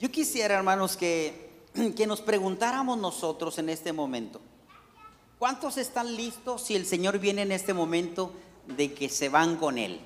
Yo 0.00 0.10
quisiera, 0.10 0.54
hermanos, 0.54 0.96
que, 0.96 1.50
que 1.96 2.06
nos 2.06 2.22
preguntáramos 2.22 2.96
nosotros 2.96 3.58
en 3.58 3.68
este 3.68 3.92
momento, 3.92 4.40
¿cuántos 5.38 5.76
están 5.76 6.16
listos 6.16 6.62
si 6.62 6.74
el 6.74 6.86
Señor 6.86 7.18
viene 7.18 7.42
en 7.42 7.52
este 7.52 7.74
momento 7.74 8.32
de 8.66 8.94
que 8.94 9.10
se 9.10 9.28
van 9.28 9.56
con 9.56 9.76
Él? 9.76 10.00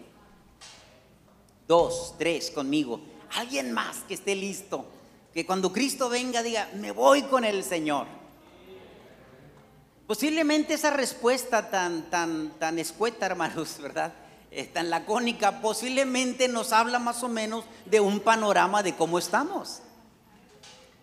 Dos, 1.69 2.17
tres 2.19 2.51
conmigo. 2.51 3.01
Alguien 3.37 3.73
más 3.73 3.99
que 4.09 4.15
esté 4.15 4.35
listo. 4.35 4.85
Que 5.33 5.47
cuando 5.47 5.73
Cristo 5.73 6.09
venga 6.09 6.43
diga, 6.43 6.69
me 6.75 6.91
voy 6.91 7.23
con 7.23 7.45
el 7.45 7.63
Señor. 7.63 8.07
Posiblemente 10.09 10.75
esa 10.75 10.91
respuesta 10.91 11.71
tan, 11.71 12.11
tan, 12.11 12.51
tan 12.59 12.81
escueta, 12.81 13.27
hermanos, 13.27 13.79
¿verdad? 13.81 14.13
Eh, 14.51 14.67
tan 14.67 14.91
lacónica, 14.91 15.61
posiblemente 15.61 16.47
nos 16.47 16.73
habla 16.73 16.99
más 16.99 17.23
o 17.23 17.29
menos 17.29 17.65
de 17.87 18.01
un 18.01 18.21
panorama 18.21 18.83
de 18.83 18.95
cómo 18.95 19.19
estamos. 19.19 19.81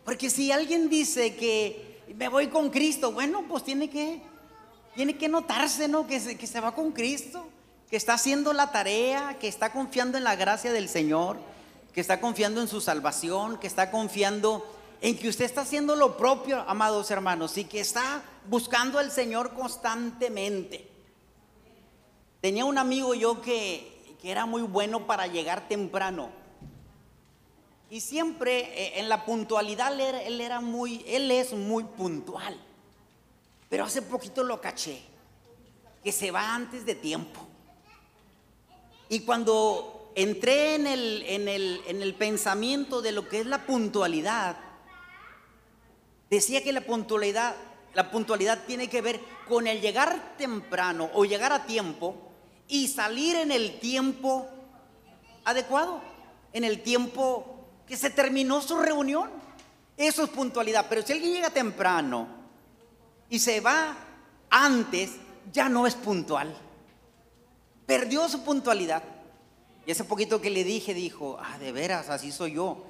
Porque 0.03 0.29
si 0.29 0.51
alguien 0.51 0.89
dice 0.89 1.35
que 1.35 2.01
me 2.15 2.27
voy 2.27 2.47
con 2.47 2.69
Cristo, 2.69 3.11
bueno, 3.11 3.45
pues 3.47 3.63
tiene 3.63 3.89
que, 3.89 4.21
tiene 4.95 5.17
que 5.17 5.29
notarse, 5.29 5.87
¿no? 5.87 6.07
Que 6.07 6.19
se, 6.19 6.37
que 6.37 6.47
se 6.47 6.59
va 6.59 6.73
con 6.73 6.91
Cristo, 6.91 7.47
que 7.89 7.97
está 7.97 8.13
haciendo 8.13 8.53
la 8.53 8.71
tarea, 8.71 9.37
que 9.39 9.47
está 9.47 9.71
confiando 9.71 10.17
en 10.17 10.23
la 10.23 10.35
gracia 10.35 10.71
del 10.71 10.89
Señor, 10.89 11.37
que 11.93 12.01
está 12.01 12.19
confiando 12.19 12.61
en 12.61 12.67
su 12.67 12.81
salvación, 12.81 13.57
que 13.57 13.67
está 13.67 13.91
confiando 13.91 14.65
en 15.01 15.17
que 15.17 15.29
usted 15.29 15.45
está 15.45 15.61
haciendo 15.61 15.95
lo 15.95 16.15
propio, 16.15 16.63
amados 16.67 17.09
hermanos, 17.11 17.57
y 17.57 17.65
que 17.65 17.79
está 17.79 18.23
buscando 18.47 18.99
al 18.99 19.11
Señor 19.11 19.53
constantemente. 19.53 20.87
Tenía 22.39 22.65
un 22.65 22.77
amigo 22.77 23.13
yo 23.13 23.41
que, 23.41 24.15
que 24.21 24.31
era 24.31 24.45
muy 24.45 24.61
bueno 24.61 25.07
para 25.07 25.27
llegar 25.27 25.67
temprano. 25.67 26.40
Y 27.91 27.99
siempre 27.99 28.59
eh, 28.59 28.99
en 29.01 29.09
la 29.09 29.25
puntualidad 29.25 29.99
él 29.99 30.39
era 30.39 30.61
muy, 30.61 31.03
él 31.05 31.29
es 31.29 31.51
muy 31.51 31.83
puntual. 31.83 32.57
Pero 33.69 33.83
hace 33.83 34.01
poquito 34.01 34.45
lo 34.45 34.61
caché, 34.61 35.01
que 36.01 36.13
se 36.13 36.31
va 36.31 36.55
antes 36.55 36.85
de 36.85 36.95
tiempo. 36.95 37.45
Y 39.09 39.19
cuando 39.19 40.13
entré 40.15 40.75
en 40.75 40.87
el, 40.87 41.23
en 41.27 41.49
el, 41.49 41.81
en 41.85 42.01
el 42.01 42.15
pensamiento 42.15 43.01
de 43.01 43.11
lo 43.11 43.27
que 43.27 43.41
es 43.41 43.45
la 43.45 43.65
puntualidad, 43.65 44.55
decía 46.29 46.63
que 46.63 46.71
la 46.71 46.85
puntualidad, 46.85 47.57
la 47.93 48.09
puntualidad 48.09 48.63
tiene 48.65 48.87
que 48.87 49.01
ver 49.01 49.19
con 49.49 49.67
el 49.67 49.81
llegar 49.81 50.37
temprano 50.37 51.09
o 51.13 51.25
llegar 51.25 51.51
a 51.51 51.65
tiempo 51.65 52.15
y 52.69 52.87
salir 52.87 53.35
en 53.35 53.51
el 53.51 53.81
tiempo 53.81 54.47
adecuado, 55.43 56.01
en 56.53 56.63
el 56.63 56.83
tiempo 56.83 57.57
que 57.91 57.97
se 57.97 58.09
terminó 58.09 58.61
su 58.61 58.77
reunión. 58.77 59.29
Eso 59.97 60.23
es 60.23 60.29
puntualidad. 60.29 60.85
Pero 60.87 61.01
si 61.01 61.11
alguien 61.11 61.33
llega 61.33 61.49
temprano 61.49 62.25
y 63.29 63.37
se 63.37 63.59
va 63.59 63.97
antes, 64.49 65.17
ya 65.51 65.67
no 65.67 65.85
es 65.85 65.95
puntual. 65.95 66.55
Perdió 67.85 68.29
su 68.29 68.45
puntualidad. 68.45 69.03
Y 69.85 69.91
ese 69.91 70.05
poquito 70.05 70.39
que 70.39 70.49
le 70.49 70.63
dije, 70.63 70.93
dijo, 70.93 71.37
ah, 71.43 71.57
de 71.57 71.73
veras, 71.73 72.07
así 72.07 72.31
soy 72.31 72.53
yo. 72.53 72.81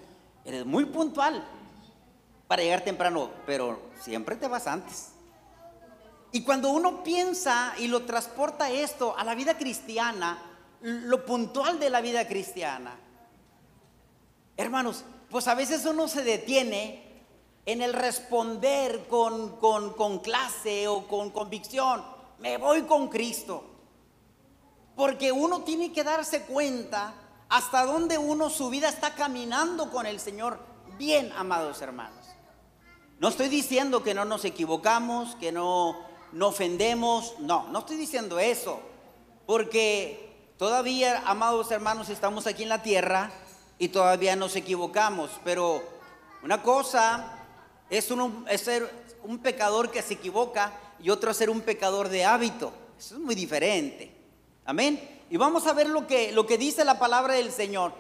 Eres 0.46 0.68
muy 0.68 0.86
puntual 0.86 1.48
para 2.48 2.62
llegar 2.62 2.82
temprano, 2.82 3.32
pero 3.48 3.82
siempre 4.00 4.36
te 4.36 4.48
vas 4.48 4.68
antes. 4.68 5.14
Y 6.32 6.44
cuando 6.44 6.70
uno 6.70 7.04
piensa 7.04 7.74
y 7.80 7.88
lo 7.88 8.04
transporta 8.04 8.70
esto 8.70 9.18
a 9.18 9.24
la 9.24 9.34
vida 9.34 9.58
cristiana, 9.58 10.44
lo 10.82 11.26
puntual 11.26 11.80
de 11.80 11.90
la 11.90 12.02
vida 12.02 12.28
cristiana, 12.28 13.00
Hermanos, 14.62 15.04
pues 15.32 15.48
a 15.48 15.56
veces 15.56 15.86
uno 15.86 16.08
se 16.08 16.24
detiene 16.24 17.04
en 17.66 17.82
el 17.82 17.94
responder 17.94 19.08
con, 19.08 19.58
con, 19.58 20.20
clase 20.20 20.88
o 20.88 21.08
con 21.08 21.32
convicción, 21.32 22.04
me 22.38 22.58
voy 22.58 22.84
con 22.84 23.08
Cristo. 23.08 23.64
Porque 24.96 25.32
uno 25.32 25.62
tiene 25.62 25.92
que 25.92 26.04
darse 26.04 26.44
cuenta 26.44 27.16
hasta 27.50 27.86
dónde 27.86 28.20
uno 28.20 28.52
su 28.52 28.70
vida 28.70 28.88
está 28.88 29.16
caminando 29.16 29.90
con 29.90 30.06
el 30.06 30.20
Señor. 30.20 30.60
Bien, 31.00 31.32
amados 31.36 31.82
hermanos. 31.82 32.20
No 33.20 33.30
estoy 33.30 33.50
diciendo 33.50 34.04
que 34.04 34.14
no 34.14 34.26
nos 34.26 34.46
equivocamos, 34.46 35.36
que 35.38 35.52
no, 35.52 35.98
no 36.34 36.50
ofendemos. 36.50 37.34
No, 37.40 37.68
no 37.70 37.80
estoy 37.80 37.98
diciendo 37.98 38.38
eso. 38.38 38.80
Porque 39.48 40.54
todavía, 40.58 41.24
amados 41.26 41.72
hermanos, 41.72 42.10
estamos 42.10 42.46
aquí 42.46 42.62
en 42.64 42.70
la 42.70 42.84
tierra 42.84 43.32
y 43.82 43.88
todavía 43.88 44.36
nos 44.36 44.56
equivocamos. 44.56 45.32
Pero 45.44 45.84
una 46.44 46.62
cosa 46.62 47.34
es, 47.90 48.06
ser 48.06 48.88
un 49.24 49.40
pecador 49.40 49.90
que 49.90 50.04
se 50.04 50.14
equivoca 50.14 50.72
y 51.02 51.10
otro 51.10 51.34
ser 51.34 51.50
un 51.50 51.62
pecador 51.62 52.08
de 52.08 52.24
hábito. 52.24 52.72
Eso 53.00 53.16
es 53.16 53.22
muy 53.22 53.34
diferente. 53.34 54.16
Amén. 54.66 55.24
Y 55.32 55.38
vamos 55.38 55.66
a 55.66 55.74
ver 55.74 55.90
lo 55.90 56.06
que, 56.06 56.32
lo 56.32 56.46
que 56.46 56.60
dice 56.60 56.86
la 56.86 57.00
palabra 57.00 57.34
del 57.34 57.52
Señor. 57.52 57.94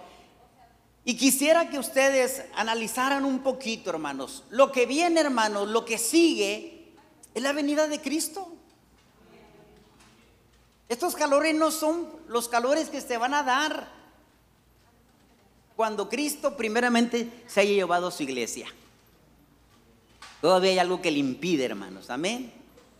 Y 1.03 1.17
quisiera 1.17 1.71
que 1.71 1.79
ustedes 1.79 2.43
analizaran 2.53 3.25
un 3.25 3.39
poquito, 3.39 3.89
hermanos. 3.89 4.43
Lo 4.51 4.71
que 4.71 4.85
viene, 4.85 5.19
hermanos, 5.19 5.67
lo 5.67 5.83
que 5.83 5.97
sigue 5.97 6.93
es 7.33 7.41
la 7.41 7.53
venida 7.53 7.87
de 7.87 7.99
Cristo. 7.99 8.53
Estos 10.89 11.15
calores 11.15 11.55
no 11.55 11.71
son 11.71 12.07
los 12.27 12.47
calores 12.47 12.89
que 12.89 13.01
se 13.01 13.17
van 13.17 13.33
a 13.33 13.41
dar 13.41 14.00
cuando 15.81 16.07
Cristo 16.07 16.55
primeramente 16.55 17.27
se 17.47 17.61
haya 17.61 17.71
llevado 17.71 18.05
a 18.05 18.11
su 18.11 18.21
iglesia. 18.21 18.67
Todavía 20.39 20.69
hay 20.69 20.77
algo 20.77 21.01
que 21.01 21.09
le 21.09 21.17
impide, 21.17 21.65
hermanos. 21.65 22.11
Amén. 22.11 22.53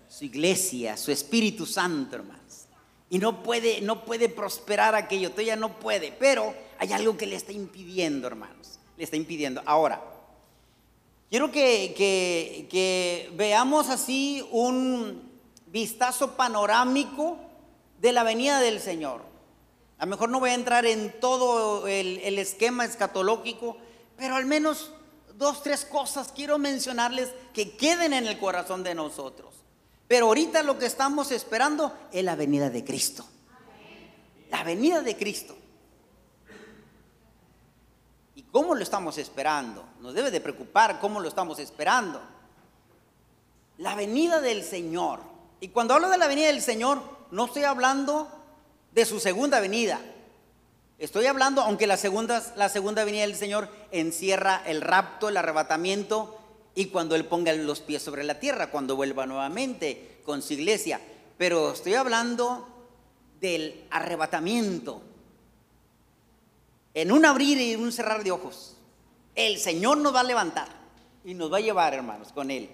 Su 0.09 0.25
iglesia, 0.25 0.97
su 0.97 1.12
Espíritu 1.12 1.68
Santo, 1.68 2.16
hermanos. 2.16 2.66
Y 3.12 3.19
no 3.19 3.44
puede, 3.44 3.81
no 3.81 4.03
puede 4.03 4.30
prosperar 4.30 4.96
aquello, 4.96 5.30
todavía 5.30 5.56
no 5.56 5.80
puede. 5.80 6.12
Pero 6.12 6.56
hay 6.80 6.92
algo 6.92 7.16
que 7.18 7.28
le 7.28 7.36
está 7.36 7.52
impidiendo, 7.52 8.25
hermanos. 8.25 8.80
Le 8.98 9.03
está 9.03 9.16
impidiendo. 9.16 9.62
Ahora, 9.68 10.03
quiero 11.30 11.52
que, 11.52 11.94
que 12.68 13.30
veamos 13.36 13.90
así 13.90 14.44
un 14.50 15.22
vistazo 15.68 16.36
panorámico 16.36 17.38
de 18.00 18.12
la 18.12 18.24
venida 18.24 18.59
del 18.59 18.80
Señor. 18.80 19.31
A 20.01 20.06
lo 20.06 20.09
mejor 20.09 20.29
no 20.29 20.39
voy 20.39 20.50
a 20.50 20.56
entrar 20.56 20.88
en 20.88 21.13
todo 21.19 21.85
el, 21.85 22.39
esquema 22.39 22.85
escatológico, 22.85 23.78
pero 24.17 24.35
al 24.35 24.47
menos 24.47 24.91
dos, 25.35 25.62
tres 25.62 25.85
cosas 25.85 26.31
quiero 26.35 26.57
mencionarles 26.57 27.29
que 27.53 27.78
queden 27.78 28.12
en 28.13 28.25
el 28.25 28.39
corazón 28.39 28.81
de 28.81 28.95
nosotros. 28.95 29.53
Pero 30.07 30.25
ahorita 30.25 30.63
lo 30.63 30.79
que 30.79 30.88
estamos 30.88 31.31
esperando 31.31 31.95
es 32.12 32.23
la 32.23 32.35
venida 32.35 32.72
de 32.72 32.84
Cristo. 32.84 33.23
La 34.50 34.63
venida 34.63 35.03
de 35.03 35.16
Cristo. 35.16 35.56
¿Y 38.33 38.41
cómo 38.41 38.73
lo 38.73 38.81
estamos 38.81 39.19
esperando? 39.19 39.85
Nos 40.00 40.16
debe 40.16 40.31
de 40.31 40.41
preocupar 40.41 41.00
cómo 41.00 41.19
lo 41.19 41.28
estamos 41.28 41.59
esperando. 41.59 42.19
La 43.78 43.94
venida 43.94 44.41
del 44.41 44.63
Señor. 44.63 45.19
Y 45.59 45.68
cuando 45.68 45.94
hablo 45.94 46.09
de 46.09 46.18
la 46.18 46.25
venida 46.25 46.47
del 46.47 46.63
Señor, 46.63 47.03
no 47.29 47.45
estoy 47.45 47.66
hablando 47.66 48.41
de 48.91 49.06
su 49.06 49.19
segunda 49.19 49.59
venida. 49.59 50.00
Estoy 50.97 51.25
hablando, 51.25 51.62
aunque 51.62 51.88
la 51.88 51.97
segunda, 51.97 52.44
la 52.56 52.69
segunda 52.69 53.03
venida 53.03 53.22
del 53.22 53.35
Señor 53.35 53.69
encierra 53.91 54.62
el 54.66 54.81
rapto, 54.81 55.29
el 55.29 55.38
arrebatamiento 55.38 56.38
y 56.75 56.88
cuando 56.88 57.16
Él 57.16 57.25
ponga 57.25 57.53
los 57.53 57.80
pies 57.80 58.03
sobre 58.03 58.24
la 58.24 58.40
tierra, 58.40 58.69
cuando 58.69 58.96
vuelva 58.96 59.25
nuevamente 59.25 60.19
con 60.25 60.41
su 60.41 60.53
iglesia. 60.53 61.01
Pero 61.38 61.72
estoy 61.72 61.96
hablando 61.96 62.68
del 63.40 63.85
arrebatamiento. 63.90 65.01
En 66.94 67.12
un 67.12 67.25
abrir 67.25 67.59
y 67.59 67.75
un 67.75 67.91
cerrar 67.91 68.24
de 68.24 68.31
ojos, 68.31 68.75
el 69.34 69.57
Señor 69.57 69.97
nos 69.97 70.13
va 70.13 70.19
a 70.19 70.25
levantar 70.25 70.68
y 71.24 71.33
nos 71.33 71.51
va 71.51 71.57
a 71.57 71.62
llevar, 71.62 71.94
hermanos, 71.94 72.31
con 72.31 72.51
Él. 72.51 72.69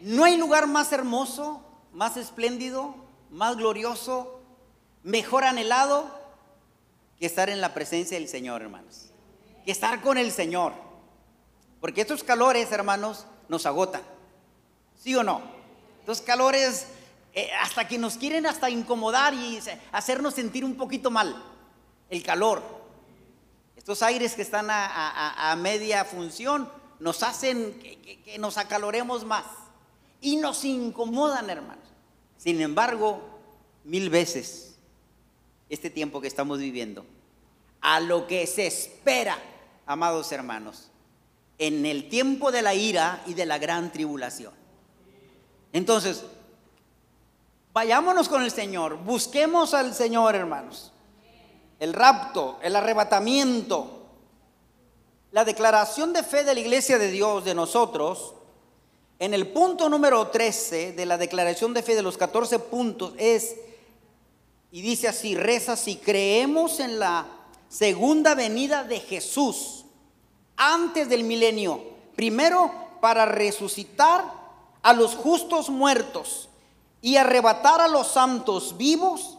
No 0.00 0.24
hay 0.24 0.38
lugar 0.38 0.66
más 0.66 0.92
hermoso, 0.92 1.62
más 1.92 2.16
espléndido, 2.16 2.94
más 3.30 3.56
glorioso 3.56 4.39
mejor 5.02 5.44
anhelado 5.44 6.20
que 7.18 7.26
estar 7.26 7.50
en 7.50 7.60
la 7.60 7.74
presencia 7.74 8.18
del 8.18 8.28
Señor, 8.28 8.62
hermanos. 8.62 9.10
Que 9.64 9.72
estar 9.72 10.00
con 10.00 10.18
el 10.18 10.32
Señor. 10.32 10.72
Porque 11.80 12.00
estos 12.00 12.24
calores, 12.24 12.72
hermanos, 12.72 13.26
nos 13.48 13.66
agotan. 13.66 14.02
¿Sí 14.98 15.14
o 15.14 15.22
no? 15.22 15.42
Estos 16.00 16.22
calores 16.22 16.86
eh, 17.34 17.50
hasta 17.60 17.86
que 17.86 17.98
nos 17.98 18.16
quieren 18.16 18.46
hasta 18.46 18.70
incomodar 18.70 19.34
y 19.34 19.60
hacernos 19.92 20.34
sentir 20.34 20.64
un 20.64 20.76
poquito 20.76 21.10
mal. 21.10 21.42
El 22.08 22.22
calor. 22.22 22.62
Estos 23.76 24.02
aires 24.02 24.34
que 24.34 24.42
están 24.42 24.68
a, 24.70 25.56
media 25.58 26.04
función 26.04 26.70
nos 26.98 27.22
hacen 27.22 27.78
que 27.80 28.36
nos 28.38 28.58
acaloremos 28.58 29.24
más. 29.24 29.44
Y 30.20 30.36
nos 30.36 30.64
incomodan, 30.64 31.48
hermanos. 31.48 31.84
Sin 32.36 32.60
embargo, 32.60 33.20
mil 33.84 34.10
veces 34.10 34.69
este 35.70 35.88
tiempo 35.88 36.20
que 36.20 36.28
estamos 36.28 36.58
viviendo, 36.58 37.06
a 37.80 38.00
lo 38.00 38.26
que 38.26 38.46
se 38.46 38.66
espera, 38.66 39.38
amados 39.86 40.30
hermanos, 40.32 40.90
en 41.58 41.86
el 41.86 42.08
tiempo 42.08 42.52
de 42.52 42.62
la 42.62 42.74
ira 42.74 43.22
y 43.26 43.34
de 43.34 43.46
la 43.46 43.58
gran 43.58 43.92
tribulación. 43.92 44.52
Entonces, 45.72 46.24
vayámonos 47.72 48.28
con 48.28 48.42
el 48.42 48.50
Señor, 48.50 48.98
busquemos 48.98 49.72
al 49.72 49.94
Señor, 49.94 50.34
hermanos. 50.34 50.92
El 51.78 51.94
rapto, 51.94 52.58
el 52.62 52.76
arrebatamiento, 52.76 54.06
la 55.32 55.44
declaración 55.44 56.12
de 56.12 56.22
fe 56.22 56.44
de 56.44 56.54
la 56.54 56.60
iglesia 56.60 56.98
de 56.98 57.10
Dios, 57.10 57.44
de 57.44 57.54
nosotros, 57.54 58.34
en 59.20 59.34
el 59.34 59.48
punto 59.48 59.88
número 59.88 60.28
13 60.28 60.92
de 60.92 61.06
la 61.06 61.18
declaración 61.18 61.74
de 61.74 61.82
fe 61.82 61.94
de 61.94 62.02
los 62.02 62.16
14 62.16 62.58
puntos 62.58 63.12
es, 63.18 63.54
y 64.72 64.82
dice 64.82 65.08
así, 65.08 65.34
reza 65.34 65.76
si 65.76 65.96
creemos 65.96 66.80
en 66.80 66.98
la 66.98 67.26
segunda 67.68 68.34
venida 68.34 68.84
de 68.84 69.00
Jesús 69.00 69.84
antes 70.56 71.08
del 71.08 71.24
milenio, 71.24 71.82
primero 72.14 72.72
para 73.00 73.26
resucitar 73.26 74.24
a 74.82 74.92
los 74.92 75.14
justos 75.14 75.70
muertos 75.70 76.48
y 77.00 77.16
arrebatar 77.16 77.80
a 77.80 77.88
los 77.88 78.08
santos 78.08 78.76
vivos 78.76 79.38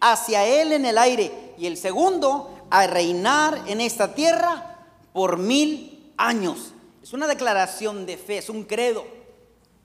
hacia 0.00 0.46
Él 0.46 0.72
en 0.72 0.86
el 0.86 0.96
aire, 0.96 1.54
y 1.58 1.66
el 1.66 1.76
segundo 1.76 2.50
a 2.70 2.86
reinar 2.86 3.64
en 3.66 3.80
esta 3.80 4.14
tierra 4.14 4.78
por 5.12 5.36
mil 5.36 6.12
años. 6.16 6.72
Es 7.02 7.12
una 7.12 7.26
declaración 7.26 8.06
de 8.06 8.16
fe, 8.16 8.38
es 8.38 8.48
un 8.48 8.64
credo. 8.64 9.04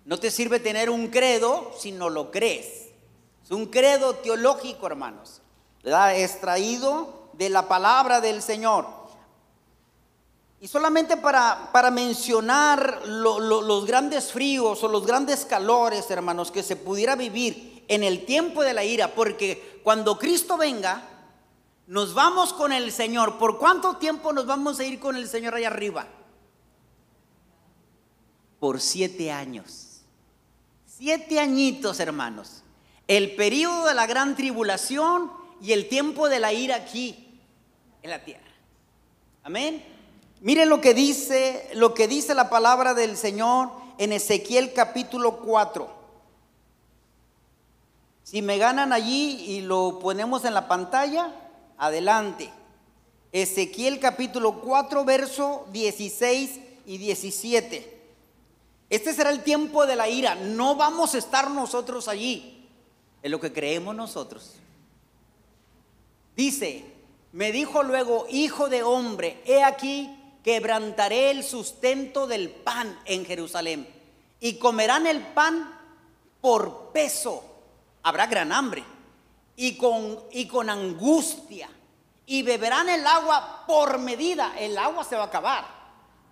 No 0.05 0.19
te 0.19 0.31
sirve 0.31 0.59
tener 0.59 0.89
un 0.89 1.07
credo 1.07 1.73
si 1.77 1.91
no 1.91 2.09
lo 2.09 2.31
crees. 2.31 2.84
Es 3.45 3.51
un 3.51 3.67
credo 3.67 4.15
teológico, 4.15 4.87
hermanos. 4.87 5.41
¿verdad? 5.85 6.19
Extraído 6.19 7.29
de 7.33 7.47
la 7.49 7.67
palabra 7.67 8.19
del 8.19 8.41
Señor. 8.41 8.87
Y 10.59 10.67
solamente 10.67 11.15
para, 11.15 11.69
para 11.71 11.91
mencionar 11.91 13.05
los 13.05 13.85
grandes 13.85 14.31
fríos 14.31 14.83
o 14.83 14.87
los 14.87 15.05
grandes 15.05 15.45
calores, 15.45 16.09
hermanos, 16.09 16.49
que 16.49 16.63
se 16.63 16.75
pudiera 16.75 17.15
vivir 17.15 17.85
en 17.87 18.03
el 18.03 18.25
tiempo 18.25 18.63
de 18.63 18.73
la 18.73 18.83
ira, 18.83 19.13
porque 19.13 19.79
cuando 19.83 20.17
Cristo 20.17 20.57
venga, 20.57 21.03
nos 21.85 22.15
vamos 22.15 22.51
con 22.51 22.73
el 22.73 22.91
Señor. 22.91 23.37
¿Por 23.37 23.59
cuánto 23.59 23.97
tiempo 23.97 24.33
nos 24.33 24.47
vamos 24.47 24.79
a 24.79 24.85
ir 24.85 24.99
con 24.99 25.15
el 25.15 25.29
Señor 25.29 25.53
allá 25.53 25.67
arriba? 25.67 26.07
Por 28.59 28.81
siete 28.81 29.31
años. 29.31 30.01
Siete 30.87 31.39
añitos, 31.39 31.99
hermanos. 31.99 32.63
El 33.07 33.35
periodo 33.35 33.85
de 33.85 33.93
la 33.93 34.07
gran 34.07 34.35
tribulación 34.35 35.31
y 35.61 35.73
el 35.73 35.87
tiempo 35.89 36.29
de 36.29 36.39
la 36.39 36.53
ira 36.53 36.75
aquí, 36.75 37.39
en 38.01 38.09
la 38.09 38.23
tierra. 38.23 38.41
Amén. 39.43 39.83
Miren 40.41 40.69
lo 40.69 40.81
que 40.81 40.93
dice, 40.93 41.69
lo 41.73 41.93
que 41.93 42.07
dice 42.07 42.35
la 42.35 42.49
palabra 42.49 42.93
del 42.93 43.17
Señor 43.17 43.71
en 43.97 44.11
Ezequiel 44.11 44.73
capítulo 44.73 45.37
4. 45.37 45.89
Si 48.23 48.41
me 48.41 48.57
ganan 48.57 48.91
allí 48.91 49.45
y 49.47 49.61
lo 49.61 49.99
ponemos 49.99 50.45
en 50.45 50.53
la 50.53 50.67
pantalla, 50.67 51.31
Adelante. 51.77 52.51
Ezequiel 53.31 53.99
capítulo 53.99 54.61
4, 54.61 55.03
verso 55.03 55.67
16 55.71 56.59
y 56.85 56.97
17. 56.97 58.01
Este 58.89 59.13
será 59.13 59.29
el 59.29 59.43
tiempo 59.43 59.85
de 59.85 59.97
la 59.97 60.07
ira. 60.07 60.35
No 60.35 60.75
vamos 60.75 61.15
a 61.15 61.17
estar 61.17 61.49
nosotros 61.49 62.07
allí. 62.07 62.54
Es 63.25 63.31
lo 63.31 63.39
que 63.39 63.51
creemos 63.51 63.95
nosotros. 63.95 64.51
Dice, 66.35 66.85
me 67.31 67.51
dijo 67.51 67.81
luego, 67.81 68.27
hijo 68.29 68.69
de 68.69 68.83
hombre, 68.83 69.41
he 69.47 69.63
aquí, 69.63 70.15
quebrantaré 70.43 71.31
el 71.31 71.43
sustento 71.43 72.27
del 72.27 72.51
pan 72.51 72.99
en 73.05 73.25
Jerusalén. 73.25 73.89
Y 74.39 74.59
comerán 74.59 75.07
el 75.07 75.21
pan 75.25 75.75
por 76.39 76.91
peso. 76.91 77.43
Habrá 78.03 78.27
gran 78.27 78.51
hambre 78.51 78.83
y 79.55 79.75
con, 79.75 80.19
y 80.31 80.45
con 80.45 80.69
angustia. 80.69 81.67
Y 82.27 82.43
beberán 82.43 82.89
el 82.89 83.07
agua 83.07 83.63
por 83.65 83.97
medida. 83.97 84.53
El 84.59 84.77
agua 84.77 85.03
se 85.03 85.15
va 85.15 85.23
a 85.23 85.27
acabar. 85.29 85.65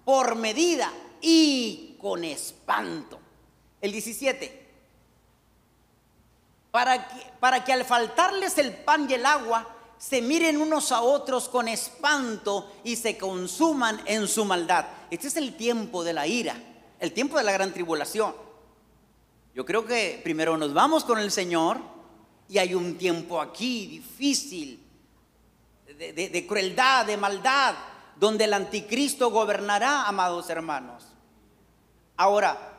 Por 0.05 0.35
medida 0.35 0.93
y 1.21 1.97
con 1.99 2.23
espanto. 2.23 3.17
El 3.81 3.91
17. 3.93 4.62
Para 6.73 7.07
que, 7.07 7.23
para 7.39 7.63
que 7.63 7.71
al 7.71 7.85
faltarles 7.85 8.57
el 8.57 8.73
pan 8.73 9.05
y 9.07 9.13
el 9.13 9.27
agua, 9.27 9.67
se 9.99 10.23
miren 10.23 10.59
unos 10.59 10.91
a 10.91 11.01
otros 11.01 11.47
con 11.47 11.67
espanto 11.67 12.73
y 12.83 12.95
se 12.95 13.15
consuman 13.15 14.01
en 14.05 14.27
su 14.27 14.43
maldad. 14.43 14.87
Este 15.11 15.27
es 15.27 15.37
el 15.37 15.55
tiempo 15.55 16.03
de 16.03 16.13
la 16.13 16.25
ira, 16.25 16.55
el 16.99 17.13
tiempo 17.13 17.37
de 17.37 17.43
la 17.43 17.51
gran 17.51 17.71
tribulación. 17.71 18.33
Yo 19.53 19.63
creo 19.65 19.85
que 19.85 20.19
primero 20.23 20.57
nos 20.57 20.73
vamos 20.73 21.03
con 21.03 21.19
el 21.19 21.29
Señor 21.29 21.77
y 22.49 22.57
hay 22.57 22.73
un 22.73 22.97
tiempo 22.97 23.39
aquí 23.39 23.85
difícil, 23.85 24.83
de, 25.85 26.45
crueldad, 26.47 27.05
de 27.05 27.17
maldad, 27.17 27.75
donde 28.15 28.45
el 28.45 28.53
anticristo 28.53 29.29
gobernará, 29.29 30.07
amados 30.07 30.49
hermanos. 30.49 31.05
Ahora, 32.17 32.72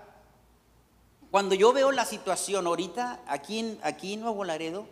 cuando 1.35 1.57
yo 1.57 1.73
veo 1.73 1.91
la 1.91 2.05
situación 2.05 2.69
ahorita, 2.69 3.21
aquí 3.27 3.59
en, 3.59 3.81
aquí 3.83 4.13
en 4.13 4.21
Nuevo 4.21 4.45
Laredo, 4.45 4.87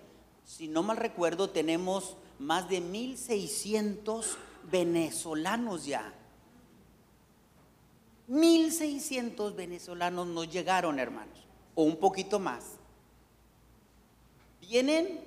si 0.45 0.67
no 0.67 0.83
mal 0.83 0.97
recuerdo, 0.97 1.51
tenemos 1.51 2.17
más 2.41 2.69
de 2.69 2.83
1.600 2.83 4.27
venezolanos 4.65 5.85
ya. 5.85 6.13
1.600 8.29 9.55
venezolanos 9.55 10.27
nos 10.27 10.51
llegaron, 10.51 10.99
hermanos, 10.99 11.39
o 11.77 11.85
un 11.85 11.97
poquito 11.97 12.41
más 12.41 12.65
vienen, 14.61 15.25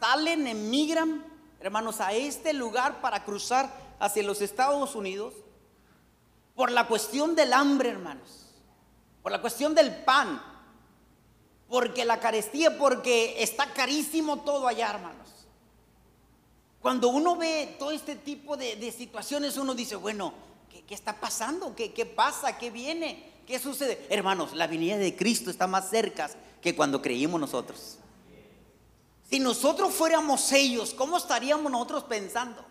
salen, 0.00 0.46
emigran, 0.46 1.24
hermanos, 1.60 2.02
a 2.02 2.12
este 2.12 2.52
lugar 2.52 3.00
para 3.00 3.24
cruzar 3.24 3.72
hacia 4.00 4.22
los 4.22 4.42
Estados 4.42 4.94
Unidos 4.94 5.32
por 6.54 6.70
la 6.70 6.86
cuestión 6.86 7.34
del 7.34 7.54
hambre, 7.54 7.88
hermanos, 7.88 8.47
por 9.22 9.32
la 9.32 9.40
cuestión 9.40 9.74
del 9.74 9.94
pan, 10.04 10.42
porque 11.68 12.04
la 12.04 12.18
carestía, 12.18 12.78
porque 12.78 13.42
está 13.42 13.72
carísimo 13.72 14.38
todo 14.40 14.66
allá, 14.66 14.90
hermanos. 14.90 15.28
Cuando 16.80 17.08
uno 17.08 17.36
ve 17.36 17.76
todo 17.78 17.90
este 17.90 18.16
tipo 18.16 18.56
de, 18.56 18.92
situaciones, 18.92 19.56
uno 19.56 19.74
dice, 19.74 19.96
bueno, 19.96 20.32
¿qué, 20.86 20.94
está 20.94 21.18
pasando? 21.20 21.74
¿Qué, 21.74 21.92
¿Qué 21.92 22.06
pasa? 22.06 22.56
¿Qué 22.56 22.70
viene? 22.70 23.32
¿Qué 23.46 23.58
sucede? 23.58 24.06
Hermanos, 24.10 24.54
la 24.54 24.66
venida 24.66 24.96
de 24.96 25.16
Cristo 25.16 25.50
está 25.50 25.66
más 25.66 25.90
cerca 25.90 26.30
que 26.62 26.76
cuando 26.76 27.02
creímos 27.02 27.40
nosotros. 27.40 27.98
Si 29.28 29.40
nosotros 29.40 29.92
fuéramos 29.92 30.50
ellos, 30.52 30.94
¿cómo 30.94 31.18
estaríamos 31.18 31.70
nosotros 31.70 32.04
pensando? 32.04 32.64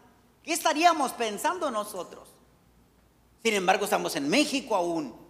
¿Qué 0.43 0.53
estaríamos 0.53 1.12
pensando 1.12 1.69
nosotros? 1.69 2.29
Sin 3.43 3.53
embargo, 3.53 3.86
estamos 3.86 4.15
en 4.15 4.27
México 4.27 4.75
aún 4.75 5.26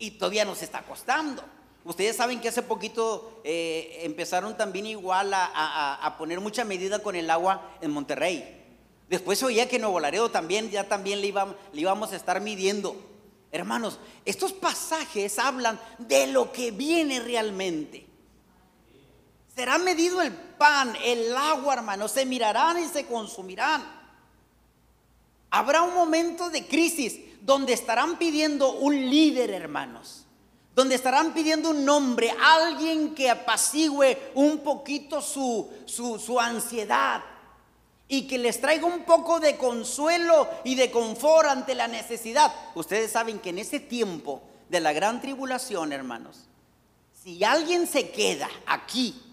y 0.00 0.12
todavía 0.12 0.44
nos 0.44 0.62
está 0.62 0.82
costando. 0.82 1.44
Ustedes 1.84 2.16
saben 2.16 2.40
que 2.40 2.48
hace 2.48 2.62
poquito 2.62 3.40
eh, 3.44 4.00
empezaron 4.02 4.56
también 4.56 4.86
igual 4.86 5.32
a, 5.32 6.14
poner 6.18 6.40
mucha 6.40 6.64
medida 6.64 7.00
con 7.02 7.14
el 7.14 7.30
agua 7.30 7.76
en 7.80 7.92
Monterrey. 7.92 8.56
Después 9.08 9.42
oía 9.42 9.68
que 9.68 9.76
en 9.76 9.82
Nuevo 9.82 10.00
Laredo 10.00 10.30
también, 10.30 10.70
ya 10.70 10.88
también 10.88 11.20
le 11.20 11.28
íbamos, 11.28 11.54
le 11.72 11.82
íbamos 11.82 12.12
a 12.12 12.16
estar 12.16 12.40
midiendo. 12.40 12.96
Hermanos, 13.52 13.98
estos 14.24 14.52
pasajes 14.52 15.38
hablan 15.38 15.78
de 15.98 16.26
lo 16.28 16.52
que 16.52 16.70
viene 16.70 17.20
realmente. 17.20 18.06
Será 19.54 19.78
medido 19.78 20.22
el 20.22 20.32
pan, 20.32 20.96
el 21.04 21.36
agua, 21.36 21.74
hermanos, 21.74 22.12
se 22.12 22.24
mirarán 22.24 22.78
y 22.78 22.86
se 22.86 23.04
consumirán. 23.04 23.84
Habrá 25.50 25.82
un 25.82 25.94
momento 25.94 26.48
de 26.48 26.66
crisis 26.66 27.18
donde 27.42 27.72
estarán 27.72 28.18
pidiendo 28.18 28.72
un 28.74 28.94
líder, 28.94 29.50
hermanos. 29.50 30.26
Donde 30.74 30.94
estarán 30.94 31.34
pidiendo 31.34 31.70
un 31.70 31.84
nombre, 31.84 32.34
alguien 32.40 33.14
que 33.14 33.28
apacigüe 33.28 34.30
un 34.34 34.58
poquito 34.58 35.20
su, 35.20 35.68
su, 35.84 36.18
su 36.18 36.38
ansiedad, 36.38 37.22
y 38.12 38.26
que 38.26 38.38
les 38.38 38.60
traiga 38.60 38.86
un 38.86 39.04
poco 39.04 39.38
de 39.38 39.56
consuelo 39.56 40.48
y 40.64 40.74
de 40.74 40.90
confort 40.90 41.48
ante 41.48 41.76
la 41.76 41.86
necesidad. 41.86 42.52
Ustedes 42.74 43.12
saben 43.12 43.38
que 43.38 43.50
en 43.50 43.58
ese 43.58 43.78
tiempo 43.78 44.42
de 44.68 44.80
la 44.80 44.92
gran 44.92 45.20
tribulación, 45.20 45.92
hermanos, 45.92 46.46
si 47.22 47.44
alguien 47.44 47.86
se 47.86 48.10
queda 48.10 48.48
aquí, 48.66 49.29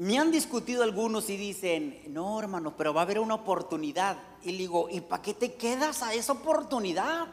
me 0.00 0.18
han 0.18 0.30
discutido 0.30 0.82
algunos 0.82 1.28
y 1.28 1.36
dicen, 1.36 2.04
no 2.08 2.38
hermano, 2.38 2.74
pero 2.74 2.94
va 2.94 3.02
a 3.02 3.04
haber 3.04 3.20
una 3.20 3.34
oportunidad. 3.34 4.16
Y 4.42 4.56
digo, 4.56 4.88
¿y 4.90 5.02
para 5.02 5.20
qué 5.20 5.34
te 5.34 5.52
quedas 5.52 6.02
a 6.02 6.14
esa 6.14 6.32
oportunidad? 6.32 7.26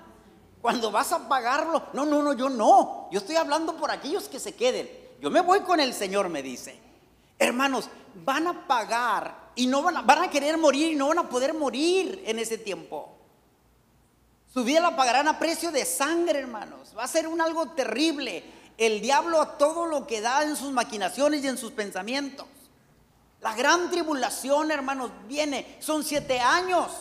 Cuando 0.61 0.91
vas 0.91 1.13
a 1.13 1.29
pagarlo. 1.29 1.81
No, 1.93 2.05
no, 2.05 2.21
no, 2.21 2.33
yo 2.33 2.49
no. 2.49 3.07
Yo 3.09 3.19
estoy 3.19 3.37
hablando 3.37 3.77
por 3.77 3.89
aquellos 3.89 4.27
que 4.27 4.37
se 4.37 4.53
queden. 4.53 4.89
Yo 5.21 5.29
me 5.29 5.39
voy 5.39 5.61
con 5.61 5.79
el 5.79 5.93
Señor, 5.93 6.27
me 6.27 6.43
dice. 6.43 6.77
Hermanos, 7.39 7.87
van 8.25 8.47
a 8.47 8.67
pagar 8.67 9.51
y 9.55 9.65
no 9.65 9.81
van 9.81 9.95
a, 9.95 10.01
van 10.01 10.23
a 10.23 10.29
querer 10.29 10.57
morir 10.57 10.91
y 10.91 10.95
no 10.95 11.07
van 11.07 11.19
a 11.19 11.29
poder 11.29 11.53
morir 11.53 12.21
en 12.25 12.37
ese 12.37 12.57
tiempo. 12.57 13.15
Su 14.53 14.65
vida 14.65 14.81
la 14.81 14.93
pagarán 14.93 15.29
a 15.29 15.39
precio 15.39 15.71
de 15.71 15.85
sangre, 15.85 16.39
hermanos. 16.39 16.93
Va 16.97 17.05
a 17.05 17.07
ser 17.07 17.29
un 17.29 17.39
algo 17.39 17.69
terrible. 17.69 18.43
El 18.77 18.99
diablo 18.99 19.39
a 19.39 19.57
todo 19.57 19.85
lo 19.85 20.05
que 20.05 20.19
da 20.19 20.43
en 20.43 20.57
sus 20.57 20.73
maquinaciones 20.73 21.45
y 21.45 21.47
en 21.47 21.57
sus 21.57 21.71
pensamientos. 21.71 22.45
La 23.41 23.55
gran 23.55 23.89
tribulación, 23.89 24.71
hermanos, 24.71 25.11
viene. 25.27 25.77
Son 25.79 26.03
siete 26.03 26.39
años. 26.39 26.91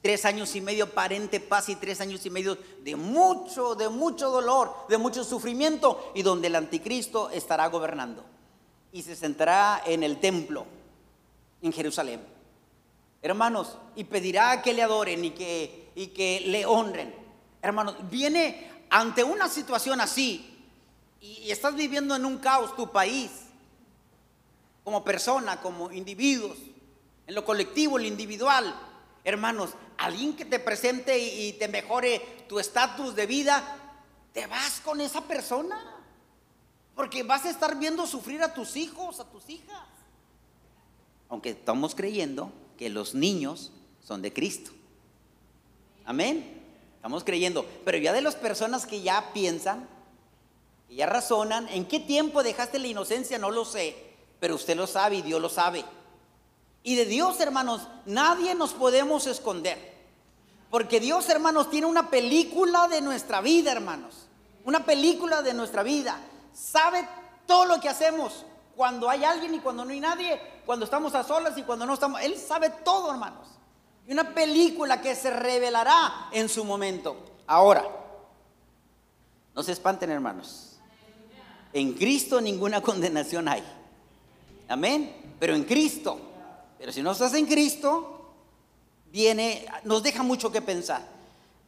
Tres 0.00 0.24
años 0.24 0.54
y 0.54 0.60
medio 0.60 0.92
parente 0.92 1.40
paz 1.40 1.68
y 1.68 1.76
tres 1.76 2.00
años 2.00 2.24
y 2.24 2.30
medio 2.30 2.56
de 2.82 2.94
mucho, 2.94 3.74
de 3.74 3.88
mucho 3.88 4.30
dolor, 4.30 4.86
de 4.88 4.96
mucho 4.96 5.24
sufrimiento 5.24 6.12
y 6.14 6.22
donde 6.22 6.46
el 6.46 6.54
anticristo 6.54 7.30
estará 7.30 7.66
gobernando 7.66 8.24
y 8.92 9.02
se 9.02 9.16
sentará 9.16 9.82
en 9.84 10.02
el 10.02 10.20
templo 10.20 10.66
en 11.62 11.72
Jerusalén. 11.72 12.20
Hermanos, 13.20 13.76
y 13.96 14.04
pedirá 14.04 14.62
que 14.62 14.72
le 14.72 14.82
adoren 14.82 15.24
y 15.24 15.30
que, 15.30 15.90
y 15.96 16.08
que 16.08 16.40
le 16.46 16.64
honren. 16.64 17.12
Hermanos, 17.60 17.96
viene 18.08 18.70
ante 18.90 19.24
una 19.24 19.48
situación 19.48 20.00
así 20.00 20.64
y 21.20 21.50
estás 21.50 21.74
viviendo 21.74 22.14
en 22.14 22.24
un 22.24 22.38
caos 22.38 22.76
tu 22.76 22.90
país, 22.92 23.30
como 24.88 25.04
persona, 25.04 25.60
como 25.60 25.92
individuos, 25.92 26.56
en 27.26 27.34
lo 27.34 27.44
colectivo, 27.44 27.98
en 27.98 28.04
lo 28.04 28.08
individual. 28.08 28.74
Hermanos, 29.22 29.74
alguien 29.98 30.34
que 30.34 30.46
te 30.46 30.58
presente 30.58 31.18
y 31.18 31.52
te 31.52 31.68
mejore 31.68 32.46
tu 32.48 32.58
estatus 32.58 33.14
de 33.14 33.26
vida, 33.26 33.62
te 34.32 34.46
vas 34.46 34.80
con 34.80 35.02
esa 35.02 35.20
persona. 35.20 35.78
Porque 36.96 37.22
vas 37.22 37.44
a 37.44 37.50
estar 37.50 37.78
viendo 37.78 38.06
sufrir 38.06 38.42
a 38.42 38.54
tus 38.54 38.76
hijos, 38.76 39.20
a 39.20 39.24
tus 39.24 39.50
hijas. 39.50 39.84
Aunque 41.28 41.50
estamos 41.50 41.94
creyendo 41.94 42.50
que 42.78 42.88
los 42.88 43.14
niños 43.14 43.72
son 44.02 44.22
de 44.22 44.32
Cristo. 44.32 44.70
Amén. 46.06 46.62
Estamos 46.96 47.24
creyendo. 47.24 47.66
Pero 47.84 47.98
ya 47.98 48.14
de 48.14 48.22
las 48.22 48.36
personas 48.36 48.86
que 48.86 49.02
ya 49.02 49.34
piensan, 49.34 49.86
que 50.88 50.94
ya 50.94 51.04
razonan, 51.04 51.68
¿en 51.68 51.84
qué 51.84 52.00
tiempo 52.00 52.42
dejaste 52.42 52.78
la 52.78 52.86
inocencia? 52.86 53.36
No 53.38 53.50
lo 53.50 53.66
sé. 53.66 54.07
Pero 54.40 54.54
usted 54.54 54.76
lo 54.76 54.86
sabe 54.86 55.16
y 55.16 55.22
Dios 55.22 55.40
lo 55.40 55.48
sabe. 55.48 55.84
Y 56.82 56.94
de 56.94 57.04
Dios, 57.04 57.38
hermanos, 57.40 57.86
nadie 58.06 58.54
nos 58.54 58.72
podemos 58.72 59.26
esconder. 59.26 59.96
Porque 60.70 61.00
Dios, 61.00 61.28
hermanos, 61.28 61.70
tiene 61.70 61.86
una 61.86 62.10
película 62.10 62.88
de 62.88 63.00
nuestra 63.00 63.40
vida, 63.40 63.72
hermanos. 63.72 64.26
Una 64.64 64.84
película 64.84 65.42
de 65.42 65.54
nuestra 65.54 65.82
vida. 65.82 66.18
Sabe 66.52 67.06
todo 67.46 67.64
lo 67.64 67.80
que 67.80 67.88
hacemos. 67.88 68.44
Cuando 68.76 69.08
hay 69.08 69.24
alguien 69.24 69.54
y 69.54 69.60
cuando 69.60 69.84
no 69.84 69.90
hay 69.90 70.00
nadie. 70.00 70.40
Cuando 70.66 70.84
estamos 70.84 71.14
a 71.14 71.24
solas 71.24 71.56
y 71.56 71.62
cuando 71.62 71.86
no 71.86 71.94
estamos. 71.94 72.20
Él 72.20 72.36
sabe 72.36 72.70
todo, 72.84 73.10
hermanos. 73.10 73.48
Y 74.06 74.12
una 74.12 74.34
película 74.34 75.00
que 75.00 75.14
se 75.14 75.30
revelará 75.30 76.28
en 76.32 76.48
su 76.48 76.64
momento. 76.64 77.16
Ahora, 77.46 77.84
no 79.54 79.62
se 79.62 79.72
espanten, 79.72 80.10
hermanos. 80.10 80.78
En 81.72 81.92
Cristo 81.94 82.40
ninguna 82.40 82.80
condenación 82.82 83.48
hay. 83.48 83.62
Amén. 84.68 85.14
Pero 85.38 85.54
en 85.54 85.64
Cristo 85.64 86.28
pero 86.78 86.92
si 86.92 87.02
no 87.02 87.10
estás 87.10 87.34
en 87.34 87.46
Cristo, 87.46 88.20
viene, 89.10 89.66
nos 89.82 90.02
deja 90.02 90.22
mucho 90.22 90.52
que 90.52 90.62
pensar. 90.62 91.04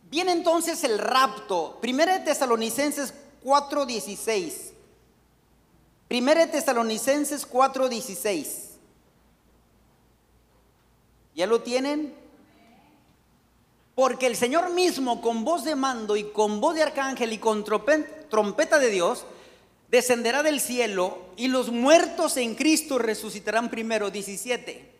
Viene 0.08 0.32
entonces 0.32 0.82
el 0.84 0.98
rapto. 0.98 1.78
Primera 1.80 2.18
de 2.18 2.24
Tesalonicenses 2.24 3.12
4:16. 3.42 4.72
Primera 6.06 6.46
de 6.46 6.52
Tesalonicenses 6.52 7.48
4:16. 7.48 8.78
¿Ya 11.34 11.46
lo 11.46 11.60
tienen? 11.60 12.14
Porque 13.94 14.26
el 14.26 14.36
Señor 14.36 14.70
mismo 14.70 15.20
con 15.20 15.44
voz 15.44 15.64
de 15.64 15.74
mando 15.74 16.16
y 16.16 16.30
con 16.30 16.60
voz 16.60 16.76
de 16.76 16.82
arcángel 16.82 17.32
y 17.32 17.38
con 17.38 17.64
trompeta 17.64 18.78
de 18.78 18.90
Dios 18.90 19.24
descenderá 19.90 20.42
del 20.42 20.60
cielo 20.60 21.18
y 21.36 21.48
los 21.48 21.70
muertos 21.70 22.36
en 22.36 22.54
Cristo 22.54 22.98
resucitarán 22.98 23.70
primero. 23.70 24.10
17. 24.10 24.90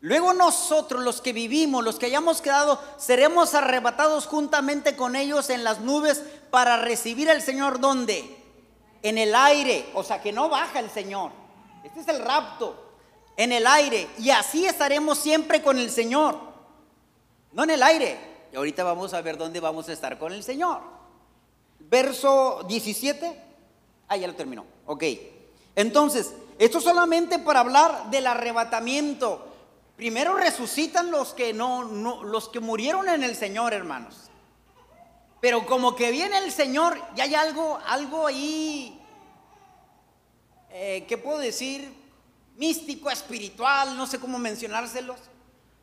Luego 0.00 0.34
nosotros, 0.34 1.02
los 1.02 1.20
que 1.20 1.32
vivimos, 1.32 1.82
los 1.82 1.98
que 1.98 2.06
hayamos 2.06 2.42
quedado, 2.42 2.78
seremos 2.98 3.54
arrebatados 3.54 4.26
juntamente 4.26 4.96
con 4.96 5.16
ellos 5.16 5.48
en 5.48 5.64
las 5.64 5.80
nubes 5.80 6.22
para 6.50 6.76
recibir 6.76 7.30
al 7.30 7.40
Señor 7.40 7.80
¿dónde? 7.80 8.36
En 9.02 9.18
el 9.18 9.34
aire, 9.34 9.86
o 9.94 10.04
sea 10.04 10.20
que 10.20 10.30
no 10.30 10.48
baja 10.48 10.78
el 10.80 10.90
Señor. 10.90 11.32
Este 11.82 12.00
es 12.00 12.08
el 12.08 12.20
rapto, 12.20 12.98
en 13.36 13.52
el 13.52 13.66
aire. 13.66 14.08
Y 14.18 14.30
así 14.30 14.66
estaremos 14.66 15.18
siempre 15.18 15.62
con 15.62 15.78
el 15.78 15.90
Señor, 15.90 16.38
no 17.52 17.64
en 17.64 17.70
el 17.70 17.82
aire. 17.82 18.18
Y 18.52 18.56
ahorita 18.56 18.84
vamos 18.84 19.14
a 19.14 19.22
ver 19.22 19.38
dónde 19.38 19.58
vamos 19.58 19.88
a 19.88 19.94
estar 19.94 20.18
con 20.18 20.32
el 20.32 20.44
Señor. 20.44 20.80
Verso 21.80 22.62
17. 22.68 23.43
Ah, 24.08 24.16
ya 24.16 24.26
lo 24.26 24.34
terminó. 24.34 24.64
Ok. 24.86 25.04
Entonces, 25.76 26.34
esto 26.58 26.80
solamente 26.80 27.38
para 27.38 27.60
hablar 27.60 28.10
del 28.10 28.26
arrebatamiento 28.26 29.54
Primero 29.96 30.34
resucitan 30.34 31.10
los 31.10 31.34
que 31.34 31.52
no, 31.52 31.84
los 32.24 32.48
que 32.48 32.58
murieron 32.58 33.08
en 33.08 33.22
el 33.22 33.36
Señor, 33.36 33.72
hermanos. 33.72 34.28
Pero 35.40 35.66
como 35.66 35.94
que 35.94 36.10
viene 36.10 36.38
el 36.38 36.50
Señor, 36.50 37.00
ya 37.14 37.24
hay 37.24 37.34
algo, 37.34 37.78
algo 37.86 38.26
ahí, 38.26 39.00
eh, 40.70 41.04
¿qué 41.06 41.16
puedo 41.16 41.38
decir? 41.38 41.92
Místico, 42.56 43.10
espiritual, 43.10 43.96
no 43.96 44.06
sé 44.06 44.18
cómo 44.18 44.38
mencionárselos. 44.38 45.18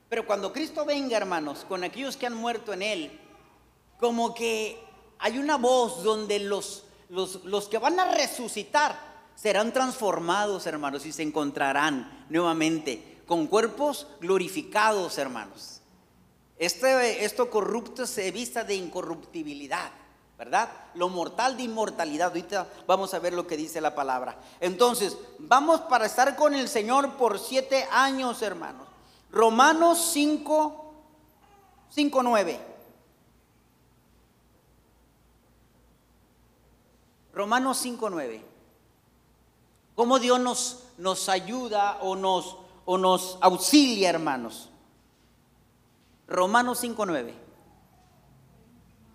Pero 0.10 0.26
cuando 0.26 0.52
Cristo 0.52 0.84
venga, 0.84 1.16
hermanos, 1.16 1.66
con 1.70 1.84
aquellos 1.86 2.18
que 2.18 2.26
han 2.26 2.34
muerto 2.34 2.74
en 2.74 2.82
Él, 2.82 3.20
como 3.98 4.34
que 4.34 4.84
hay 5.20 5.38
una 5.38 5.56
voz 5.56 6.04
donde 6.04 6.40
los, 6.40 6.84
los, 7.12 7.68
que 7.68 7.78
van 7.78 8.00
a 8.00 8.06
resucitar 8.16 8.98
serán 9.36 9.74
transformados, 9.74 10.66
hermanos, 10.66 11.06
y 11.06 11.12
se 11.12 11.24
encontrarán 11.24 12.26
nuevamente 12.30 13.22
con 13.28 13.48
cuerpos 13.48 14.08
glorificados, 14.22 15.18
hermanos. 15.18 15.82
Este, 16.58 17.26
esto 17.26 17.50
corrupto 17.50 18.06
se 18.06 18.32
vista 18.32 18.64
de 18.64 18.76
incorruptibilidad, 18.76 19.92
¿verdad? 20.38 20.70
Lo 20.94 21.10
mortal 21.10 21.58
de 21.58 21.64
inmortalidad. 21.64 22.30
Ahorita 22.30 22.68
vamos 22.88 23.14
a 23.14 23.20
ver 23.20 23.34
lo 23.34 23.46
que 23.46 23.58
dice 23.58 23.82
la 23.82 23.96
palabra. 23.96 24.38
Entonces, 24.60 25.18
vamos 25.40 25.82
para 25.82 26.06
estar 26.06 26.36
con 26.36 26.54
el 26.54 26.70
Señor 26.70 27.18
por 27.18 27.40
siete 27.40 27.88
años, 27.92 28.42
hermanos. 28.42 28.88
Romanos 29.32 30.12
5, 30.14 30.94
5, 31.90 32.24
9. 32.24 32.71
Romanos 37.42 37.80
5, 37.80 38.10
9. 38.12 38.46
¿Cómo 39.96 40.20
Dios 40.20 40.40
nos, 40.40 40.84
nos 41.00 41.28
ayuda 41.28 41.98
o 42.02 42.16
nos 42.16 42.58
o 42.86 43.00
nos 43.00 43.40
auxilia, 43.42 44.10
hermanos. 44.10 44.70
Romanos 46.28 46.84
5.9. 46.84 47.34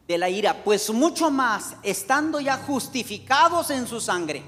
De 0.08 0.18
la 0.18 0.28
ira, 0.28 0.64
pues 0.64 0.90
mucho 0.90 1.30
más, 1.30 1.76
estando 1.84 2.40
ya 2.40 2.56
justificados 2.58 3.70
en 3.70 3.86
su 3.86 4.00
sangre, 4.00 4.42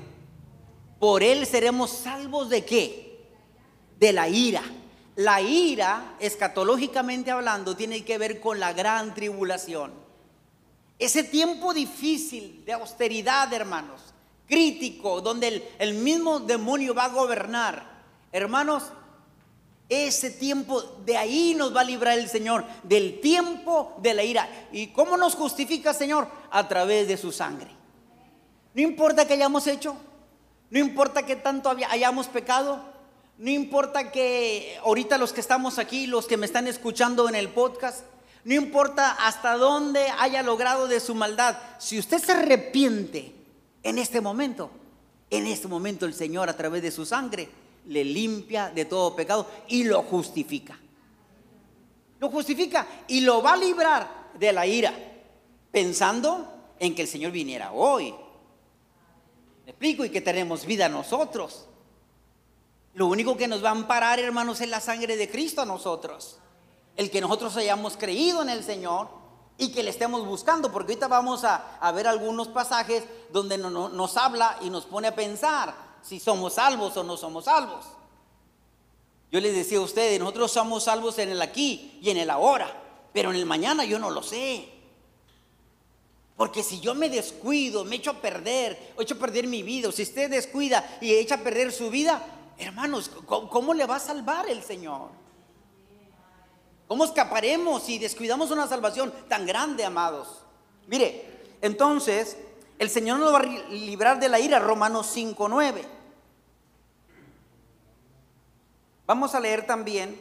por 0.98 1.22
él 1.22 1.46
seremos 1.46 1.90
salvos 1.90 2.48
de 2.48 2.64
qué? 2.64 3.28
De 4.00 4.12
la 4.12 4.28
ira. 4.28 4.62
La 5.14 5.40
ira, 5.40 6.16
escatológicamente 6.18 7.30
hablando, 7.30 7.76
tiene 7.76 8.04
que 8.04 8.18
ver 8.18 8.40
con 8.40 8.58
la 8.58 8.72
gran 8.72 9.14
tribulación. 9.14 10.07
Ese 10.98 11.22
tiempo 11.22 11.72
difícil 11.72 12.64
de 12.64 12.72
austeridad, 12.72 13.52
hermanos, 13.52 14.00
crítico, 14.48 15.20
donde 15.20 15.70
el, 15.78 15.94
mismo 15.94 16.40
demonio 16.40 16.94
va 16.94 17.04
a 17.04 17.08
gobernar. 17.10 17.98
Hermanos, 18.32 18.84
ese 19.88 20.30
tiempo, 20.30 20.82
de 21.04 21.16
ahí 21.16 21.54
nos 21.54 21.74
va 21.74 21.82
a 21.82 21.84
librar 21.84 22.18
el 22.18 22.28
Señor, 22.28 22.64
del 22.82 23.20
tiempo 23.20 23.96
de 24.02 24.14
la 24.14 24.24
ira. 24.24 24.48
¿Y 24.72 24.88
cómo 24.88 25.16
nos 25.16 25.36
justifica, 25.36 25.94
Señor? 25.94 26.28
A 26.50 26.66
través 26.66 27.06
de 27.06 27.16
su 27.16 27.30
sangre. 27.30 27.70
No 28.74 28.82
importa 28.82 29.26
que 29.26 29.34
hayamos 29.34 29.66
hecho, 29.66 29.96
no 30.70 30.78
importa 30.78 31.24
que 31.24 31.36
tanto 31.36 31.70
hayamos 31.70 32.26
pecado, 32.26 32.82
no 33.38 33.50
importa 33.50 34.10
que 34.10 34.78
ahorita 34.84 35.16
los 35.16 35.32
que 35.32 35.40
estamos 35.40 35.78
aquí, 35.78 36.08
los 36.08 36.26
que 36.26 36.36
me 36.36 36.46
están 36.46 36.66
escuchando 36.66 37.28
en 37.28 37.36
el 37.36 37.48
podcast, 37.48 38.04
no 38.48 38.54
importa 38.54 39.10
hasta 39.26 39.58
dónde 39.58 40.06
haya 40.18 40.42
logrado 40.42 40.88
de 40.88 41.00
su 41.00 41.14
maldad, 41.14 41.58
si 41.78 41.98
usted 41.98 42.16
se 42.16 42.32
arrepiente 42.32 43.34
en 43.82 43.98
este 43.98 44.22
momento, 44.22 44.70
en 45.28 45.46
este 45.46 45.68
momento 45.68 46.06
el 46.06 46.14
Señor 46.14 46.48
a 46.48 46.56
través 46.56 46.80
de 46.80 46.90
su 46.90 47.04
sangre 47.04 47.46
le 47.84 48.02
limpia 48.06 48.70
de 48.70 48.86
todo 48.86 49.14
pecado 49.14 49.46
y 49.68 49.84
lo 49.84 50.02
justifica. 50.02 50.78
Lo 52.20 52.30
justifica 52.30 52.86
y 53.06 53.20
lo 53.20 53.42
va 53.42 53.52
a 53.52 53.56
librar 53.58 54.30
de 54.32 54.50
la 54.50 54.66
ira, 54.66 54.94
pensando 55.70 56.72
en 56.78 56.94
que 56.94 57.02
el 57.02 57.08
Señor 57.08 57.32
viniera 57.32 57.72
hoy. 57.72 58.14
¿Me 59.66 59.72
explico? 59.72 60.06
Y 60.06 60.08
que 60.08 60.22
tenemos 60.22 60.64
vida 60.64 60.88
nosotros. 60.88 61.66
Lo 62.94 63.08
único 63.08 63.36
que 63.36 63.46
nos 63.46 63.62
va 63.62 63.68
a 63.68 63.72
amparar, 63.72 64.18
hermanos, 64.18 64.62
es 64.62 64.70
la 64.70 64.80
sangre 64.80 65.18
de 65.18 65.28
Cristo 65.28 65.60
a 65.60 65.66
nosotros. 65.66 66.38
El 66.98 67.10
que 67.10 67.20
nosotros 67.20 67.56
hayamos 67.56 67.96
creído 67.96 68.42
en 68.42 68.48
el 68.48 68.64
Señor 68.64 69.08
y 69.56 69.70
que 69.70 69.84
le 69.84 69.90
estemos 69.90 70.26
buscando, 70.26 70.70
porque 70.72 70.92
ahorita 70.92 71.06
vamos 71.06 71.44
a, 71.44 71.92
ver 71.92 72.08
algunos 72.08 72.48
pasajes 72.48 73.04
donde 73.32 73.56
nos 73.56 74.16
habla 74.16 74.58
y 74.62 74.68
nos 74.68 74.84
pone 74.84 75.06
a 75.08 75.14
pensar 75.14 75.74
si 76.02 76.18
somos 76.18 76.54
salvos 76.54 76.96
o 76.96 77.04
no 77.04 77.16
somos 77.16 77.44
salvos. 77.44 77.86
Yo 79.30 79.40
les 79.40 79.54
decía 79.54 79.78
a 79.78 79.82
ustedes, 79.82 80.18
nosotros 80.18 80.50
somos 80.50 80.84
salvos 80.84 81.18
en 81.18 81.30
el 81.30 81.40
aquí 81.40 82.00
y 82.02 82.10
en 82.10 82.16
el 82.16 82.30
ahora, 82.30 82.68
pero 83.12 83.30
en 83.30 83.36
el 83.36 83.46
mañana 83.46 83.84
yo 83.84 83.98
no 83.98 84.10
lo 84.10 84.22
sé. 84.22 84.68
Porque 86.36 86.62
si 86.62 86.80
yo 86.80 86.94
me 86.94 87.08
descuido, 87.08 87.84
me 87.84 87.96
echo 87.96 88.10
a 88.10 88.20
perder, 88.20 88.94
echo 88.98 89.14
a 89.14 89.18
perder 89.18 89.46
mi 89.46 89.62
vida, 89.62 89.88
o 89.88 89.92
si 89.92 90.02
usted 90.02 90.30
descuida 90.30 90.98
y 91.00 91.12
echa 91.14 91.36
a 91.36 91.38
perder 91.38 91.72
su 91.72 91.90
vida, 91.90 92.24
hermanos, 92.58 93.10
¿cómo, 93.26 93.72
le 93.72 93.86
va 93.86 93.96
a 93.96 94.00
salvar 94.00 94.48
el 94.48 94.62
Señor? 94.62 95.10
¿Cómo 96.88 97.04
escaparemos 97.04 97.82
si 97.82 97.98
descuidamos 97.98 98.50
una 98.50 98.66
salvación 98.66 99.12
tan 99.28 99.46
grande, 99.46 99.84
amados? 99.84 100.42
Mire, 100.86 101.24
entonces, 101.60 102.38
el 102.78 102.88
Señor 102.88 103.18
nos 103.18 103.32
va 103.32 103.40
a 103.40 103.42
librar 103.42 104.18
de 104.18 104.30
la 104.30 104.40
ira, 104.40 104.58
Romanos 104.58 105.14
5.9. 105.14 105.84
Vamos 109.06 109.34
a 109.34 109.40
leer 109.40 109.66
también 109.66 110.18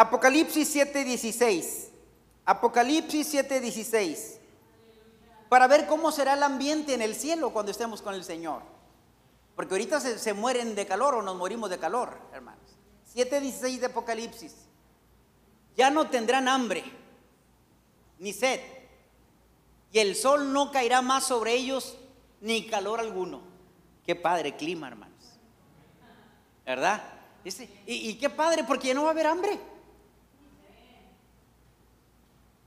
Apocalipsis 0.00 0.74
7:16. 0.74 1.88
Apocalipsis 2.46 3.34
7:16. 3.34 4.38
Para 5.50 5.66
ver 5.66 5.86
cómo 5.86 6.10
será 6.10 6.32
el 6.32 6.42
ambiente 6.42 6.94
en 6.94 7.02
el 7.02 7.14
cielo 7.14 7.50
cuando 7.52 7.70
estemos 7.70 8.00
con 8.00 8.14
el 8.14 8.24
Señor. 8.24 8.62
Porque 9.60 9.74
ahorita 9.74 10.00
se, 10.00 10.18
se 10.18 10.32
mueren 10.32 10.74
de 10.74 10.86
calor 10.86 11.16
o 11.16 11.20
nos 11.20 11.36
morimos 11.36 11.68
de 11.68 11.78
calor, 11.78 12.18
hermanos. 12.32 12.64
7:16 13.14 13.78
de 13.78 13.86
Apocalipsis. 13.88 14.54
Ya 15.76 15.90
no 15.90 16.08
tendrán 16.08 16.48
hambre 16.48 16.82
ni 18.18 18.32
sed. 18.32 18.58
Y 19.92 19.98
el 19.98 20.16
sol 20.16 20.54
no 20.54 20.72
caerá 20.72 21.02
más 21.02 21.26
sobre 21.26 21.52
ellos 21.52 21.98
ni 22.40 22.68
calor 22.68 23.00
alguno. 23.00 23.42
Qué 24.06 24.16
padre 24.16 24.56
clima, 24.56 24.88
hermanos. 24.88 25.38
¿Verdad? 26.64 27.02
y, 27.86 28.14
qué 28.14 28.30
padre, 28.30 28.64
porque 28.64 28.88
ya 28.88 28.94
no 28.94 29.02
va 29.02 29.08
a 29.08 29.12
haber 29.12 29.26
hambre. 29.26 29.60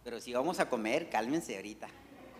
Pero 0.03 0.21
si 0.21 0.31
vamos 0.31 0.59
a 0.59 0.69
comer, 0.69 1.09
cálmense 1.09 1.55
ahorita. 1.55 1.87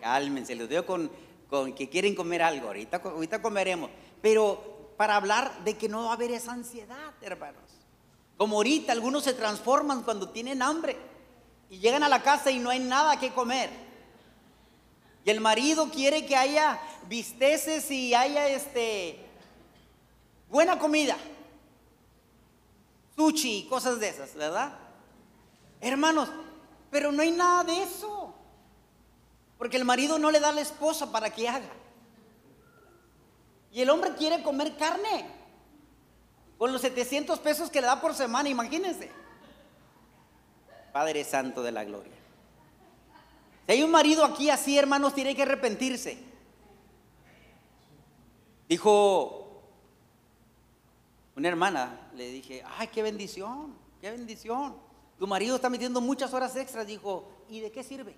Cálmense, 0.00 0.54
los 0.54 0.68
veo 0.68 0.86
con, 0.86 1.10
con 1.50 1.74
que 1.74 1.88
quieren 1.88 2.14
comer 2.14 2.40
algo. 2.40 2.68
Ahorita, 2.68 2.98
ahorita 2.98 3.42
comeremos. 3.42 3.90
Pero 4.24 4.94
para 4.96 5.16
hablar 5.16 5.64
de 5.64 5.76
que 5.76 5.86
no 5.86 6.04
va 6.04 6.12
a 6.12 6.14
haber 6.14 6.30
esa 6.30 6.52
ansiedad, 6.52 7.12
hermanos. 7.20 7.60
Como 8.38 8.56
ahorita 8.56 8.90
algunos 8.90 9.22
se 9.22 9.34
transforman 9.34 10.02
cuando 10.02 10.30
tienen 10.30 10.62
hambre 10.62 10.96
y 11.68 11.78
llegan 11.78 12.02
a 12.02 12.08
la 12.08 12.22
casa 12.22 12.50
y 12.50 12.58
no 12.58 12.70
hay 12.70 12.78
nada 12.78 13.18
que 13.18 13.34
comer. 13.34 13.68
Y 15.26 15.30
el 15.30 15.42
marido 15.42 15.90
quiere 15.90 16.24
que 16.24 16.36
haya 16.36 16.80
bisteces 17.06 17.90
y 17.90 18.14
haya 18.14 18.48
este 18.48 19.18
buena 20.48 20.78
comida. 20.78 21.18
Sushi, 23.16 23.66
cosas 23.68 24.00
de 24.00 24.08
esas, 24.08 24.34
¿verdad? 24.34 24.72
Hermanos, 25.82 26.30
pero 26.90 27.12
no 27.12 27.20
hay 27.20 27.30
nada 27.30 27.64
de 27.64 27.82
eso. 27.82 28.32
Porque 29.58 29.76
el 29.76 29.84
marido 29.84 30.18
no 30.18 30.30
le 30.30 30.40
da 30.40 30.48
a 30.48 30.52
la 30.52 30.62
esposa 30.62 31.12
para 31.12 31.28
que 31.28 31.46
haga. 31.46 31.83
Y 33.74 33.82
el 33.82 33.90
hombre 33.90 34.14
quiere 34.14 34.40
comer 34.44 34.76
carne. 34.76 35.26
Con 36.56 36.72
los 36.72 36.80
700 36.80 37.40
pesos 37.40 37.68
que 37.70 37.80
le 37.80 37.88
da 37.88 38.00
por 38.00 38.14
semana, 38.14 38.48
imagínense. 38.48 39.10
Padre 40.92 41.24
Santo 41.24 41.60
de 41.60 41.72
la 41.72 41.82
Gloria. 41.82 42.12
Si 43.66 43.72
hay 43.72 43.82
un 43.82 43.90
marido 43.90 44.24
aquí 44.24 44.48
así, 44.48 44.78
hermanos, 44.78 45.12
tiene 45.12 45.34
que 45.34 45.42
arrepentirse. 45.42 46.16
Dijo 48.68 49.60
una 51.34 51.48
hermana, 51.48 52.10
le 52.14 52.30
dije, 52.30 52.62
ay, 52.78 52.86
qué 52.86 53.02
bendición, 53.02 53.74
qué 54.00 54.12
bendición. 54.12 54.76
Tu 55.18 55.26
marido 55.26 55.56
está 55.56 55.68
metiendo 55.68 56.00
muchas 56.00 56.32
horas 56.32 56.54
extras. 56.54 56.86
Dijo, 56.86 57.28
¿y 57.48 57.58
de 57.58 57.72
qué 57.72 57.82
sirve? 57.82 58.14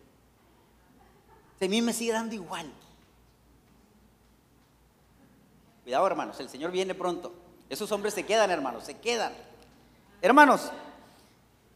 Si 1.58 1.64
a 1.64 1.68
mí 1.70 1.80
me 1.80 1.94
sigue 1.94 2.12
dando 2.12 2.34
igual. 2.34 2.70
Cuidado, 5.86 6.04
hermanos, 6.08 6.40
el 6.40 6.48
Señor 6.48 6.72
viene 6.72 6.96
pronto. 6.96 7.32
Esos 7.70 7.92
hombres 7.92 8.12
se 8.12 8.24
quedan, 8.24 8.50
hermanos, 8.50 8.82
se 8.82 8.98
quedan. 8.98 9.32
Hermanos, 10.20 10.62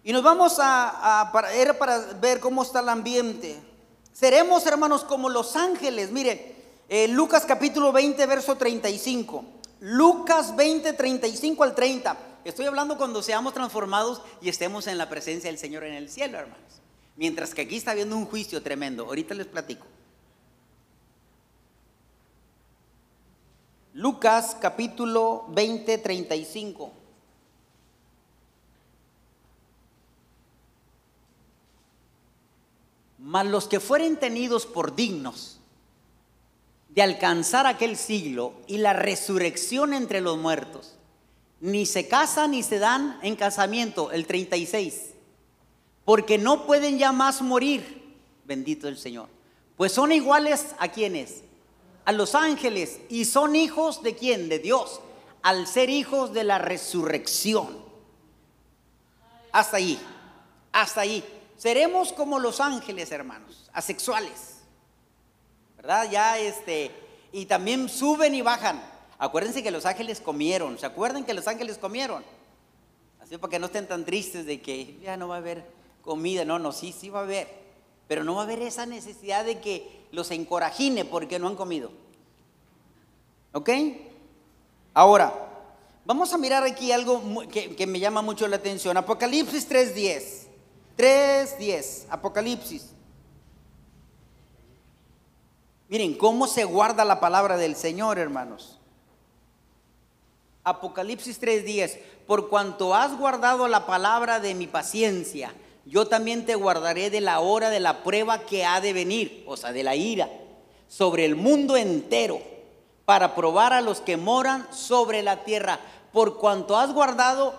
y 0.02 0.12
nos 0.12 0.24
vamos 0.24 0.56
a, 0.60 1.30
era 1.54 1.78
para 1.78 1.98
ver 2.14 2.40
cómo 2.40 2.64
está 2.64 2.80
el 2.80 2.88
ambiente. 2.88 3.62
Seremos, 4.12 4.66
hermanos, 4.66 5.04
como 5.04 5.28
los 5.28 5.54
ángeles. 5.54 6.10
Mire, 6.10 6.56
eh, 6.88 7.06
Lucas 7.06 7.44
capítulo 7.46 7.92
20, 7.92 8.26
verso 8.26 8.56
35. 8.56 9.44
Lucas 9.78 10.56
20, 10.56 10.92
35 10.92 11.62
al 11.62 11.76
30. 11.76 12.16
Estoy 12.42 12.66
hablando 12.66 12.98
cuando 12.98 13.22
seamos 13.22 13.54
transformados 13.54 14.22
y 14.42 14.48
estemos 14.48 14.88
en 14.88 14.98
la 14.98 15.08
presencia 15.08 15.48
del 15.48 15.58
Señor 15.60 15.84
en 15.84 15.94
el 15.94 16.10
cielo, 16.10 16.36
hermanos. 16.36 16.82
Mientras 17.14 17.54
que 17.54 17.62
aquí 17.62 17.76
está 17.76 17.92
habiendo 17.92 18.16
un 18.16 18.26
juicio 18.26 18.60
tremendo. 18.60 19.04
Ahorita 19.04 19.34
les 19.34 19.46
platico. 19.46 19.86
Lucas 24.00 24.56
capítulo 24.58 25.44
20, 25.50 25.98
35. 25.98 26.90
Mas 33.18 33.46
los 33.46 33.68
que 33.68 33.78
fueren 33.78 34.16
tenidos 34.16 34.64
por 34.64 34.96
dignos 34.96 35.60
de 36.88 37.02
alcanzar 37.02 37.66
aquel 37.66 37.98
siglo 37.98 38.54
y 38.66 38.78
la 38.78 38.94
resurrección 38.94 39.92
entre 39.92 40.22
los 40.22 40.38
muertos, 40.38 40.96
ni 41.60 41.84
se 41.84 42.08
casan 42.08 42.52
ni 42.52 42.62
se 42.62 42.78
dan 42.78 43.18
en 43.20 43.36
casamiento, 43.36 44.12
el 44.12 44.26
36, 44.26 45.10
porque 46.06 46.38
no 46.38 46.66
pueden 46.66 46.96
ya 46.96 47.12
más 47.12 47.42
morir, 47.42 48.16
bendito 48.46 48.88
el 48.88 48.96
Señor, 48.96 49.28
pues 49.76 49.92
son 49.92 50.10
iguales 50.10 50.74
a 50.78 50.88
quienes, 50.88 51.42
a 52.10 52.12
los 52.12 52.34
ángeles, 52.34 52.98
y 53.08 53.24
son 53.24 53.54
hijos 53.54 54.02
de 54.02 54.16
quién, 54.16 54.48
de 54.48 54.58
Dios, 54.58 55.00
al 55.42 55.68
ser 55.68 55.90
hijos 55.90 56.32
de 56.32 56.42
la 56.42 56.58
resurrección. 56.58 57.68
Hasta 59.52 59.76
ahí, 59.76 59.96
hasta 60.72 61.02
ahí. 61.02 61.24
Seremos 61.56 62.12
como 62.12 62.40
los 62.40 62.58
ángeles, 62.58 63.12
hermanos, 63.12 63.70
asexuales. 63.72 64.56
¿Verdad? 65.76 66.10
Ya 66.10 66.36
este, 66.36 66.90
y 67.30 67.46
también 67.46 67.88
suben 67.88 68.34
y 68.34 68.42
bajan. 68.42 68.82
Acuérdense 69.16 69.62
que 69.62 69.70
los 69.70 69.86
ángeles 69.86 70.20
comieron. 70.20 70.80
¿Se 70.80 70.86
acuerdan 70.86 71.22
que 71.22 71.32
los 71.32 71.46
ángeles 71.46 71.78
comieron? 71.78 72.24
Así 73.20 73.38
para 73.38 73.52
que 73.52 73.60
no 73.60 73.66
estén 73.66 73.86
tan 73.86 74.04
tristes 74.04 74.46
de 74.46 74.60
que 74.60 74.98
ya 75.00 75.16
no 75.16 75.28
va 75.28 75.36
a 75.36 75.38
haber 75.38 75.64
comida. 76.02 76.44
No, 76.44 76.58
no, 76.58 76.72
sí, 76.72 76.92
sí 76.92 77.08
va 77.08 77.20
a 77.20 77.22
haber. 77.22 77.69
Pero 78.10 78.24
no 78.24 78.34
va 78.34 78.40
a 78.40 78.44
haber 78.44 78.60
esa 78.62 78.86
necesidad 78.86 79.44
de 79.44 79.60
que 79.60 80.08
los 80.10 80.32
encorajine 80.32 81.04
porque 81.04 81.38
no 81.38 81.46
han 81.46 81.54
comido. 81.54 81.92
¿Ok? 83.52 83.70
Ahora, 84.92 85.32
vamos 86.04 86.32
a 86.34 86.38
mirar 86.38 86.64
aquí 86.64 86.90
algo 86.90 87.22
que, 87.52 87.76
que 87.76 87.86
me 87.86 88.00
llama 88.00 88.20
mucho 88.20 88.48
la 88.48 88.56
atención. 88.56 88.96
Apocalipsis 88.96 89.70
3.10. 89.70 90.48
3.10, 90.98 92.06
Apocalipsis. 92.10 92.86
Miren 95.88 96.14
cómo 96.14 96.48
se 96.48 96.64
guarda 96.64 97.04
la 97.04 97.20
palabra 97.20 97.56
del 97.56 97.76
Señor, 97.76 98.18
hermanos. 98.18 98.80
Apocalipsis 100.64 101.40
3:10, 101.40 102.00
por 102.26 102.48
cuanto 102.48 102.92
has 102.92 103.16
guardado 103.16 103.68
la 103.68 103.86
palabra 103.86 104.40
de 104.40 104.56
mi 104.56 104.66
paciencia, 104.66 105.54
yo 105.84 106.06
también 106.06 106.46
te 106.46 106.54
guardaré 106.54 107.10
de 107.10 107.20
la 107.20 107.40
hora 107.40 107.70
de 107.70 107.80
la 107.80 108.02
prueba 108.02 108.40
que 108.40 108.64
ha 108.64 108.80
de 108.80 108.92
venir, 108.92 109.44
o 109.46 109.56
sea, 109.56 109.72
de 109.72 109.82
la 109.82 109.96
ira, 109.96 110.28
sobre 110.88 111.24
el 111.24 111.36
mundo 111.36 111.76
entero, 111.76 112.40
para 113.04 113.34
probar 113.34 113.72
a 113.72 113.80
los 113.80 114.00
que 114.00 114.16
moran 114.16 114.66
sobre 114.72 115.22
la 115.22 115.44
tierra. 115.44 115.80
Por 116.12 116.38
cuanto 116.38 116.76
has 116.76 116.92
guardado 116.92 117.54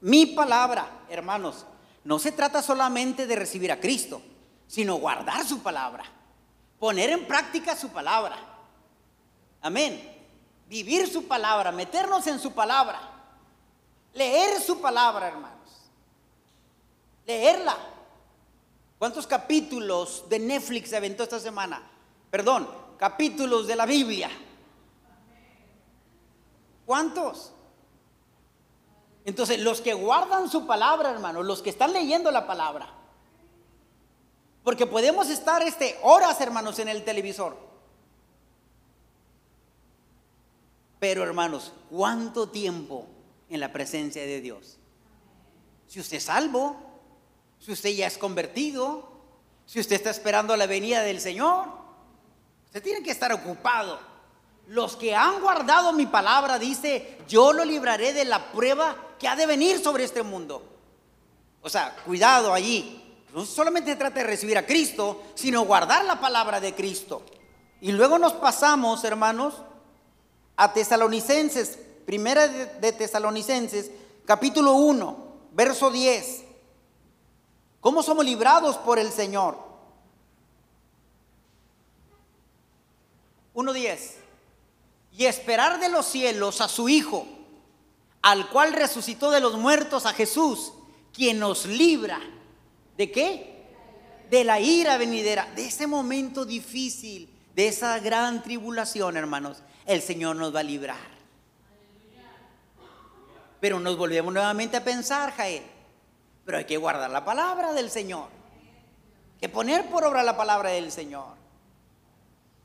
mi 0.00 0.26
palabra, 0.26 0.86
hermanos, 1.08 1.64
no 2.04 2.18
se 2.18 2.32
trata 2.32 2.60
solamente 2.60 3.26
de 3.26 3.36
recibir 3.36 3.72
a 3.72 3.80
Cristo, 3.80 4.20
sino 4.66 4.96
guardar 4.96 5.46
su 5.46 5.62
palabra, 5.62 6.04
poner 6.78 7.10
en 7.10 7.26
práctica 7.26 7.76
su 7.76 7.88
palabra. 7.88 8.36
Amén. 9.62 10.10
Vivir 10.68 11.10
su 11.10 11.26
palabra, 11.26 11.72
meternos 11.72 12.26
en 12.26 12.38
su 12.38 12.52
palabra, 12.52 13.00
leer 14.12 14.60
su 14.60 14.80
palabra, 14.80 15.28
hermanos. 15.28 15.53
Leerla. 17.26 17.76
¿Cuántos 18.98 19.26
capítulos 19.26 20.24
de 20.28 20.38
Netflix 20.38 20.90
se 20.90 20.96
aventó 20.96 21.24
esta 21.24 21.40
semana? 21.40 21.82
Perdón, 22.30 22.68
capítulos 22.98 23.66
de 23.66 23.76
la 23.76 23.86
Biblia? 23.86 24.30
¿Cuántos? 26.86 27.52
Entonces, 29.24 29.60
los 29.60 29.80
que 29.80 29.94
guardan 29.94 30.50
su 30.50 30.66
palabra, 30.66 31.10
hermano, 31.10 31.42
los 31.42 31.62
que 31.62 31.70
están 31.70 31.92
leyendo 31.92 32.30
la 32.30 32.46
palabra, 32.46 32.92
porque 34.62 34.86
podemos 34.86 35.28
estar 35.28 35.62
este, 35.62 35.98
horas, 36.02 36.40
hermanos, 36.40 36.78
en 36.78 36.88
el 36.88 37.04
televisor. 37.04 37.56
Pero, 40.98 41.22
hermanos, 41.22 41.72
¿cuánto 41.90 42.48
tiempo 42.48 43.06
en 43.48 43.60
la 43.60 43.72
presencia 43.72 44.22
de 44.22 44.40
Dios? 44.40 44.78
Si 45.86 46.00
usted 46.00 46.16
es 46.16 46.24
salvo, 46.24 46.93
si 47.58 47.72
usted 47.72 47.90
ya 47.90 48.06
es 48.06 48.18
convertido, 48.18 49.08
si 49.66 49.80
usted 49.80 49.96
está 49.96 50.10
esperando 50.10 50.56
la 50.56 50.66
venida 50.66 51.02
del 51.02 51.20
Señor, 51.20 51.68
usted 52.66 52.82
tiene 52.82 53.02
que 53.02 53.10
estar 53.10 53.32
ocupado. 53.32 53.98
Los 54.66 54.96
que 54.96 55.14
han 55.14 55.40
guardado 55.40 55.92
mi 55.92 56.06
palabra, 56.06 56.58
dice, 56.58 57.18
yo 57.28 57.52
lo 57.52 57.64
libraré 57.64 58.12
de 58.12 58.24
la 58.24 58.52
prueba 58.52 58.96
que 59.18 59.28
ha 59.28 59.36
de 59.36 59.46
venir 59.46 59.82
sobre 59.82 60.04
este 60.04 60.22
mundo. 60.22 60.62
O 61.62 61.68
sea, 61.68 61.96
cuidado 62.04 62.52
allí. 62.52 63.00
No 63.32 63.44
solamente 63.44 63.90
se 63.90 63.96
trata 63.96 64.20
de 64.20 64.26
recibir 64.26 64.56
a 64.56 64.64
Cristo, 64.66 65.22
sino 65.34 65.64
guardar 65.64 66.04
la 66.04 66.20
palabra 66.20 66.60
de 66.60 66.74
Cristo. 66.74 67.24
Y 67.80 67.92
luego 67.92 68.18
nos 68.18 68.34
pasamos, 68.34 69.02
hermanos, 69.04 69.54
a 70.56 70.72
Tesalonicenses, 70.72 71.78
primera 72.06 72.46
de 72.46 72.92
Tesalonicenses, 72.92 73.90
capítulo 74.24 74.74
1, 74.74 75.16
verso 75.52 75.90
10. 75.90 76.43
¿Cómo 77.84 78.02
somos 78.02 78.24
librados 78.24 78.78
por 78.78 78.98
el 78.98 79.12
Señor? 79.12 79.58
1.10. 83.54 84.12
Y 85.18 85.26
esperar 85.26 85.78
de 85.78 85.90
los 85.90 86.06
cielos 86.06 86.62
a 86.62 86.68
su 86.68 86.88
Hijo, 86.88 87.26
al 88.22 88.48
cual 88.48 88.72
resucitó 88.72 89.30
de 89.30 89.40
los 89.40 89.58
muertos 89.58 90.06
a 90.06 90.14
Jesús, 90.14 90.72
quien 91.12 91.38
nos 91.38 91.66
libra. 91.66 92.22
¿De 92.96 93.10
qué? 93.10 93.66
De 94.30 94.44
la 94.44 94.60
ira 94.60 94.96
venidera, 94.96 95.52
de 95.54 95.66
ese 95.66 95.86
momento 95.86 96.46
difícil, 96.46 97.28
de 97.54 97.68
esa 97.68 97.98
gran 97.98 98.42
tribulación, 98.42 99.18
hermanos. 99.18 99.58
El 99.84 100.00
Señor 100.00 100.36
nos 100.36 100.54
va 100.54 100.60
a 100.60 100.62
librar. 100.62 101.10
Pero 103.60 103.78
nos 103.78 103.98
volvemos 103.98 104.32
nuevamente 104.32 104.78
a 104.78 104.84
pensar, 104.84 105.32
Jael 105.32 105.73
pero 106.44 106.58
hay 106.58 106.64
que 106.64 106.76
guardar 106.76 107.10
la 107.10 107.24
palabra 107.24 107.72
del 107.72 107.90
Señor. 107.90 108.28
Que 109.40 109.48
poner 109.48 109.88
por 109.90 110.04
obra 110.04 110.22
la 110.22 110.36
palabra 110.36 110.70
del 110.70 110.92
Señor. 110.92 111.34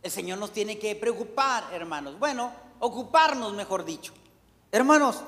El 0.02 0.12
Señor 0.12 0.38
nos 0.38 0.54
tiene 0.54 0.78
que 0.80 0.96
preocupar, 0.96 1.66
hermanos. 1.74 2.18
Bueno, 2.20 2.52
ocuparnos, 2.80 3.54
mejor 3.54 3.86
dicho. 3.86 4.14
Hermanos, 4.72 5.24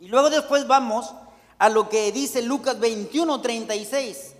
y 0.00 0.08
luego 0.08 0.30
después 0.30 0.66
vamos 0.66 1.14
a 1.58 1.68
lo 1.68 1.88
que 1.88 2.12
dice 2.12 2.42
Lucas 2.42 2.78
21, 2.78 3.40
36. 3.40 4.34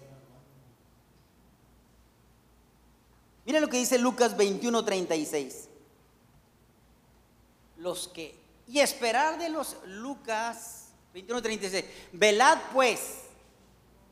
Mira 3.47 3.61
lo 3.61 3.69
que 3.69 3.79
dice 3.79 3.99
Lucas 3.99 4.37
21, 4.37 4.85
36. 4.85 5.69
Los 7.79 8.09
que, 8.09 8.39
y 8.67 8.81
esperar 8.81 9.39
de 9.39 9.49
los 9.49 9.77
Lucas 9.87 10.86
21.36. 11.17 11.85
Velad 12.13 12.59
pues 12.75 13.23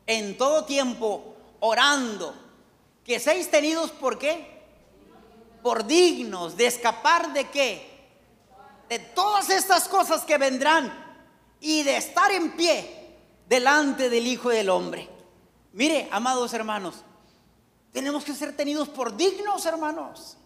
en 0.07 0.35
todo 0.37 0.65
tiempo 0.65 1.35
orando, 1.59 2.33
que 3.03 3.19
seáis 3.19 3.49
tenidos 3.51 3.91
por 3.91 4.17
qué? 4.17 4.63
Por 5.61 5.85
dignos 5.85 6.57
de 6.57 6.65
escapar 6.65 7.31
de 7.31 7.47
qué? 7.49 8.09
De 8.89 8.97
todas 8.97 9.51
estas 9.51 9.87
cosas 9.87 10.23
que 10.23 10.39
vendrán 10.39 10.91
y 11.59 11.83
de 11.83 11.97
estar 11.97 12.31
en 12.31 12.55
pie 12.55 13.17
delante 13.47 14.09
del 14.09 14.25
Hijo 14.25 14.49
del 14.49 14.69
Hombre. 14.69 15.07
Mire, 15.73 16.09
amados 16.11 16.53
hermanos, 16.53 17.03
tenemos 17.91 18.23
que 18.23 18.33
ser 18.33 18.55
tenidos 18.57 18.89
por 18.89 19.15
dignos, 19.15 19.63
hermanos. 19.67 20.37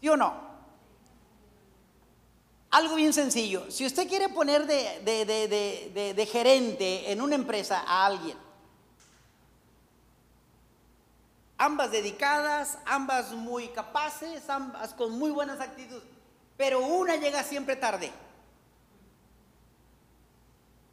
¿Sí 0.00 0.08
o 0.08 0.16
no? 0.16 0.49
Algo 2.70 2.94
bien 2.94 3.12
sencillo. 3.12 3.68
Si 3.70 3.84
usted 3.84 4.08
quiere 4.08 4.28
poner 4.28 4.64
de, 4.66 6.28
gerente 6.30 7.10
en 7.10 7.20
una 7.20 7.34
empresa 7.34 7.82
a 7.84 8.06
alguien, 8.06 8.38
ambas 11.58 11.90
dedicadas, 11.90 12.78
ambas 12.86 13.32
muy 13.32 13.68
capaces, 13.68 14.48
ambas 14.48 14.94
con 14.94 15.18
muy 15.18 15.32
buenas 15.32 15.60
actitudes, 15.60 16.04
pero 16.56 16.80
una 16.80 17.16
llega 17.16 17.42
siempre 17.42 17.74
tarde. 17.74 18.12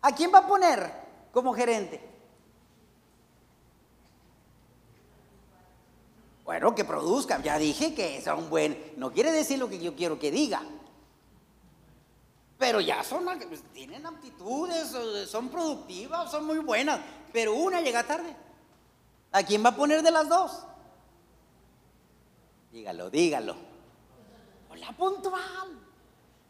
¿A 0.01 0.11
quién 0.15 0.33
va 0.33 0.39
a 0.39 0.47
poner 0.47 0.91
como 1.31 1.53
gerente? 1.53 2.01
Bueno, 6.43 6.73
que 6.73 6.85
produzcan. 6.85 7.43
Ya 7.43 7.59
dije 7.59 7.93
que 7.93 8.21
son 8.21 8.49
buen. 8.49 8.93
No 8.95 9.11
quiere 9.11 9.31
decir 9.31 9.59
lo 9.59 9.67
que 9.67 9.79
yo 9.79 9.95
quiero 9.95 10.17
que 10.17 10.31
diga. 10.31 10.63
Pero 12.57 12.81
ya 12.81 13.03
son, 13.03 13.25
pues, 13.47 13.61
tienen 13.73 14.05
aptitudes, 14.05 14.95
son 15.29 15.49
productivas, 15.49 16.31
son 16.31 16.45
muy 16.45 16.59
buenas, 16.59 16.99
pero 17.31 17.53
una 17.53 17.81
llega 17.81 18.03
tarde. 18.03 18.35
¿A 19.31 19.43
quién 19.43 19.63
va 19.63 19.69
a 19.69 19.75
poner 19.75 20.01
de 20.01 20.11
las 20.11 20.27
dos? 20.27 20.63
Dígalo, 22.71 23.09
dígalo. 23.09 23.55
La 24.75 24.91
puntual. 24.91 25.79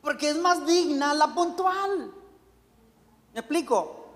Porque 0.02 0.30
es 0.30 0.38
más 0.38 0.66
digna 0.66 1.14
la 1.14 1.34
puntual. 1.34 2.14
¿Me 3.34 3.40
explico? 3.40 4.08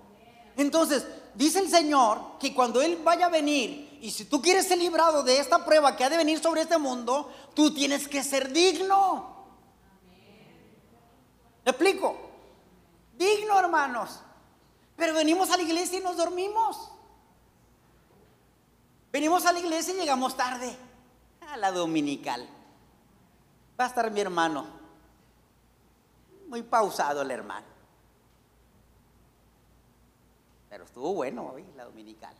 Entonces, 0.56 1.06
dice 1.34 1.60
el 1.60 1.70
Señor 1.70 2.38
que 2.38 2.54
cuando 2.54 2.80
Él 2.82 3.00
vaya 3.02 3.26
a 3.26 3.30
venir, 3.30 3.98
y 4.00 4.10
si 4.10 4.24
tú 4.24 4.42
quieres 4.42 4.66
ser 4.66 4.78
librado 4.78 5.22
de 5.22 5.38
esta 5.38 5.64
prueba 5.64 5.96
que 5.96 6.04
ha 6.04 6.10
de 6.10 6.16
venir 6.16 6.40
sobre 6.40 6.62
este 6.62 6.76
mundo, 6.76 7.32
tú 7.54 7.72
tienes 7.72 8.08
que 8.08 8.22
ser 8.22 8.52
digno. 8.52 9.31
¿Me 11.64 11.70
explico? 11.70 12.16
Digno, 13.16 13.58
hermanos. 13.58 14.20
Pero 14.96 15.14
venimos 15.14 15.50
a 15.50 15.56
la 15.56 15.62
iglesia 15.62 15.98
y 15.98 16.02
nos 16.02 16.16
dormimos. 16.16 16.90
Venimos 19.10 19.46
a 19.46 19.52
la 19.52 19.58
iglesia 19.58 19.94
y 19.94 19.98
llegamos 19.98 20.36
tarde. 20.36 20.76
A 21.48 21.56
la 21.56 21.70
dominical. 21.70 22.48
Va 23.78 23.84
a 23.84 23.88
estar 23.88 24.10
mi 24.10 24.20
hermano. 24.20 24.66
Muy 26.48 26.62
pausado 26.62 27.22
el 27.22 27.30
hermano. 27.30 27.66
Pero 30.68 30.84
estuvo 30.84 31.12
bueno 31.14 31.52
hoy 31.54 31.64
la 31.76 31.84
dominical. 31.84 32.34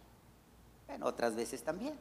Bueno, 0.86 1.06
otras 1.06 1.34
veces 1.34 1.62
también. 1.62 1.98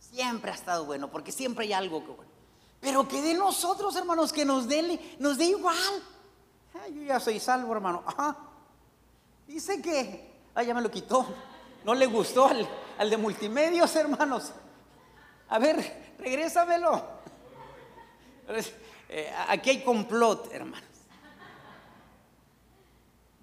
Siempre 0.00 0.50
ha 0.50 0.54
estado 0.54 0.84
bueno, 0.84 1.10
porque 1.10 1.32
siempre 1.32 1.64
hay 1.64 1.72
algo 1.72 2.04
que 2.04 2.12
bueno. 2.12 2.32
Pero 2.80 3.08
que 3.08 3.22
de 3.22 3.34
nosotros, 3.34 3.96
hermanos, 3.96 4.32
que 4.32 4.44
nos 4.44 4.68
dé, 4.68 5.16
nos 5.18 5.38
dé 5.38 5.46
igual 5.46 6.02
yo 6.88 7.02
ya 7.02 7.20
soy 7.20 7.40
salvo, 7.40 7.72
hermano. 7.72 8.02
Dice 9.46 9.80
que, 9.80 10.50
ah, 10.54 10.62
ya 10.62 10.74
me 10.74 10.80
lo 10.80 10.90
quitó. 10.90 11.26
No 11.84 11.94
le 11.94 12.06
gustó 12.06 12.48
al, 12.98 13.10
de 13.10 13.16
multimedios, 13.16 13.94
hermanos. 13.94 14.52
A 15.48 15.58
ver, 15.58 16.14
regrésamelo. 16.18 17.02
Eh, 19.08 19.32
aquí 19.48 19.70
hay 19.70 19.84
complot, 19.84 20.52
hermanos. 20.52 20.90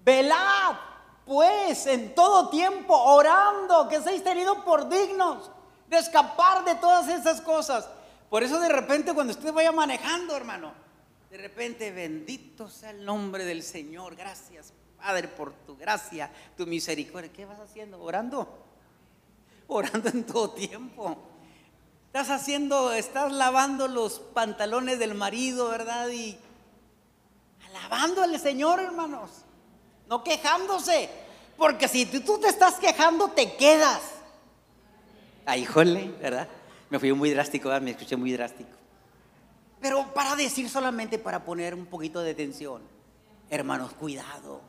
Velad, 0.04 0.76
pues, 1.24 1.86
en 1.86 2.14
todo 2.14 2.50
tiempo, 2.50 2.94
orando, 2.94 3.88
que 3.88 4.02
seáis 4.02 4.22
tenidos 4.22 4.58
por 4.58 4.88
dignos 4.88 5.50
de 5.88 5.98
escapar 5.98 6.64
de 6.64 6.74
todas 6.74 7.08
esas 7.08 7.40
cosas. 7.40 7.88
Por 8.28 8.42
eso 8.42 8.58
de 8.60 8.68
repente 8.68 9.14
cuando 9.14 9.32
usted 9.32 9.52
vaya 9.52 9.72
manejando, 9.72 10.36
hermano, 10.36 10.74
de 11.34 11.42
repente, 11.42 11.90
bendito 11.90 12.70
sea 12.70 12.90
el 12.90 13.04
nombre 13.04 13.44
del 13.44 13.64
Señor. 13.64 14.14
Gracias, 14.14 14.72
Padre, 14.96 15.26
por 15.26 15.52
tu 15.52 15.76
gracia, 15.76 16.30
tu 16.56 16.64
misericordia. 16.64 17.32
¿Qué 17.32 17.44
vas 17.44 17.58
haciendo? 17.58 18.00
Orando. 18.00 18.46
Orando 19.66 20.10
en 20.10 20.22
todo 20.22 20.50
tiempo. 20.50 21.18
Estás 22.06 22.30
haciendo, 22.30 22.92
estás 22.92 23.32
lavando 23.32 23.88
los 23.88 24.20
pantalones 24.20 25.00
del 25.00 25.14
marido, 25.14 25.70
¿verdad? 25.70 26.08
Y 26.10 26.38
alabando 27.66 28.22
al 28.22 28.38
Señor, 28.38 28.78
hermanos. 28.78 29.30
No 30.08 30.22
quejándose. 30.22 31.10
Porque 31.56 31.88
si 31.88 32.06
tú 32.06 32.38
te 32.38 32.46
estás 32.46 32.76
quejando, 32.76 33.26
te 33.30 33.56
quedas. 33.56 34.02
Ay, 35.46 35.64
jole, 35.64 36.14
¿verdad? 36.22 36.46
Me 36.90 37.00
fui 37.00 37.12
muy 37.12 37.30
drástico, 37.30 37.70
me 37.80 37.90
escuché 37.90 38.14
muy 38.14 38.30
drástico. 38.30 38.83
Pero 39.84 40.14
para 40.14 40.34
decir 40.34 40.70
solamente, 40.70 41.18
para 41.18 41.44
poner 41.44 41.74
un 41.74 41.84
poquito 41.84 42.20
de 42.20 42.34
tensión, 42.34 42.80
hermanos, 43.50 43.92
cuidado, 43.92 44.62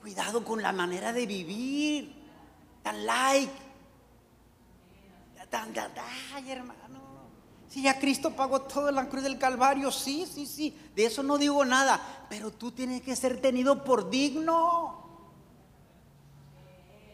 cuidado 0.00 0.42
con 0.42 0.62
la 0.62 0.72
manera 0.72 1.12
de 1.12 1.26
vivir, 1.26 2.14
tan 2.82 3.04
like, 3.04 3.52
Ay, 6.32 6.50
hermano. 6.50 7.00
Si 7.68 7.82
ya 7.82 8.00
Cristo 8.00 8.34
pagó 8.34 8.62
todo 8.62 8.88
en 8.88 8.94
la 8.94 9.10
cruz 9.10 9.24
del 9.24 9.38
Calvario, 9.38 9.92
sí, 9.92 10.24
sí, 10.24 10.46
sí. 10.46 10.74
De 10.94 11.04
eso 11.04 11.22
no 11.22 11.36
digo 11.36 11.62
nada. 11.66 12.00
Pero 12.30 12.50
tú 12.50 12.72
tienes 12.72 13.02
que 13.02 13.14
ser 13.14 13.42
tenido 13.42 13.84
por 13.84 14.08
digno. 14.08 15.04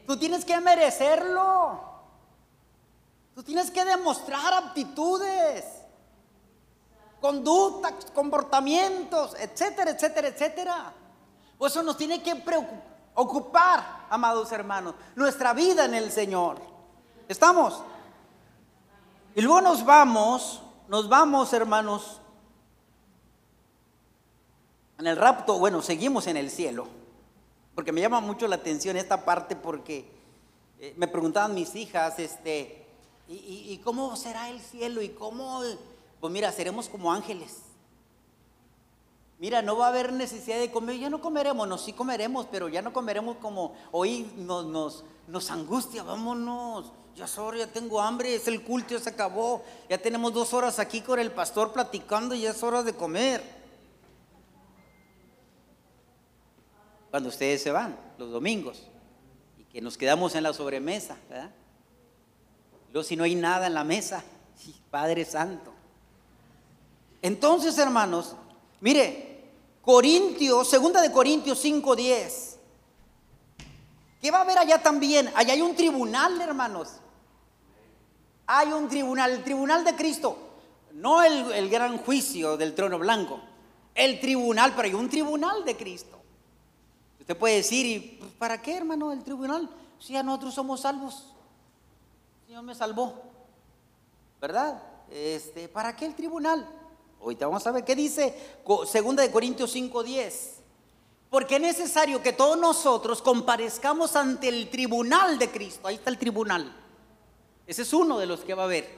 Tú 0.06 0.16
tienes 0.16 0.44
que 0.44 0.60
merecerlo. 0.60 1.90
Tú 3.34 3.42
tienes 3.42 3.72
que 3.72 3.84
demostrar 3.84 4.54
aptitudes, 4.54 5.81
conductas, 7.22 8.10
comportamientos, 8.12 9.36
etcétera, 9.38 9.92
etcétera, 9.92 10.28
etcétera. 10.28 10.92
Eso 11.60 11.82
nos 11.84 11.96
tiene 11.96 12.20
que 12.20 12.34
preocupar, 12.34 14.06
amados 14.10 14.50
hermanos, 14.50 14.96
nuestra 15.14 15.52
vida 15.54 15.84
en 15.84 15.94
el 15.94 16.10
Señor. 16.10 16.58
¿Estamos? 17.28 17.80
Y 19.36 19.40
luego 19.40 19.60
nos 19.60 19.84
vamos, 19.84 20.60
nos 20.88 21.08
vamos, 21.08 21.52
hermanos, 21.52 22.20
en 24.98 25.06
el 25.06 25.16
rapto, 25.16 25.60
bueno, 25.60 25.80
seguimos 25.80 26.26
en 26.26 26.36
el 26.36 26.50
cielo, 26.50 26.88
porque 27.76 27.92
me 27.92 28.00
llama 28.00 28.20
mucho 28.20 28.48
la 28.48 28.56
atención 28.56 28.96
esta 28.96 29.24
parte 29.24 29.54
porque 29.54 30.10
eh, 30.80 30.92
me 30.96 31.06
preguntaban 31.06 31.54
mis 31.54 31.76
hijas, 31.76 32.18
este, 32.18 32.84
¿y, 33.28 33.80
cómo 33.84 34.16
será 34.16 34.48
el 34.50 34.60
cielo? 34.60 35.00
¿Y 35.00 35.10
cómo? 35.10 35.62
Pues 36.22 36.32
mira, 36.32 36.52
seremos 36.52 36.88
como 36.88 37.12
ángeles. 37.12 37.62
Mira, 39.40 39.60
no 39.60 39.76
va 39.76 39.86
a 39.86 39.88
haber 39.88 40.12
necesidad 40.12 40.60
de 40.60 40.70
comer, 40.70 40.96
ya 40.96 41.10
no 41.10 41.20
comeremos, 41.20 41.66
no, 41.66 41.76
sí 41.78 41.92
comeremos, 41.92 42.46
pero 42.48 42.68
ya 42.68 42.80
no 42.80 42.92
comeremos 42.92 43.38
como 43.38 43.74
hoy 43.90 44.30
nos, 44.36 45.02
angustia, 45.50 46.04
vámonos 46.04 46.92
ya 47.16 47.26
sorry, 47.26 47.58
ya 47.58 47.66
tengo 47.66 48.00
hambre, 48.00 48.36
es 48.36 48.46
el 48.46 48.62
culto, 48.62 48.90
ya 48.94 49.00
se 49.00 49.10
acabó. 49.10 49.64
Ya 49.90 49.98
tenemos 49.98 50.32
dos 50.32 50.54
horas 50.54 50.78
aquí 50.78 51.00
con 51.00 51.18
el 51.18 51.32
pastor 51.32 51.72
platicando 51.72 52.36
ya 52.36 52.50
es 52.50 52.62
hora 52.62 52.84
de 52.84 52.94
comer. 52.94 53.42
Cuando 57.10 57.30
ustedes 57.30 57.60
se 57.60 57.72
van, 57.72 57.98
los 58.16 58.30
domingos, 58.30 58.86
y 59.58 59.64
que 59.64 59.80
nos 59.80 59.98
quedamos 59.98 60.36
en 60.36 60.44
la 60.44 60.52
sobremesa, 60.52 61.16
¿verdad? 61.28 61.50
Luego 62.92 63.02
si 63.02 63.16
no 63.16 63.24
hay 63.24 63.34
nada 63.34 63.66
en 63.66 63.74
la 63.74 63.82
mesa, 63.82 64.22
Padre 64.92 65.24
Santo. 65.24 65.71
Entonces, 67.22 67.78
hermanos, 67.78 68.34
mire, 68.80 69.50
Corintios, 69.80 70.68
segunda 70.68 71.00
de 71.00 71.10
Corintios 71.10 71.64
5:10. 71.64 72.58
¿Qué 74.20 74.30
va 74.30 74.38
a 74.38 74.42
haber 74.42 74.58
allá 74.58 74.82
también? 74.82 75.32
Allá 75.34 75.54
hay 75.54 75.62
un 75.62 75.74
tribunal, 75.74 76.40
hermanos 76.40 76.88
hay 78.46 78.72
un 78.72 78.88
tribunal, 78.88 79.30
el 79.30 79.44
tribunal 79.44 79.84
de 79.84 79.94
Cristo, 79.96 80.36
no 80.92 81.22
el, 81.22 81.70
gran 81.70 81.98
juicio 81.98 82.56
del 82.56 82.74
trono 82.74 82.98
blanco, 82.98 83.40
el 83.94 84.20
tribunal, 84.20 84.74
pero 84.74 84.88
hay 84.88 84.94
un 84.94 85.08
tribunal 85.08 85.64
de 85.64 85.76
Cristo. 85.76 86.20
Usted 87.18 87.36
puede 87.36 87.56
decir, 87.56 87.86
¿y 87.86 87.98
para 88.38 88.60
qué, 88.60 88.76
hermano, 88.76 89.12
el 89.12 89.22
tribunal? 89.22 89.70
Si 89.98 90.16
a 90.16 90.22
nosotros 90.22 90.54
somos 90.54 90.80
salvos. 90.80 91.32
El 92.42 92.46
Señor 92.48 92.64
me 92.64 92.74
salvó. 92.74 93.22
¿Verdad? 94.40 94.82
Este, 95.08 95.68
¿Para 95.68 95.94
qué 95.94 96.04
el 96.04 96.14
tribunal? 96.14 96.68
Ahorita 97.22 97.46
vamos 97.46 97.66
a 97.66 97.70
ver 97.70 97.84
qué 97.84 97.94
dice 97.94 98.34
Segunda 98.86 99.22
de 99.22 99.30
Corintios 99.30 99.74
5:10. 99.74 100.58
Porque 101.30 101.56
es 101.56 101.62
necesario 101.62 102.22
que 102.22 102.32
todos 102.32 102.58
nosotros 102.58 103.22
comparezcamos 103.22 104.16
ante 104.16 104.48
el 104.48 104.68
tribunal 104.68 105.38
de 105.38 105.50
Cristo. 105.50 105.88
Ahí 105.88 105.94
está 105.94 106.10
el 106.10 106.18
tribunal. 106.18 106.76
Ese 107.66 107.82
es 107.82 107.92
uno 107.92 108.18
de 108.18 108.26
los 108.26 108.40
que 108.40 108.54
va 108.54 108.62
a 108.62 108.66
haber. 108.66 108.90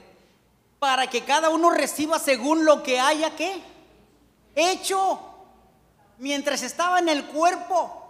Para 0.79 1.09
que 1.09 1.23
cada 1.23 1.49
uno 1.49 1.69
reciba 1.69 2.19
según 2.19 2.65
lo 2.65 2.83
que 2.83 2.99
haya 2.99 3.35
que 3.35 3.61
hecho 4.53 5.19
mientras 6.17 6.61
estaba 6.63 6.99
en 6.99 7.09
el 7.09 7.25
cuerpo. 7.25 8.01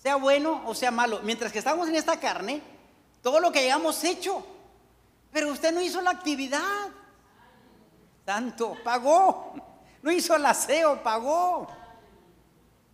Sea 0.00 0.16
bueno 0.16 0.62
o 0.66 0.74
sea 0.74 0.90
malo. 0.90 1.20
Mientras 1.22 1.52
que 1.52 1.58
estamos 1.58 1.88
en 1.88 1.96
esta 1.96 2.18
carne, 2.18 2.62
todo 3.20 3.40
lo 3.40 3.52
que 3.52 3.58
hayamos 3.58 4.02
hecho. 4.04 4.42
Pero 5.32 5.50
usted 5.50 5.72
no 5.72 5.82
hizo 5.82 6.00
la 6.00 6.10
actividad. 6.10 6.88
Tanto, 8.24 8.76
pagó. 8.84 9.54
No 10.02 10.10
hizo 10.10 10.36
el 10.36 10.46
aseo, 10.46 11.02
pagó. 11.02 11.68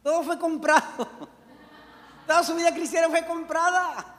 Todo 0.03 0.23
fue 0.23 0.39
comprado. 0.39 1.09
Toda 2.27 2.43
su 2.43 2.55
vida 2.55 2.73
cristiana 2.73 3.09
fue 3.09 3.25
comprada. 3.27 4.15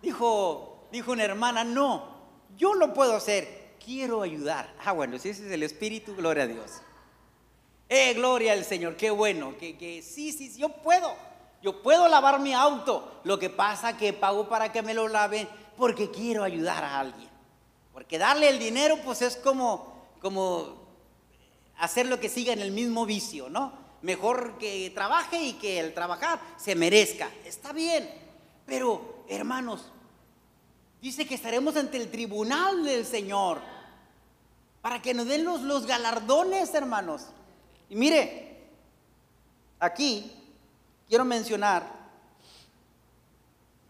Dijo, 0.00 0.88
dijo 0.90 1.12
una 1.12 1.24
hermana, 1.24 1.64
no, 1.64 2.16
yo 2.56 2.74
lo 2.74 2.94
puedo 2.94 3.16
hacer, 3.16 3.74
quiero 3.84 4.22
ayudar. 4.22 4.72
Ah, 4.84 4.92
bueno, 4.92 5.18
si 5.18 5.28
ese 5.28 5.46
es 5.46 5.52
el 5.52 5.62
Espíritu, 5.62 6.14
gloria 6.14 6.44
a 6.44 6.46
Dios. 6.46 6.80
Eh, 7.88 8.14
gloria 8.14 8.52
al 8.52 8.64
Señor, 8.64 8.96
qué 8.96 9.10
bueno, 9.10 9.56
que, 9.58 9.76
que 9.76 10.02
sí, 10.02 10.32
sí, 10.32 10.48
sí, 10.50 10.60
yo 10.60 10.68
puedo. 10.68 11.14
Yo 11.62 11.82
puedo 11.82 12.08
lavar 12.08 12.40
mi 12.40 12.54
auto. 12.54 13.20
Lo 13.24 13.38
que 13.38 13.50
pasa 13.50 13.96
que 13.96 14.12
pago 14.12 14.48
para 14.48 14.72
que 14.72 14.82
me 14.82 14.94
lo 14.94 15.08
laven 15.08 15.48
porque 15.76 16.10
quiero 16.10 16.44
ayudar 16.44 16.84
a 16.84 17.00
alguien. 17.00 17.28
Porque 17.92 18.18
darle 18.18 18.48
el 18.48 18.58
dinero, 18.58 18.98
pues 19.04 19.22
es 19.22 19.36
como, 19.36 19.92
como 20.20 20.76
hacer 21.78 22.06
lo 22.06 22.20
que 22.20 22.28
siga 22.28 22.52
en 22.52 22.60
el 22.60 22.70
mismo 22.70 23.06
vicio, 23.06 23.48
¿no? 23.48 23.72
Mejor 24.02 24.58
que 24.58 24.90
trabaje 24.94 25.42
y 25.42 25.52
que 25.54 25.80
el 25.80 25.94
trabajar 25.94 26.40
se 26.56 26.76
merezca. 26.76 27.28
Está 27.44 27.72
bien. 27.72 28.08
Pero 28.66 29.24
hermanos, 29.28 29.86
dice 31.02 31.26
que 31.26 31.34
estaremos 31.34 31.76
ante 31.76 31.96
el 31.96 32.10
tribunal 32.10 32.84
del 32.84 33.04
Señor 33.04 33.60
para 34.80 35.02
que 35.02 35.14
nos 35.14 35.26
den 35.26 35.44
los, 35.44 35.62
los 35.62 35.86
galardones, 35.86 36.72
hermanos. 36.74 37.26
Y 37.90 37.96
mire, 37.96 38.58
aquí 39.80 40.37
quiero 41.08 41.24
mencionar, 41.24 41.98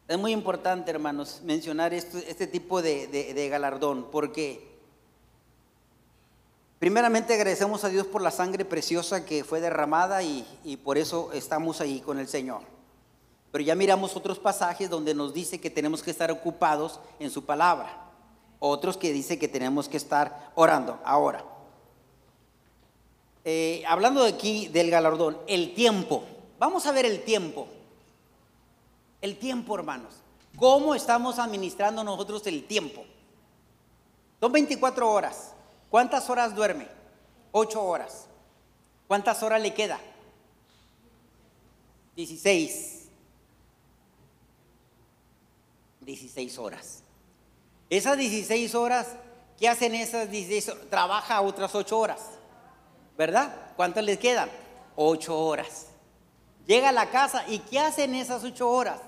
es 0.07 0.19
muy 0.19 0.33
importante, 0.33 0.91
hermanos, 0.91 1.41
mencionar 1.45 1.93
este 1.93 2.47
tipo 2.47 2.81
de, 2.81 3.49
galardón, 3.51 4.07
porque 4.11 4.67
primeramente 6.79 7.35
agradecemos 7.35 7.85
a 7.85 7.91
Dios 7.91 8.07
por 8.07 8.23
la 8.23 8.31
sangre 8.31 8.65
preciosa 8.65 9.27
que 9.27 9.45
fue 9.45 9.61
derramada 9.61 10.23
y, 10.23 10.81
por 10.83 10.97
eso 10.97 11.31
estamos 11.35 11.83
ahí 11.83 12.01
con 12.01 12.19
el 12.19 12.29
Señor. 12.29 12.63
Pero 13.53 13.65
ya 13.65 13.75
miramos 13.75 14.17
otros 14.17 14.39
pasajes 14.39 14.89
donde 14.89 15.15
nos 15.15 15.35
dice 15.35 15.61
que 15.61 15.71
tenemos 15.71 16.03
que 16.03 16.11
estar 16.11 16.31
ocupados 16.31 17.01
en 17.19 17.31
su 17.31 17.45
palabra. 17.45 18.05
Otros 18.61 18.97
que 18.97 19.13
dice 19.13 19.39
que 19.39 19.49
tenemos 19.49 19.89
que 19.89 19.97
estar 19.97 20.53
orando. 20.55 21.01
Ahora, 21.05 21.45
eh, 23.45 23.83
hablando 23.87 24.25
aquí 24.25 24.69
del 24.69 24.91
galardón, 24.91 25.39
el 25.47 25.75
tiempo. 25.75 26.25
Vamos 26.59 26.87
a 26.87 26.93
ver 26.93 27.07
el 27.07 27.23
tiempo. 27.25 27.69
El 29.21 29.39
tiempo, 29.39 29.75
hermanos. 29.77 30.15
¿Cómo 30.57 30.95
estamos 30.95 31.39
administrando 31.39 32.03
nosotros 32.03 32.47
el 32.47 32.67
tiempo? 32.67 33.05
Son 34.41 34.51
24 34.51 35.11
horas. 35.11 35.53
¿Cuántas 35.91 36.29
horas 36.31 36.55
duerme? 36.55 36.89
8 37.53 37.83
horas. 37.83 38.27
¿Cuántas 39.07 39.43
horas 39.43 39.63
le 39.63 39.73
queda? 39.73 39.99
16. 42.17 43.09
16 46.01 46.59
horas. 46.59 47.03
Esas 47.91 48.19
16 48.19 48.75
horas, 48.75 49.15
¿qué 49.59 49.69
hacen 49.69 49.95
esas 49.95 50.31
16 50.31 50.69
horas? 50.69 50.91
Trabaja 50.91 51.41
otras 51.41 51.75
8 51.75 51.99
horas, 51.99 52.21
¿verdad? 53.17 53.73
¿Cuántas 53.77 54.05
les 54.05 54.19
quedan? 54.19 54.51
8 54.97 55.39
horas. 55.39 55.87
Llega 56.69 56.91
a 56.91 56.93
la 56.93 57.09
casa 57.09 57.49
y 57.49 57.61
¿qué 57.61 57.81
hacen 57.81 58.15
esas 58.15 58.45
8 58.45 58.69
horas? 58.69 59.01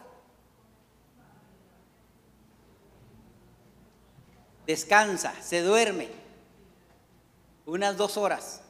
Descansa, 4.67 5.35
se 5.43 5.61
duerme. 5.61 6.09
Unas 7.67 7.99
2 7.99 8.17
horas. 8.17 8.63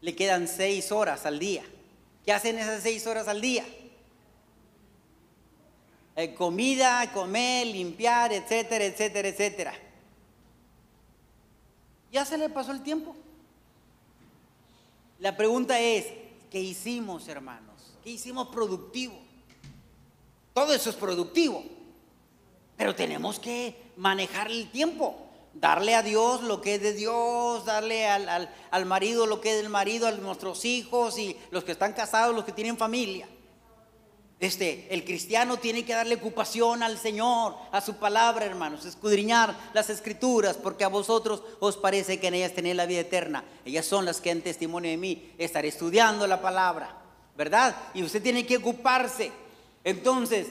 Le 0.00 0.16
quedan 0.16 0.48
6 0.48 0.90
horas 0.90 1.24
al 1.24 1.38
día. 1.38 1.62
¿Qué 2.24 2.32
hacen 2.32 2.58
esas 2.58 2.82
6 2.82 3.06
horas 3.06 3.28
al 3.28 3.40
día? 3.40 3.64
Eh, 6.16 6.34
comida, 6.34 7.12
comer, 7.12 7.68
limpiar, 7.68 8.32
etcétera, 8.32 8.86
etcétera, 8.86 9.28
etcétera. 9.28 9.74
Ya 12.10 12.24
se 12.24 12.38
le 12.38 12.48
pasó 12.48 12.72
el 12.72 12.82
tiempo. 12.82 13.14
La 15.20 15.36
pregunta 15.36 15.78
es, 15.78 16.23
¿qué 16.54 16.60
hicimos, 16.60 17.26
hermanos? 17.26 17.96
¿Qué 18.04 18.10
hicimos 18.10 18.46
productivo? 18.46 19.18
Todo 20.52 20.72
eso 20.72 20.88
es 20.88 20.94
productivo, 20.94 21.64
pero 22.76 22.94
tenemos 22.94 23.40
que 23.40 23.90
manejar 23.96 24.52
el 24.52 24.70
tiempo, 24.70 25.16
darle 25.52 25.96
a 25.96 26.04
Dios 26.04 26.44
lo 26.44 26.60
que 26.60 26.76
es 26.76 26.80
de 26.80 26.92
Dios, 26.92 27.64
darle 27.64 28.06
al, 28.06 28.48
al 28.70 28.86
marido 28.86 29.26
lo 29.26 29.40
que 29.40 29.50
es 29.50 29.56
del 29.56 29.68
marido, 29.68 30.06
a 30.06 30.12
nuestros 30.12 30.64
hijos 30.64 31.18
y 31.18 31.36
los 31.50 31.64
que 31.64 31.72
están 31.72 31.92
casados, 31.92 32.32
los 32.32 32.44
que 32.44 32.52
tienen 32.52 32.76
familia. 32.76 33.28
Este, 34.44 34.86
el 34.90 35.04
cristiano 35.04 35.56
tiene 35.56 35.86
que 35.86 35.94
darle 35.94 36.16
ocupación 36.16 36.82
al 36.82 36.98
Señor, 36.98 37.54
a 37.72 37.80
su 37.80 37.94
palabra, 37.94 38.44
hermanos, 38.44 38.84
escudriñar 38.84 39.56
las 39.72 39.88
escrituras, 39.88 40.58
porque 40.58 40.84
a 40.84 40.88
vosotros 40.88 41.42
os 41.60 41.78
parece 41.78 42.20
que 42.20 42.26
en 42.26 42.34
ellas 42.34 42.52
tenéis 42.52 42.76
la 42.76 42.84
vida 42.84 43.00
eterna. 43.00 43.42
Ellas 43.64 43.86
son 43.86 44.04
las 44.04 44.20
que 44.20 44.28
dan 44.28 44.42
testimonio 44.42 44.90
de 44.90 44.98
mí. 44.98 45.32
Estaré 45.38 45.68
estudiando 45.68 46.26
la 46.26 46.42
palabra, 46.42 46.94
¿verdad? 47.38 47.74
Y 47.94 48.02
usted 48.02 48.22
tiene 48.22 48.44
que 48.44 48.58
ocuparse. 48.58 49.32
Entonces, 49.82 50.48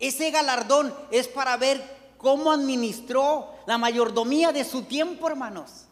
ese 0.00 0.30
galardón 0.30 0.94
es 1.10 1.28
para 1.28 1.58
ver 1.58 1.84
cómo 2.16 2.50
administró 2.50 3.50
la 3.66 3.76
mayordomía 3.76 4.52
de 4.52 4.64
su 4.64 4.84
tiempo, 4.84 5.28
hermanos. 5.28 5.84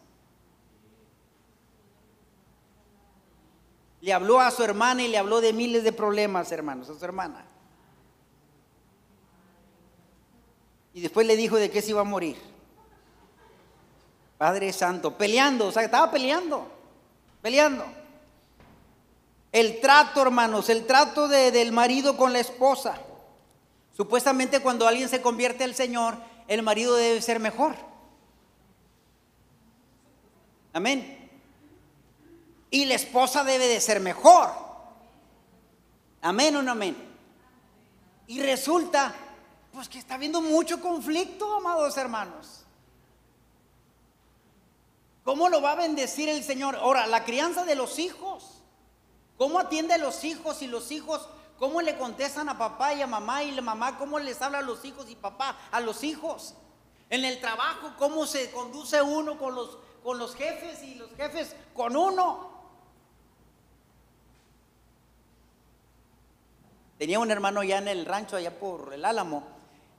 Le 4.03 4.11
habló 4.11 4.41
a 4.41 4.51
su 4.51 4.61
hermana 4.61 5.01
y 5.01 5.07
le 5.07 5.17
habló 5.17 5.39
de 5.39 5.53
miles 5.53 5.85
de 5.85 5.93
problemas, 5.93 6.51
hermanos, 6.51 6.89
a 6.89 6.99
su 6.99 7.05
hermana. 7.05 7.45
Y 10.93 10.99
después 10.99 11.25
le 11.25 11.37
dijo 11.37 11.55
de 11.55 11.71
qué 11.71 11.81
se 11.81 11.91
iba 11.91 12.01
a 12.01 12.03
morir. 12.03 12.35
Padre 14.37 14.73
Santo, 14.73 15.17
peleando, 15.17 15.67
o 15.67 15.71
sea, 15.71 15.83
estaba 15.83 16.11
peleando, 16.11 16.67
peleando. 17.41 17.85
El 19.53 19.79
trato, 19.79 20.21
hermanos, 20.21 20.67
el 20.67 20.85
trato 20.85 21.29
del 21.29 21.71
marido 21.71 22.17
con 22.17 22.33
la 22.33 22.39
esposa. 22.39 22.97
Supuestamente 23.95 24.59
cuando 24.59 24.85
alguien 24.85 25.07
se 25.07 25.21
convierte 25.21 25.63
al 25.63 25.75
Señor, 25.75 26.17
el 26.49 26.61
marido 26.61 26.97
debe 26.97 27.21
ser 27.21 27.39
mejor. 27.39 27.73
Amén 30.73 31.22
y 32.73 32.85
la 32.85 32.95
esposa 32.95 33.43
debe 33.43 33.67
de 33.67 33.79
ser 33.79 33.99
mejor. 33.99 34.49
Amén 36.23 36.55
o 36.55 36.63
no 36.63 36.71
amén. 36.71 36.97
Y 38.25 38.41
resulta, 38.41 39.13
pues 39.71 39.87
que 39.87 39.99
está 39.99 40.15
habiendo 40.15 40.41
mucho 40.41 40.81
conflicto, 40.81 41.55
amados 41.55 41.95
hermanos. 41.97 42.65
¿Cómo 45.23 45.49
lo 45.49 45.61
va 45.61 45.73
a 45.73 45.75
bendecir 45.75 46.29
el 46.29 46.43
Señor? 46.43 46.75
Ahora, 46.77 47.05
la 47.05 47.23
crianza 47.23 47.63
de 47.63 47.75
los 47.75 47.99
hijos. 47.99 48.63
¿Cómo 49.37 49.59
atiende 49.59 49.93
a 49.93 49.99
los 49.99 50.23
hijos 50.23 50.63
y 50.63 50.67
los 50.67 50.91
hijos 50.91 51.29
cómo 51.59 51.79
le 51.79 51.95
contestan 51.95 52.49
a 52.49 52.57
papá 52.57 52.95
y 52.95 53.03
a 53.03 53.07
mamá 53.07 53.43
y 53.43 53.51
la 53.51 53.61
mamá 53.61 53.99
cómo 53.99 54.17
les 54.17 54.41
habla 54.41 54.57
a 54.57 54.63
los 54.63 54.83
hijos 54.83 55.11
y 55.11 55.15
papá 55.15 55.59
a 55.69 55.79
los 55.79 56.03
hijos? 56.03 56.55
En 57.11 57.23
el 57.23 57.39
trabajo, 57.39 57.93
cómo 57.99 58.25
se 58.25 58.49
conduce 58.49 58.99
uno 58.99 59.37
con 59.37 59.53
los, 59.53 59.77
con 60.03 60.17
los 60.17 60.33
jefes 60.33 60.81
y 60.81 60.95
los 60.95 61.11
jefes 61.15 61.55
con 61.75 61.95
uno. 61.95 62.52
Tenía 67.03 67.19
un 67.19 67.31
hermano 67.31 67.63
ya 67.63 67.79
en 67.79 67.89
el 67.89 68.05
rancho, 68.05 68.37
allá 68.37 68.57
por 68.57 68.93
el 68.93 69.03
Álamo, 69.03 69.43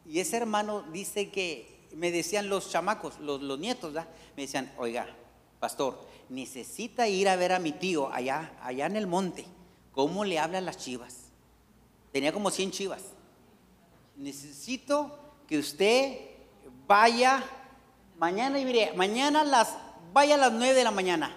y 0.07 0.21
ese 0.21 0.39
hermano 0.39 0.85
dice 0.91 1.29
que 1.31 1.87
me 1.95 2.11
decían 2.11 2.49
los 2.49 2.71
chamacos, 2.71 3.21
los, 3.21 3.59
nietos, 3.59 3.93
me 3.93 4.45
decían, 4.45 4.73
oiga, 4.79 5.07
pastor, 5.61 6.01
necesita 6.31 7.07
ir 7.07 7.29
a 7.29 7.37
ver 7.37 7.53
a 7.53 7.59
mi 7.59 7.73
tío 7.73 8.11
allá, 8.11 8.55
allá 8.63 8.87
en 8.87 8.97
el 8.97 9.07
monte, 9.07 9.45
cómo 9.93 10.25
le 10.25 10.39
hablan 10.39 10.65
las 10.65 10.79
chivas. 10.79 11.25
Tenía 12.11 12.33
como 12.33 12.51
100 12.51 12.71
chivas. 12.71 13.03
Necesito 14.17 15.19
que 15.47 15.59
usted 15.59 16.19
vaya 16.87 17.45
mañana 18.17 18.59
y 18.59 18.65
mire, 18.65 18.95
mañana 18.95 19.45
las, 19.45 19.77
vaya 20.15 20.37
a 20.37 20.39
las 20.39 20.53
9 20.53 20.73
de 20.73 20.85
la 20.85 20.91
mañana. 20.91 21.37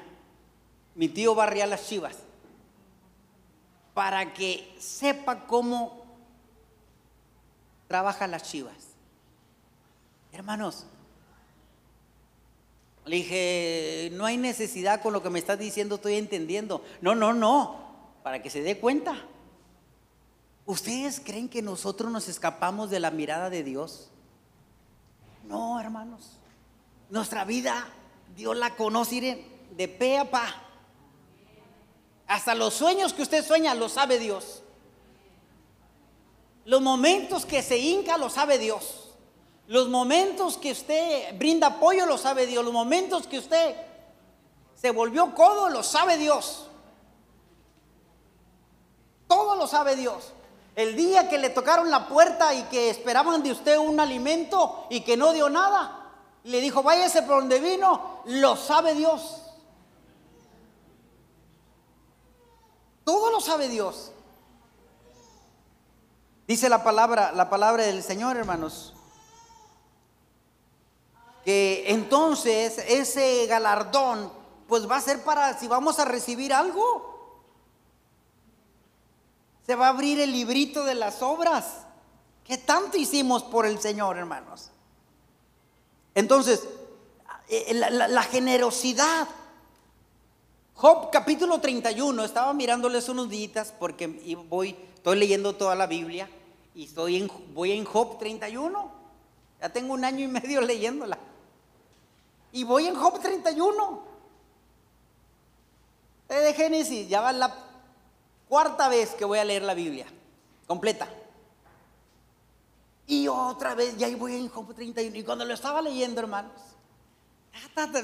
Mi 0.96 1.10
tío 1.10 1.36
va 1.36 1.44
a 1.44 1.68
las 1.68 1.90
chivas 1.90 2.27
para 3.98 4.32
que 4.32 4.76
sepa 4.78 5.48
cómo 5.48 6.06
trabajan 7.88 8.30
las 8.30 8.44
chivas. 8.44 8.76
Hermanos, 10.32 10.86
le 13.06 13.16
dije, 13.16 14.12
no 14.14 14.28
hay 14.28 14.38
necesidad 14.38 15.02
con 15.02 15.14
lo 15.14 15.24
que 15.24 15.32
me 15.32 15.40
estás 15.40 15.58
diciendo, 15.58 15.96
estoy 15.96 16.14
entendiendo. 16.14 16.86
No, 17.02 17.16
no, 17.16 17.34
no, 17.34 17.76
para 18.22 18.40
que 18.44 18.52
se 18.52 18.62
dé 18.62 18.78
cuenta. 18.78 19.16
¿Ustedes 20.68 21.20
creen 21.20 21.50
que 21.50 21.64
nosotros 21.64 22.12
nos 22.12 22.30
escapamos 22.30 22.92
de 22.92 23.00
la 23.00 23.10
mirada 23.10 23.50
de 23.50 23.64
Dios? 23.64 24.12
No, 25.48 25.80
hermanos. 25.80 26.38
Nuestra 27.10 27.46
vida, 27.46 27.88
Dios 28.36 28.56
la 28.56 28.76
conoce 28.76 29.44
de 29.76 29.88
pe 29.88 30.20
a 30.20 30.30
pa. 30.30 30.67
Hasta 32.28 32.56
los 32.56 32.74
sueños 32.74 33.14
que 33.14 33.22
usted 33.22 33.46
sueña 33.46 33.74
lo 33.74 33.88
sabe 33.90 34.20
Dios. 34.20 34.62
Los 36.66 36.82
momentos 36.82 37.46
que 37.46 37.64
se 37.64 37.78
hinca 37.78 38.18
lo 38.18 38.30
sabe 38.30 38.58
Dios. 38.58 39.14
Los 39.68 39.88
momentos 39.88 40.58
que 40.58 40.72
usted 40.72 41.38
brinda 41.38 41.68
apoyo 41.68 42.06
lo 42.06 42.18
sabe 42.18 42.46
Dios. 42.46 42.64
Los 42.64 42.74
momentos 42.74 43.28
que 43.28 43.40
usted 43.40 43.76
se 44.76 44.92
volvió 44.92 45.34
codo 45.34 45.70
lo 45.70 45.84
sabe 45.84 46.18
Dios. 46.18 46.68
Todo 49.28 49.56
lo 49.56 49.66
sabe 49.68 49.96
Dios. 49.96 50.34
El 50.76 50.96
día 50.96 51.30
que 51.30 51.38
le 51.38 51.50
tocaron 51.50 51.90
la 51.90 52.08
puerta 52.08 52.54
y 52.54 52.64
que 52.64 52.90
esperaban 52.90 53.42
de 53.42 53.52
usted 53.52 53.78
un 53.78 54.00
alimento 54.00 54.86
y 54.90 55.02
que 55.02 55.18
no 55.18 55.34
dio 55.34 55.50
nada, 55.50 56.12
le 56.44 56.62
dijo, 56.62 56.84
váyase 56.84 57.24
por 57.24 57.40
donde 57.40 57.60
vino, 57.60 58.22
lo 58.26 58.56
sabe 58.56 58.94
Dios. 58.94 59.42
Todo 63.08 63.32
lo 63.32 63.40
sabe 63.40 63.70
Dios. 63.70 64.12
Dice 66.46 66.68
la 66.68 66.84
palabra, 66.84 67.32
la 67.32 67.50
palabra 67.50 67.84
del 67.84 68.04
Señor, 68.04 68.36
hermanos, 68.36 68.94
que 71.46 71.86
entonces 71.88 72.78
ese 72.86 73.46
galardón 73.48 74.30
pues 74.68 74.92
va 74.92 74.98
a 74.98 75.02
ser 75.02 75.24
para 75.24 75.58
si 75.58 75.70
vamos 75.70 76.00
a 76.00 76.04
recibir 76.04 76.52
algo. 76.52 77.40
Se 79.66 79.76
va 79.76 79.86
a 79.86 79.92
abrir 79.92 80.20
el 80.20 80.34
librito 80.34 80.84
de 80.84 80.96
las 80.96 81.22
obras. 81.22 81.86
que 82.44 82.58
tanto 82.58 82.98
hicimos 82.98 83.42
por 83.42 83.66
el 83.66 83.80
Señor, 83.80 84.18
hermanos? 84.18 84.72
Entonces, 86.14 86.68
eh, 87.48 87.74
la 87.74 88.24
generosidad 88.24 89.30
Job 90.78 91.10
capítulo 91.12 91.60
31, 91.60 92.24
estaba 92.24 92.54
mirándoles 92.54 93.10
unos 93.10 93.28
días 93.30 93.74
porque 93.80 94.06
voy, 94.48 94.76
estoy 94.94 95.18
leyendo 95.18 95.56
toda 95.56 95.74
la 95.74 95.88
Biblia 95.88 96.30
y 96.76 96.84
estoy 96.84 97.28
voy 97.52 97.72
en 97.72 97.84
Job 97.84 98.20
31. 98.20 98.92
Ya 99.60 99.70
tengo 99.70 99.96
un 99.96 100.06
año 100.06 100.24
y 100.24 100.28
medio 100.28 100.62
leyéndola. 100.62 101.18
Y 102.52 102.64
voy 102.64 102.86
en 102.86 102.94
Job 102.94 103.20
31. 103.20 104.04
De 106.28 106.54
Génesis, 106.54 107.10
ya 107.10 107.22
va 107.22 107.34
la 107.34 107.56
cuarta 108.48 108.88
vez 108.88 109.16
que 109.16 109.26
voy 109.26 109.40
a 109.40 109.46
leer 109.46 109.64
la 109.64 109.74
Biblia 109.74 110.06
completa. 110.68 111.10
Y 113.08 113.28
otra 113.28 113.74
vez, 113.74 113.98
ya 113.98 114.16
voy 114.16 114.36
en 114.36 114.48
Job 114.48 114.76
31. 114.76 115.16
Y 115.18 115.24
cuando 115.24 115.44
lo 115.44 115.56
estaba 115.56 115.82
leyendo, 115.82 116.22
hermanos, 116.22 116.62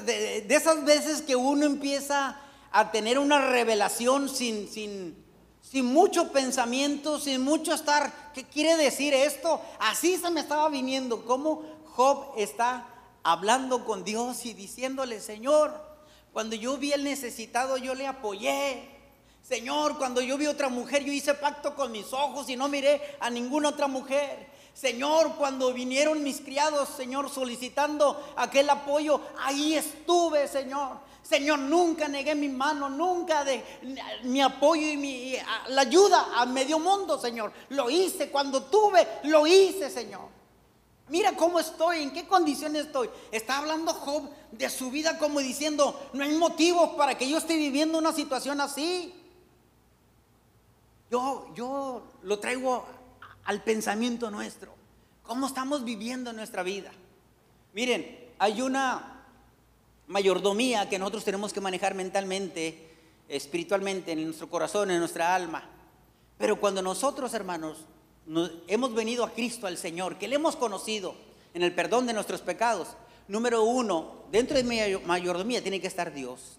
de 0.04 0.44
esas 0.48 0.84
veces 0.84 1.22
que 1.22 1.36
uno 1.36 1.66
empieza 1.66 2.40
a 2.76 2.90
tener 2.90 3.20
una 3.20 3.38
revelación 3.38 4.28
sin, 4.28 4.68
sin, 4.68 5.16
sin 5.62 5.86
mucho 5.86 6.32
pensamiento, 6.32 7.20
sin 7.20 7.40
mucho 7.40 7.72
estar, 7.72 8.32
¿qué 8.34 8.42
quiere 8.42 8.76
decir 8.76 9.14
esto? 9.14 9.60
Así 9.78 10.16
se 10.16 10.28
me 10.28 10.40
estaba 10.40 10.68
viniendo, 10.68 11.24
cómo 11.24 11.62
Job 11.94 12.32
está 12.36 12.84
hablando 13.22 13.84
con 13.84 14.02
Dios 14.02 14.44
y 14.44 14.54
diciéndole, 14.54 15.20
Señor, 15.20 15.72
cuando 16.32 16.56
yo 16.56 16.76
vi 16.76 16.90
el 16.90 17.04
necesitado, 17.04 17.76
yo 17.76 17.94
le 17.94 18.08
apoyé. 18.08 18.90
Señor, 19.40 19.96
cuando 19.96 20.20
yo 20.20 20.36
vi 20.36 20.48
otra 20.48 20.68
mujer, 20.68 21.04
yo 21.04 21.12
hice 21.12 21.34
pacto 21.34 21.76
con 21.76 21.92
mis 21.92 22.12
ojos 22.12 22.48
y 22.48 22.56
no 22.56 22.66
miré 22.66 23.00
a 23.20 23.30
ninguna 23.30 23.68
otra 23.68 23.86
mujer. 23.86 24.48
Señor, 24.72 25.36
cuando 25.36 25.72
vinieron 25.72 26.24
mis 26.24 26.40
criados, 26.40 26.88
Señor, 26.88 27.30
solicitando 27.30 28.20
aquel 28.36 28.68
apoyo, 28.68 29.20
ahí 29.38 29.74
estuve, 29.74 30.48
Señor. 30.48 31.13
Señor, 31.24 31.58
nunca 31.58 32.06
negué 32.06 32.34
mi 32.34 32.50
mano, 32.50 32.90
nunca 32.90 33.44
de 33.44 33.64
mi 34.24 34.42
apoyo 34.42 34.86
y 34.86 34.96
mi, 34.98 35.36
la 35.68 35.80
ayuda 35.80 36.28
a 36.36 36.44
medio 36.44 36.78
mundo, 36.78 37.18
Señor. 37.18 37.50
Lo 37.70 37.88
hice 37.88 38.28
cuando 38.28 38.64
tuve, 38.64 39.08
lo 39.24 39.46
hice, 39.46 39.88
Señor. 39.88 40.28
Mira 41.08 41.34
cómo 41.34 41.58
estoy, 41.60 42.02
en 42.02 42.12
qué 42.12 42.26
condiciones 42.26 42.86
estoy. 42.86 43.08
Está 43.32 43.58
hablando 43.58 43.94
Job 43.94 44.30
de 44.52 44.68
su 44.68 44.90
vida 44.90 45.18
como 45.18 45.40
diciendo, 45.40 46.10
no 46.12 46.24
hay 46.24 46.36
motivos 46.36 46.90
para 46.90 47.16
que 47.16 47.28
yo 47.28 47.38
esté 47.38 47.56
viviendo 47.56 47.96
una 47.96 48.12
situación 48.12 48.60
así. 48.60 49.14
Yo, 51.10 51.50
yo 51.54 52.02
lo 52.22 52.38
traigo 52.38 52.84
al 53.44 53.62
pensamiento 53.62 54.30
nuestro. 54.30 54.74
¿Cómo 55.22 55.46
estamos 55.46 55.84
viviendo 55.84 56.34
nuestra 56.34 56.62
vida? 56.62 56.92
Miren, 57.72 58.30
hay 58.38 58.60
una 58.60 59.13
mayordomía 60.06 60.88
que 60.88 60.98
nosotros 60.98 61.24
tenemos 61.24 61.52
que 61.52 61.60
manejar 61.60 61.94
mentalmente, 61.94 62.90
espiritualmente, 63.28 64.12
en 64.12 64.24
nuestro 64.24 64.48
corazón, 64.48 64.90
en 64.90 64.98
nuestra 64.98 65.34
alma. 65.34 65.68
Pero 66.38 66.60
cuando 66.60 66.82
nosotros, 66.82 67.32
hermanos, 67.34 67.84
hemos 68.66 68.94
venido 68.94 69.24
a 69.24 69.30
Cristo, 69.30 69.66
al 69.66 69.78
Señor, 69.78 70.18
que 70.18 70.28
le 70.28 70.36
hemos 70.36 70.56
conocido 70.56 71.14
en 71.52 71.62
el 71.62 71.74
perdón 71.74 72.06
de 72.06 72.12
nuestros 72.12 72.40
pecados, 72.40 72.88
número 73.28 73.62
uno, 73.62 74.24
dentro 74.30 74.56
de 74.56 74.64
mi 74.64 74.78
mayordomía 75.04 75.62
tiene 75.62 75.80
que 75.80 75.86
estar 75.86 76.12
Dios. 76.12 76.58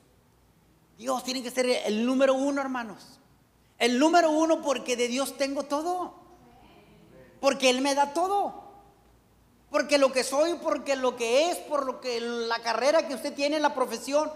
Dios 0.97 1.23
tiene 1.23 1.43
que 1.43 1.51
ser 1.51 1.67
el 1.67 2.05
número 2.05 2.33
uno, 2.33 2.61
hermanos. 2.61 3.19
El 3.77 3.99
número 3.99 4.31
uno 4.31 4.61
porque 4.61 4.95
de 4.95 5.07
Dios 5.07 5.37
tengo 5.37 5.63
todo. 5.63 6.13
Porque 7.41 7.69
Él 7.69 7.81
me 7.81 7.93
da 7.93 8.13
todo. 8.13 8.64
Porque 9.75 9.97
lo 9.97 10.13
que 10.13 10.23
soy, 10.23 10.53
porque 10.53 10.95
lo 10.95 11.17
que 11.17 11.51
es, 11.51 11.57
por 11.57 11.85
lo 11.85 11.99
que 11.99 12.21
la 12.21 12.59
carrera 12.59 13.09
que 13.09 13.13
usted 13.13 13.33
tiene, 13.33 13.59
la 13.59 13.75
profesión, 13.75 14.31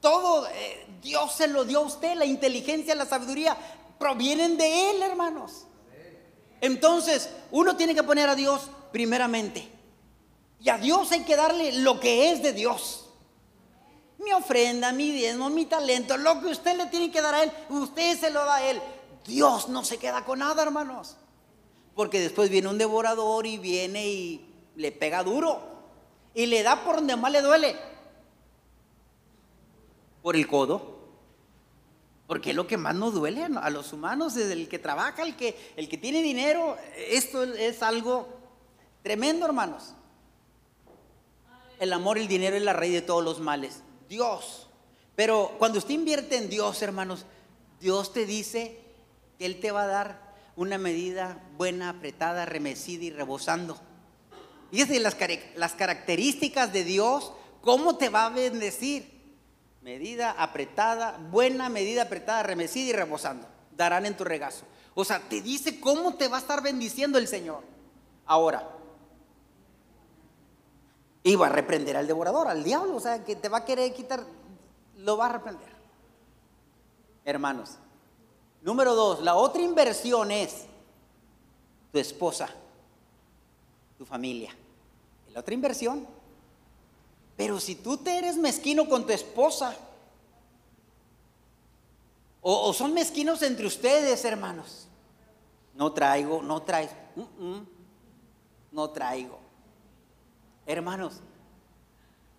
todo 0.00 0.48
eh, 0.48 0.84
Dios 1.00 1.32
se 1.32 1.46
lo 1.46 1.64
dio 1.64 1.78
a 1.78 1.82
usted, 1.82 2.16
la 2.16 2.24
inteligencia, 2.24 2.96
la 2.96 3.06
sabiduría, 3.06 3.56
provienen 4.00 4.56
de 4.56 4.90
Él, 4.90 5.00
hermanos. 5.00 5.66
Entonces, 6.60 7.30
uno 7.52 7.76
tiene 7.76 7.94
que 7.94 8.02
poner 8.02 8.28
a 8.28 8.34
Dios 8.34 8.62
primeramente. 8.90 9.68
Y 10.60 10.70
a 10.70 10.76
Dios 10.76 11.12
hay 11.12 11.20
que 11.20 11.36
darle 11.36 11.70
lo 11.70 12.00
que 12.00 12.32
es 12.32 12.42
de 12.42 12.52
Dios. 12.52 13.10
Mi 14.18 14.32
ofrenda, 14.32 14.90
mi 14.90 15.12
diezmo, 15.12 15.50
mi 15.50 15.66
talento, 15.66 16.16
lo 16.16 16.40
que 16.40 16.48
usted 16.48 16.76
le 16.76 16.86
tiene 16.86 17.12
que 17.12 17.22
dar 17.22 17.36
a 17.36 17.44
Él, 17.44 17.52
usted 17.68 18.18
se 18.18 18.30
lo 18.30 18.44
da 18.44 18.56
a 18.56 18.68
Él. 18.68 18.82
Dios 19.24 19.68
no 19.68 19.84
se 19.84 19.98
queda 19.98 20.24
con 20.24 20.40
nada, 20.40 20.64
hermanos. 20.64 21.16
Porque 21.94 22.18
después 22.18 22.50
viene 22.50 22.66
un 22.66 22.78
devorador 22.78 23.46
y 23.46 23.56
viene 23.56 24.08
y 24.08 24.49
le 24.80 24.92
pega 24.92 25.22
duro. 25.22 25.60
Y 26.34 26.46
le 26.46 26.62
da 26.62 26.84
por 26.84 26.96
donde 26.96 27.16
más 27.16 27.30
le 27.30 27.42
duele. 27.42 27.76
Por 30.22 30.36
el 30.36 30.46
codo. 30.46 30.98
Porque 32.26 32.50
es 32.50 32.56
lo 32.56 32.66
que 32.66 32.76
más 32.76 32.94
nos 32.94 33.14
duele 33.14 33.44
a 33.44 33.70
los 33.70 33.92
humanos, 33.92 34.36
es 34.36 34.50
el 34.50 34.68
que 34.68 34.78
trabaja, 34.78 35.22
el 35.22 35.36
que, 35.36 35.72
el 35.76 35.88
que 35.88 35.98
tiene 35.98 36.22
dinero. 36.22 36.76
Esto 36.96 37.42
es 37.42 37.82
algo 37.82 38.28
tremendo, 39.02 39.46
hermanos. 39.46 39.94
El 41.80 41.92
amor 41.92 42.18
el 42.18 42.28
dinero 42.28 42.56
es 42.56 42.62
la 42.62 42.72
raíz 42.72 42.92
de 42.92 43.02
todos 43.02 43.24
los 43.24 43.40
males. 43.40 43.82
Dios. 44.08 44.68
Pero 45.16 45.56
cuando 45.58 45.78
usted 45.78 45.94
invierte 45.94 46.36
en 46.36 46.48
Dios, 46.48 46.80
hermanos, 46.82 47.26
Dios 47.80 48.12
te 48.12 48.26
dice 48.26 48.78
que 49.38 49.46
Él 49.46 49.58
te 49.58 49.72
va 49.72 49.82
a 49.82 49.88
dar 49.88 50.34
una 50.54 50.78
medida 50.78 51.42
buena, 51.56 51.88
apretada, 51.88 52.46
remecida 52.46 53.04
y 53.04 53.10
rebosando. 53.10 53.80
De 54.70 55.00
las, 55.00 55.16
las 55.56 55.74
características 55.74 56.72
de 56.72 56.84
Dios, 56.84 57.32
¿cómo 57.60 57.96
te 57.96 58.08
va 58.08 58.26
a 58.26 58.30
bendecir? 58.30 59.20
Medida 59.82 60.30
apretada, 60.32 61.18
buena 61.30 61.68
medida 61.68 62.02
apretada, 62.02 62.42
remecida 62.42 62.90
y 62.90 62.92
rebosando. 62.92 63.48
Darán 63.76 64.06
en 64.06 64.16
tu 64.16 64.24
regazo. 64.24 64.64
O 64.94 65.04
sea, 65.04 65.20
te 65.20 65.40
dice 65.40 65.80
cómo 65.80 66.14
te 66.14 66.28
va 66.28 66.36
a 66.36 66.40
estar 66.40 66.62
bendiciendo 66.62 67.18
el 67.18 67.26
Señor. 67.26 67.62
Ahora, 68.26 68.68
iba 71.22 71.46
a 71.46 71.50
reprender 71.50 71.96
al 71.96 72.06
devorador, 72.06 72.48
al 72.48 72.62
diablo, 72.62 72.96
o 72.96 73.00
sea, 73.00 73.24
que 73.24 73.36
te 73.36 73.48
va 73.48 73.58
a 73.58 73.64
querer 73.64 73.92
quitar, 73.92 74.24
lo 74.98 75.16
va 75.16 75.26
a 75.26 75.32
reprender. 75.32 75.68
Hermanos, 77.24 77.76
número 78.62 78.94
dos, 78.94 79.20
la 79.20 79.34
otra 79.34 79.62
inversión 79.62 80.30
es 80.30 80.66
tu 81.92 81.98
esposa, 81.98 82.48
tu 83.98 84.04
familia. 84.04 84.54
La 85.32 85.40
otra 85.40 85.54
inversión. 85.54 86.06
Pero 87.36 87.58
si 87.58 87.74
tú 87.74 87.96
te 87.96 88.18
eres 88.18 88.36
mezquino 88.36 88.88
con 88.88 89.06
tu 89.06 89.12
esposa, 89.12 89.76
o, 92.42 92.72
son 92.72 92.94
mezquinos 92.94 93.42
entre 93.42 93.66
ustedes, 93.66 94.24
hermanos, 94.24 94.88
no 95.74 95.92
traigo, 95.92 96.42
no 96.42 96.62
traes, 96.62 96.90
no 98.72 98.90
traigo. 98.90 99.38
Hermanos, 100.66 101.20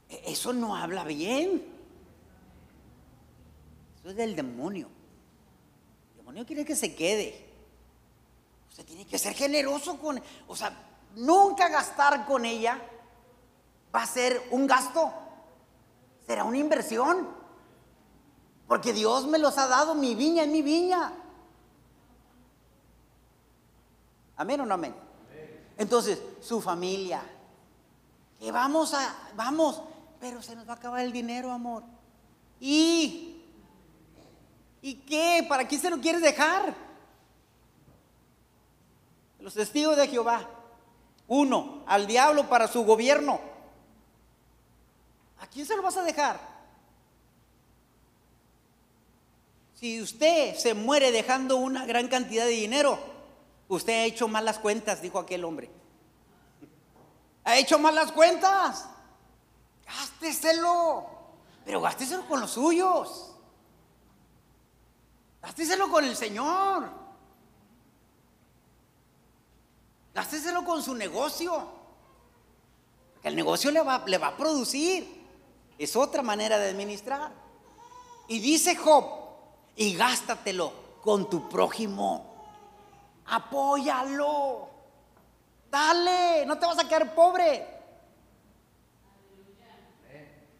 e, 0.10 0.32
eso 0.32 0.54
no 0.54 0.76
habla 0.76 1.04
bien. 1.04 1.64
Eso 4.00 4.10
es 4.10 4.16
del 4.16 4.36
demonio. 4.36 4.88
El 6.12 6.18
demonio 6.18 6.46
quiere 6.46 6.66
que 6.66 6.76
se 6.76 6.96
quede. 6.96 7.46
Usted 8.70 8.86
tiene 8.86 9.06
que 9.06 9.20
ser 9.20 9.34
generoso 9.34 10.00
con, 10.00 10.22
o 10.48 10.56
sea, 10.56 10.91
nunca 11.16 11.70
gastar 11.70 12.26
con 12.26 12.46
ella 12.46 12.80
va 13.94 14.04
a 14.04 14.08
ser 14.08 14.48
un 14.52 14.68
gasto. 14.68 15.12
Será 16.26 16.44
una 16.44 16.58
inversión. 16.58 17.28
Porque 18.68 18.94
Dios 18.94 19.28
me 19.28 19.38
los 19.38 19.58
ha 19.58 19.68
dado, 19.68 19.96
mi 19.96 20.16
viña 20.16 20.44
en 20.44 20.52
mi 20.52 20.62
viña. 20.62 21.12
Amén 24.38 24.62
o 24.62 24.66
no 24.66 24.74
amén. 24.74 24.96
Entonces, 25.78 26.22
su 26.42 26.62
familia, 26.62 27.22
que 28.40 28.52
vamos 28.52 28.94
a, 28.94 29.14
vamos, 29.36 29.82
pero 30.20 30.42
se 30.42 30.56
nos 30.56 30.68
va 30.68 30.74
a 30.74 30.76
acabar 30.76 31.02
el 31.02 31.12
dinero, 31.12 31.52
amor. 31.52 31.84
¿Y? 32.60 33.44
¿Y 34.82 34.96
qué? 34.96 35.46
¿Para 35.50 35.68
quién 35.68 35.82
se 35.82 35.90
lo 35.90 36.00
quieres 36.00 36.22
dejar? 36.22 36.74
Los 39.40 39.54
testigos 39.54 39.98
de 39.98 40.08
Jehová. 40.08 40.48
Uno, 41.34 41.84
al 41.88 42.08
diablo 42.08 42.50
para 42.50 42.68
su 42.68 42.84
gobierno. 42.84 43.40
¿A 45.40 45.48
quién 45.48 45.66
se 45.66 45.76
lo 45.76 45.82
vas 45.82 45.98
a 45.98 46.04
dejar? 46.04 46.40
Si 49.76 50.02
usted 50.02 50.56
se 50.56 50.74
muere 50.74 51.12
dejando 51.12 51.58
una 51.58 51.86
gran 51.86 52.08
cantidad 52.08 52.46
de 52.46 52.52
dinero, 52.52 53.00
usted 53.68 53.94
ha 53.94 54.04
hecho 54.04 54.28
malas 54.28 54.60
cuentas, 54.60 55.02
dijo 55.02 55.20
aquel 55.20 55.44
hombre 55.44 55.70
ha 57.44 57.58
hecho 57.58 57.80
malas 57.80 58.12
cuentas. 58.12 58.86
Gásteselo. 59.86 61.10
Pero 61.66 61.82
gásteselo 61.82 62.26
con 62.28 62.42
los 62.42 62.52
suyos. 62.52 63.36
Gásteselo 65.42 65.90
con 65.90 66.06
el 66.06 66.16
Señor. 66.16 67.01
Gásteselo 70.14 70.64
con 70.66 70.84
su 70.84 70.94
negocio. 70.94 71.68
El 73.24 73.36
negocio 73.36 73.72
le 73.72 73.82
va, 73.82 74.04
le 74.06 74.18
va 74.18 74.28
a 74.28 74.38
producir. 74.38 75.22
Es 75.78 75.96
otra 75.96 76.22
manera 76.22 76.58
de 76.58 76.70
administrar. 76.70 77.32
Y 78.28 78.40
dice 78.40 78.76
Job, 78.76 79.06
y 79.76 79.96
gástatelo 79.96 80.74
con 81.02 81.30
tu 81.30 81.50
prójimo. 81.50 82.26
Apóyalo. 83.26 84.70
Dale, 85.70 86.46
no 86.46 86.58
te 86.58 86.66
vas 86.66 86.80
a 86.80 86.88
quedar 86.88 87.16
pobre. 87.16 87.66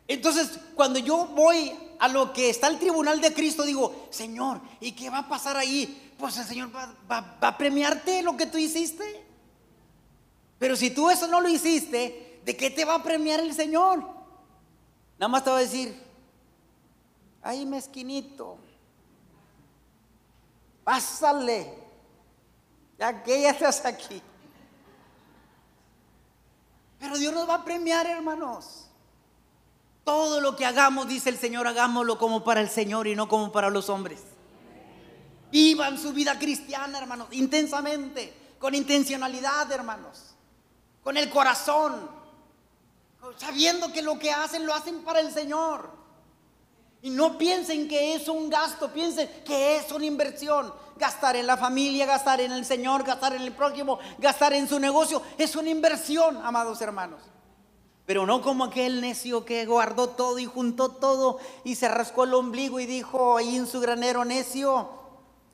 Entonces, 0.08 0.60
cuando 0.76 1.00
yo 1.00 1.26
voy 1.28 1.74
a 2.00 2.08
lo 2.08 2.34
que 2.34 2.50
está 2.50 2.68
el 2.68 2.80
tribunal 2.80 3.22
de 3.22 3.34
Cristo, 3.34 3.64
digo, 3.64 4.08
Señor, 4.10 4.60
¿y 4.80 4.94
qué 4.94 5.10
va 5.10 5.20
a 5.20 5.30
pasar 5.30 5.56
ahí? 5.56 6.14
Pues 6.18 6.38
el 6.38 6.46
Señor 6.46 6.70
va, 6.76 7.38
a 7.40 7.58
premiarte 7.58 8.22
lo 8.22 8.36
que 8.36 8.46
tú 8.46 8.58
hiciste. 8.58 9.31
Pero 10.62 10.76
si 10.76 10.92
tú 10.92 11.10
eso 11.10 11.26
no 11.26 11.42
lo 11.42 11.50
hiciste, 11.50 12.40
¿de 12.46 12.56
qué 12.56 12.70
te 12.70 12.86
va 12.86 12.94
a 12.94 13.02
premiar 13.02 13.40
el 13.40 13.52
Señor? 13.52 14.08
Nada 15.18 15.28
más 15.28 15.44
te 15.44 15.50
va 15.50 15.58
a 15.58 15.62
decir, 15.62 16.00
ay 17.42 17.66
mezquinito, 17.66 18.60
pásale, 20.84 21.74
ya 23.00 23.24
que 23.24 23.42
ya 23.42 23.50
estás 23.50 23.84
aquí. 23.84 24.22
Pero 27.00 27.18
Dios 27.18 27.34
nos 27.34 27.50
va 27.50 27.56
a 27.56 27.66
premiar, 27.66 28.06
hermanos. 28.06 28.86
Todo 30.04 30.42
lo 30.42 30.56
que 30.56 30.68
hagamos, 30.68 31.08
dice 31.08 31.30
el 31.30 31.40
Señor, 31.40 31.66
hagámoslo 31.66 32.20
como 32.20 32.44
para 32.44 32.62
el 32.62 32.70
Señor 32.70 33.08
y 33.08 33.16
no 33.16 33.28
como 33.28 33.52
para 33.52 33.72
los 33.72 33.90
hombres. 33.90 34.22
Vivan 35.52 35.98
su 35.98 36.14
vida 36.14 36.38
cristiana, 36.38 37.00
hermanos, 37.00 37.30
intensamente, 37.32 38.54
con 38.60 38.76
intencionalidad, 38.76 39.72
hermanos, 39.72 40.31
con 41.04 41.18
el 41.18 41.30
corazón, 41.30 42.10
sabiendo 43.38 43.92
que 43.92 44.02
lo 44.02 44.20
que 44.20 44.32
hacen 44.32 44.66
lo 44.66 44.74
hacen 44.74 45.04
para 45.04 45.20
el 45.20 45.32
Señor. 45.34 46.02
Y 47.04 47.10
no 47.10 47.38
piensen 47.38 47.88
que 47.88 48.14
es 48.14 48.28
un 48.28 48.50
gasto, 48.50 48.92
piensen 48.94 49.28
que 49.44 49.78
es 49.78 49.92
una 49.92 50.06
inversión. 50.06 50.72
Gastar 50.98 51.36
en 51.36 51.48
la 51.48 51.58
familia, 51.58 52.06
gastar 52.06 52.42
en 52.42 52.52
el 52.52 52.64
Señor, 52.64 53.04
gastar 53.04 53.34
en 53.34 53.42
el 53.42 53.54
prójimo, 53.54 53.98
gastar 54.20 54.54
en 54.54 54.70
su 54.70 54.80
negocio. 54.80 55.22
Es 55.38 55.56
una 55.56 55.70
inversión, 55.70 56.38
amados 56.44 56.80
hermanos. 56.80 57.22
Pero 58.06 58.28
no 58.28 58.42
como 58.42 58.66
aquel 58.66 59.02
necio 59.02 59.46
que 59.46 59.66
guardó 59.66 60.10
todo 60.10 60.38
y 60.38 60.46
juntó 60.46 60.90
todo 60.90 61.40
y 61.64 61.76
se 61.76 61.88
rascó 61.88 62.26
el 62.26 62.34
ombligo 62.36 62.80
y 62.80 62.86
dijo 62.86 63.38
ahí 63.38 63.56
en 63.56 63.66
su 63.66 63.80
granero 63.80 64.24
necio. 64.24 64.90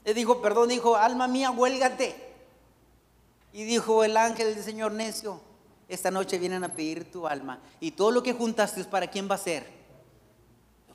Le 0.03 0.13
dijo, 0.13 0.41
perdón, 0.41 0.69
dijo, 0.69 0.97
alma 0.97 1.27
mía, 1.27 1.51
huélgate. 1.51 2.26
Y 3.57 3.63
dijo 3.63 4.03
el 4.03 4.15
ángel 4.15 4.53
del 4.53 4.63
Señor 4.63 4.91
necio, 4.91 5.41
esta 5.87 6.11
noche 6.11 6.37
vienen 6.37 6.63
a 6.63 6.75
pedir 6.75 7.11
tu 7.11 7.25
alma. 7.25 7.59
Y 7.79 7.91
todo 7.91 8.11
lo 8.11 8.21
que 8.21 8.33
juntaste, 8.33 8.83
¿para 8.83 9.07
quién 9.07 9.27
va 9.29 9.33
a 9.33 9.39
ser? 9.39 9.65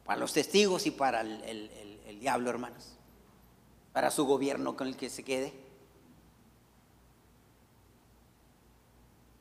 Para 0.04 0.20
los 0.20 0.32
testigos 0.32 0.86
y 0.86 0.92
para 0.92 1.22
el, 1.22 1.70
el 2.06 2.20
diablo, 2.20 2.50
hermanos 2.50 2.96
para 3.92 4.10
su 4.10 4.24
gobierno 4.24 4.74
con 4.74 4.86
el 4.86 4.96
que 4.96 5.10
se 5.10 5.22
quede. 5.22 5.52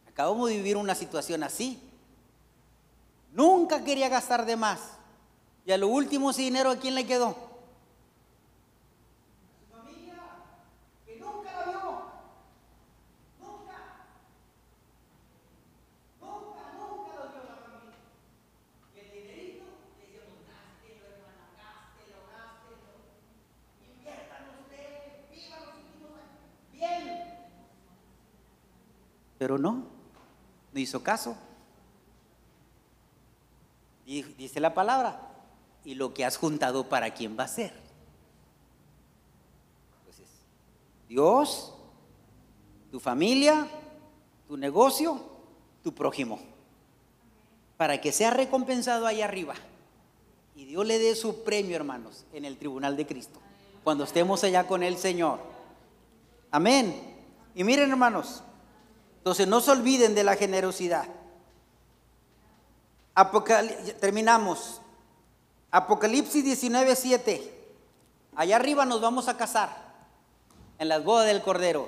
Acabamos 0.09 0.49
de 0.49 0.57
vivir 0.57 0.75
una 0.75 0.93
situación 0.93 1.41
así. 1.43 1.81
Nunca 3.31 3.83
quería 3.83 4.09
gastar 4.09 4.45
de 4.45 4.57
más. 4.57 4.81
Y 5.65 5.71
a 5.71 5.77
lo 5.77 5.87
último 5.87 6.31
ese 6.31 6.41
dinero 6.41 6.69
a 6.69 6.75
quién 6.75 6.95
le 6.95 7.05
quedó? 7.05 7.29
Su 9.57 9.73
familia, 9.73 10.15
que 11.05 11.15
nunca 11.15 11.65
lo 11.65 11.71
vio. 11.71 11.81
Nunca. 13.39 13.77
Nunca, 16.19 16.73
nunca 16.73 17.15
lo 17.15 17.29
vio 17.31 17.43
la 17.47 17.55
familia. 17.55 17.95
Y 18.93 18.99
el 18.99 19.11
dinerito, 19.13 19.63
le 19.97 20.05
decíamos, 20.05 20.43
gástelo, 20.51 21.05
hermana, 21.07 21.45
gástelo, 21.55 22.19
gástelo. 22.35 22.89
Inviertan 23.95 24.43
ustedes, 24.59 25.31
vivan 25.31 25.61
los 25.65 25.75
últimos 25.77 26.11
años. 26.19 26.51
Bien. 26.73 27.31
Pero 29.41 29.57
no, 29.57 29.87
no 30.71 30.79
hizo 30.79 31.01
caso. 31.01 31.35
Dice 34.05 34.59
la 34.59 34.75
palabra, 34.75 35.19
y 35.83 35.95
lo 35.95 36.13
que 36.13 36.23
has 36.25 36.37
juntado 36.37 36.87
para 36.87 37.15
quién 37.15 37.35
va 37.39 37.45
a 37.45 37.47
ser. 37.47 37.73
Entonces, 39.97 40.27
Dios, 41.09 41.73
tu 42.91 42.99
familia, 42.99 43.67
tu 44.47 44.57
negocio, 44.57 45.19
tu 45.83 45.91
prójimo, 45.91 46.39
para 47.77 47.99
que 47.99 48.11
sea 48.11 48.29
recompensado 48.29 49.07
ahí 49.07 49.23
arriba. 49.23 49.55
Y 50.55 50.65
Dios 50.65 50.85
le 50.85 50.99
dé 50.99 51.15
su 51.15 51.43
premio, 51.43 51.75
hermanos, 51.75 52.25
en 52.31 52.45
el 52.45 52.59
tribunal 52.59 52.95
de 52.95 53.07
Cristo, 53.07 53.39
cuando 53.83 54.03
estemos 54.03 54.43
allá 54.43 54.67
con 54.67 54.83
el 54.83 54.97
Señor. 54.97 55.39
Amén. 56.51 56.95
Y 57.55 57.63
miren, 57.63 57.89
hermanos, 57.89 58.43
entonces 59.21 59.47
no 59.47 59.61
se 59.61 59.69
olviden 59.69 60.15
de 60.15 60.23
la 60.23 60.35
generosidad. 60.35 61.05
Terminamos. 63.99 64.81
Apocalipsis 65.69 66.43
19, 66.43 66.95
7. 66.95 67.53
Allá 68.35 68.55
arriba 68.55 68.83
nos 68.83 68.99
vamos 68.99 69.27
a 69.27 69.37
casar. 69.37 69.69
En 70.79 70.89
las 70.89 71.03
bodas 71.03 71.27
del 71.27 71.43
Cordero. 71.43 71.87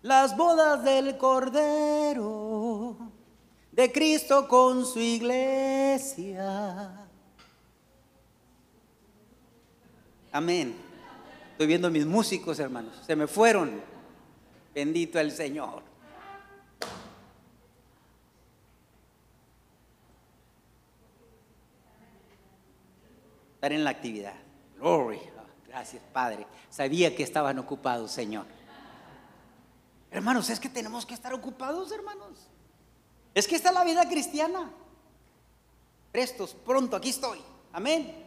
Las 0.00 0.34
bodas 0.34 0.82
del 0.82 1.18
Cordero. 1.18 2.96
De 3.70 3.92
Cristo 3.92 4.48
con 4.48 4.86
su 4.86 4.98
iglesia. 4.98 6.26
Amén. 10.32 10.74
Estoy 11.52 11.66
viendo 11.66 11.88
a 11.88 11.90
mis 11.90 12.06
músicos, 12.06 12.58
hermanos. 12.58 12.94
Se 13.06 13.14
me 13.14 13.26
fueron. 13.26 13.89
Bendito 14.74 15.18
el 15.18 15.32
Señor. 15.32 15.90
estar 23.60 23.74
en 23.74 23.84
la 23.84 23.90
actividad. 23.90 24.32
Glory. 24.78 25.18
Oh, 25.36 25.68
gracias, 25.68 26.02
Padre. 26.14 26.46
Sabía 26.70 27.14
que 27.14 27.22
estaban 27.22 27.58
ocupados, 27.58 28.10
Señor. 28.10 28.46
Hermanos, 30.10 30.48
es 30.48 30.58
que 30.58 30.70
tenemos 30.70 31.04
que 31.04 31.12
estar 31.12 31.34
ocupados, 31.34 31.92
hermanos. 31.92 32.48
Es 33.34 33.46
que 33.46 33.56
esta 33.56 33.68
es 33.68 33.74
la 33.74 33.84
vida 33.84 34.08
cristiana. 34.08 34.72
Prestos, 36.10 36.54
pronto, 36.54 36.96
aquí 36.96 37.10
estoy. 37.10 37.38
Amén. 37.70 38.24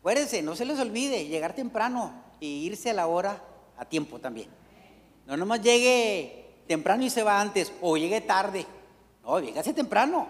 Acuérdense, 0.00 0.42
no 0.42 0.56
se 0.56 0.64
les 0.64 0.80
olvide 0.80 1.28
llegar 1.28 1.54
temprano 1.54 2.20
y 2.40 2.66
irse 2.66 2.90
a 2.90 2.94
la 2.94 3.06
hora 3.06 3.40
a 3.76 3.84
tiempo 3.84 4.18
también. 4.18 4.48
No 5.28 5.36
nomás 5.36 5.60
llegue 5.60 6.62
temprano 6.66 7.04
y 7.04 7.10
se 7.10 7.22
va 7.22 7.38
antes, 7.38 7.70
o 7.82 7.98
llegue 7.98 8.22
tarde. 8.22 8.66
No, 9.22 9.34
véngase 9.34 9.74
temprano. 9.74 10.26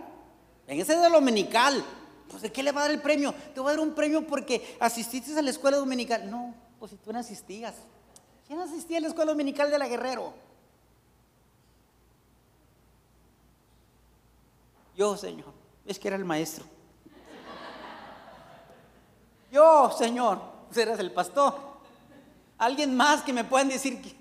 Véngase 0.66 0.96
de 0.96 1.08
dominical. 1.08 1.84
Pues 2.28 2.42
¿de 2.42 2.50
qué 2.50 2.64
le 2.64 2.72
va 2.72 2.80
a 2.80 2.82
dar 2.84 2.90
el 2.90 3.00
premio? 3.00 3.32
Te 3.54 3.60
voy 3.60 3.70
a 3.70 3.76
dar 3.76 3.80
un 3.80 3.94
premio 3.94 4.26
porque 4.26 4.76
asististe 4.80 5.38
a 5.38 5.40
la 5.40 5.50
escuela 5.50 5.76
dominical. 5.76 6.28
No, 6.28 6.52
pues 6.80 6.90
si 6.90 6.96
tú 6.96 7.12
no 7.12 7.20
asistías. 7.20 7.74
¿Quién 8.48 8.58
asistía 8.58 8.98
a 8.98 9.00
la 9.00 9.06
escuela 9.06 9.30
dominical 9.30 9.70
de 9.70 9.78
la 9.78 9.86
Guerrero? 9.86 10.34
Yo, 14.96 15.16
Señor. 15.16 15.52
Es 15.86 15.96
que 15.96 16.08
era 16.08 16.16
el 16.16 16.24
maestro. 16.24 16.64
Yo, 19.52 19.92
Señor. 19.96 20.40
Pues 20.66 20.78
eras 20.78 20.98
el 20.98 21.12
pastor. 21.12 21.54
Alguien 22.58 22.96
más 22.96 23.22
que 23.22 23.32
me 23.32 23.44
puedan 23.44 23.68
decir 23.68 24.02
que... 24.02 24.17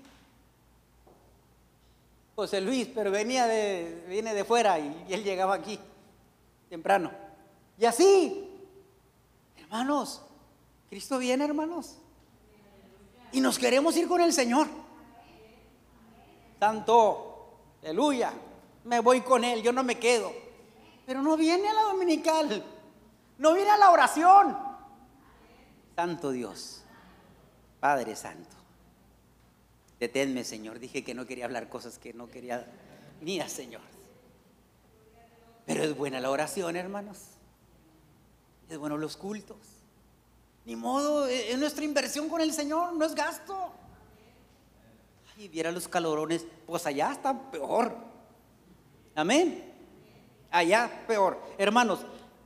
José 2.38 2.60
Luis, 2.60 2.86
pero 2.94 3.10
venía 3.10 3.48
de, 3.48 4.04
viene 4.08 4.32
de 4.32 4.44
fuera 4.44 4.78
y, 4.78 5.06
él 5.08 5.24
llegaba 5.24 5.56
aquí 5.56 5.76
temprano. 6.70 7.10
Y 7.76 7.84
así, 7.84 8.48
hermanos, 9.56 10.22
Cristo 10.88 11.18
viene, 11.18 11.44
hermanos. 11.44 11.96
Y 13.32 13.40
nos 13.40 13.58
queremos 13.58 13.96
ir 13.96 14.06
con 14.06 14.20
el 14.20 14.32
Señor. 14.32 14.68
Santo, 16.60 17.58
aleluya, 17.82 18.32
me 18.84 19.00
voy 19.00 19.22
con 19.22 19.42
Él, 19.42 19.60
yo 19.60 19.72
no 19.72 19.82
me 19.82 19.98
quedo. 19.98 20.30
Pero 21.06 21.20
no 21.22 21.36
viene 21.36 21.68
a 21.68 21.72
la 21.72 21.82
dominical, 21.82 22.64
no 23.38 23.52
viene 23.52 23.70
a 23.70 23.78
la 23.78 23.90
oración. 23.90 24.56
Santo 25.96 26.30
Dios, 26.30 26.84
Padre 27.80 28.14
Santo, 28.14 28.57
deténme, 30.00 30.44
Señor. 30.44 30.78
Dije 30.78 31.04
que 31.04 31.14
no 31.14 31.26
quería 31.26 31.44
hablar 31.44 31.68
cosas 31.68 31.98
que 31.98 32.12
no 32.12 32.30
quería. 32.30 32.66
Mira, 33.20 33.48
Señor. 33.48 33.82
Pero 35.66 35.84
es 35.84 35.96
buena 35.96 36.20
la 36.20 36.30
oración, 36.30 36.76
hermanos. 36.76 37.18
Es 38.68 38.78
bueno 38.78 38.96
los 38.96 39.16
cultos. 39.16 39.58
Ni 40.64 40.76
modo, 40.76 41.26
es 41.26 41.58
nuestra 41.58 41.84
inversión 41.84 42.28
con 42.28 42.40
el 42.40 42.52
Señor, 42.52 42.94
no 42.94 43.04
es 43.04 43.14
gasto. 43.14 43.72
Y 45.38 45.48
viera 45.48 45.70
los 45.70 45.88
calorones, 45.88 46.46
pues 46.66 46.84
allá 46.86 47.12
está 47.12 47.50
peor. 47.50 47.96
Amén. 49.14 49.72
Allá 50.50 51.04
peor. 51.06 51.40
Hermanos, 51.56 52.00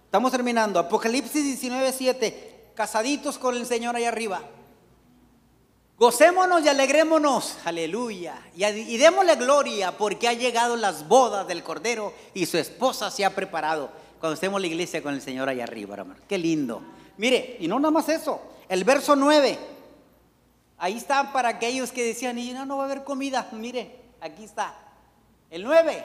estamos 0.05 0.31
terminando. 0.31 0.79
Apocalipsis 0.79 1.45
19, 1.45 1.93
7. 1.93 2.73
Casaditos 2.75 3.39
con 3.39 3.57
el 3.57 3.67
Señor 3.67 3.97
allá 3.97 4.09
arriba. 4.09 4.43
Gocémonos 6.03 6.65
y 6.65 6.69
alegrémonos, 6.69 7.59
aleluya, 7.65 8.35
y, 8.57 8.65
y, 8.65 8.97
démosle 8.97 9.37
gloria 9.37 9.97
porque 9.97 10.27
ha 10.27 10.33
llegado 10.33 10.75
las 10.77 11.07
bodas 11.07 11.47
del 11.47 11.63
Cordero 11.63 12.13
y 12.35 12.47
su 12.47 12.59
esposa 12.59 13.09
se 13.09 13.25
ha 13.25 13.33
preparado. 13.37 13.89
Cuando 14.19 14.35
estemos 14.35 14.59
en 14.59 14.63
la 14.63 14.67
iglesia 14.67 15.01
con 15.01 15.15
el 15.15 15.23
Señor 15.23 15.49
allá 15.49 15.63
arriba, 15.63 15.95
hermano. 15.95 16.19
Qué 16.29 16.39
lindo. 16.39 16.83
Mire, 17.19 17.57
y 17.61 17.69
no 17.69 17.79
nada 17.79 17.93
más 17.93 18.09
eso, 18.09 18.43
el 18.69 18.83
verso 18.83 19.15
9, 19.15 19.57
ahí 20.79 20.97
está 20.97 21.33
para 21.33 21.51
aquellos 21.51 21.93
que 21.93 22.03
decían, 22.03 22.37
y 22.37 22.53
no, 22.53 22.67
no 22.67 22.79
va 22.79 22.83
a 22.83 22.87
haber 22.87 23.05
comida. 23.05 23.49
Mire, 23.53 23.95
aquí 24.21 24.43
está, 24.43 24.75
el 25.51 25.63
9. 25.63 26.05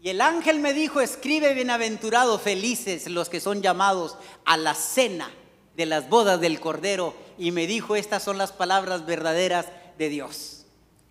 Y 0.00 0.08
el 0.08 0.22
ángel 0.22 0.60
me 0.60 0.72
dijo, 0.72 1.02
escribe 1.02 1.52
bienaventurados, 1.52 2.40
felices 2.40 3.06
los 3.10 3.28
que 3.28 3.40
son 3.40 3.60
llamados 3.60 4.16
a 4.46 4.56
la 4.56 4.72
cena 4.72 5.30
de 5.76 5.86
las 5.86 6.08
bodas 6.08 6.40
del 6.40 6.60
Cordero 6.60 7.14
y 7.38 7.50
me 7.50 7.66
dijo, 7.66 7.96
estas 7.96 8.22
son 8.22 8.38
las 8.38 8.52
palabras 8.52 9.06
verdaderas 9.06 9.66
de 9.98 10.08
Dios. 10.08 10.66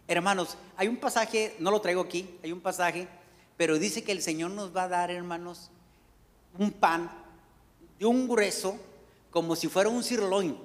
Hermanos, 0.08 0.58
hay 0.78 0.88
un 0.88 0.98
pasaje, 0.98 1.56
no 1.60 1.72
lo 1.72 1.82
traigo 1.82 2.02
aquí, 2.02 2.38
hay 2.44 2.52
un 2.52 2.62
pasaje, 2.62 3.08
pero 3.58 3.80
dice 3.80 4.04
que 4.04 4.12
el 4.12 4.22
Señor 4.22 4.52
nos 4.52 4.76
va 4.76 4.84
a 4.84 4.88
dar, 4.88 5.12
hermanos, 5.12 5.70
un 6.58 6.72
pan 6.72 7.10
de 8.00 8.06
un 8.06 8.28
grueso 8.28 8.78
como 9.32 9.56
si 9.56 9.68
fuera 9.68 9.90
un 9.90 10.04
sirloin. 10.04 10.58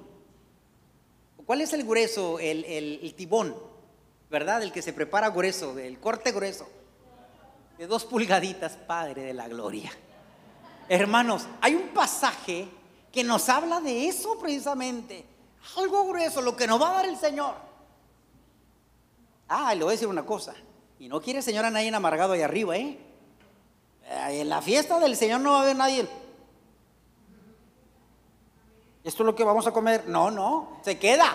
¿Cuál 1.45 1.61
es 1.61 1.73
el 1.73 1.83
grueso? 1.83 2.39
El, 2.39 2.63
el, 2.65 2.99
el 3.01 3.13
tibón, 3.15 3.55
¿verdad? 4.29 4.61
El 4.61 4.71
que 4.71 4.81
se 4.81 4.93
prepara 4.93 5.29
grueso, 5.29 5.77
el 5.79 5.99
corte 5.99 6.31
grueso. 6.31 6.69
De 7.77 7.87
dos 7.87 8.05
pulgaditas, 8.05 8.73
Padre 8.75 9.23
de 9.23 9.33
la 9.33 9.47
Gloria. 9.47 9.91
Hermanos, 10.89 11.47
hay 11.61 11.75
un 11.75 11.89
pasaje 11.89 12.67
que 13.11 13.23
nos 13.23 13.49
habla 13.49 13.81
de 13.81 14.07
eso 14.07 14.37
precisamente. 14.39 15.25
Algo 15.77 16.05
grueso, 16.07 16.41
lo 16.41 16.55
que 16.55 16.67
nos 16.67 16.81
va 16.81 16.91
a 16.91 16.93
dar 16.95 17.05
el 17.05 17.17
Señor. 17.17 17.55
Ah, 19.47 19.73
le 19.73 19.83
voy 19.83 19.91
a 19.91 19.93
decir 19.93 20.07
una 20.07 20.25
cosa. 20.25 20.53
Y 20.99 21.07
no 21.07 21.21
quiere 21.21 21.39
el 21.39 21.43
Señor 21.43 21.65
a 21.65 21.71
nadie 21.71 21.93
amargado 21.93 22.33
ahí 22.33 22.41
arriba, 22.41 22.77
¿eh? 22.77 22.99
En 24.09 24.49
la 24.49 24.61
fiesta 24.61 24.99
del 24.99 25.15
Señor 25.15 25.41
no 25.41 25.51
va 25.51 25.59
a 25.59 25.61
haber 25.63 25.75
nadie. 25.75 26.07
¿Esto 29.03 29.23
es 29.23 29.25
lo 29.25 29.35
que 29.35 29.43
vamos 29.43 29.65
a 29.65 29.71
comer? 29.71 30.07
No, 30.07 30.29
no, 30.29 30.79
se 30.83 30.99
queda. 30.99 31.33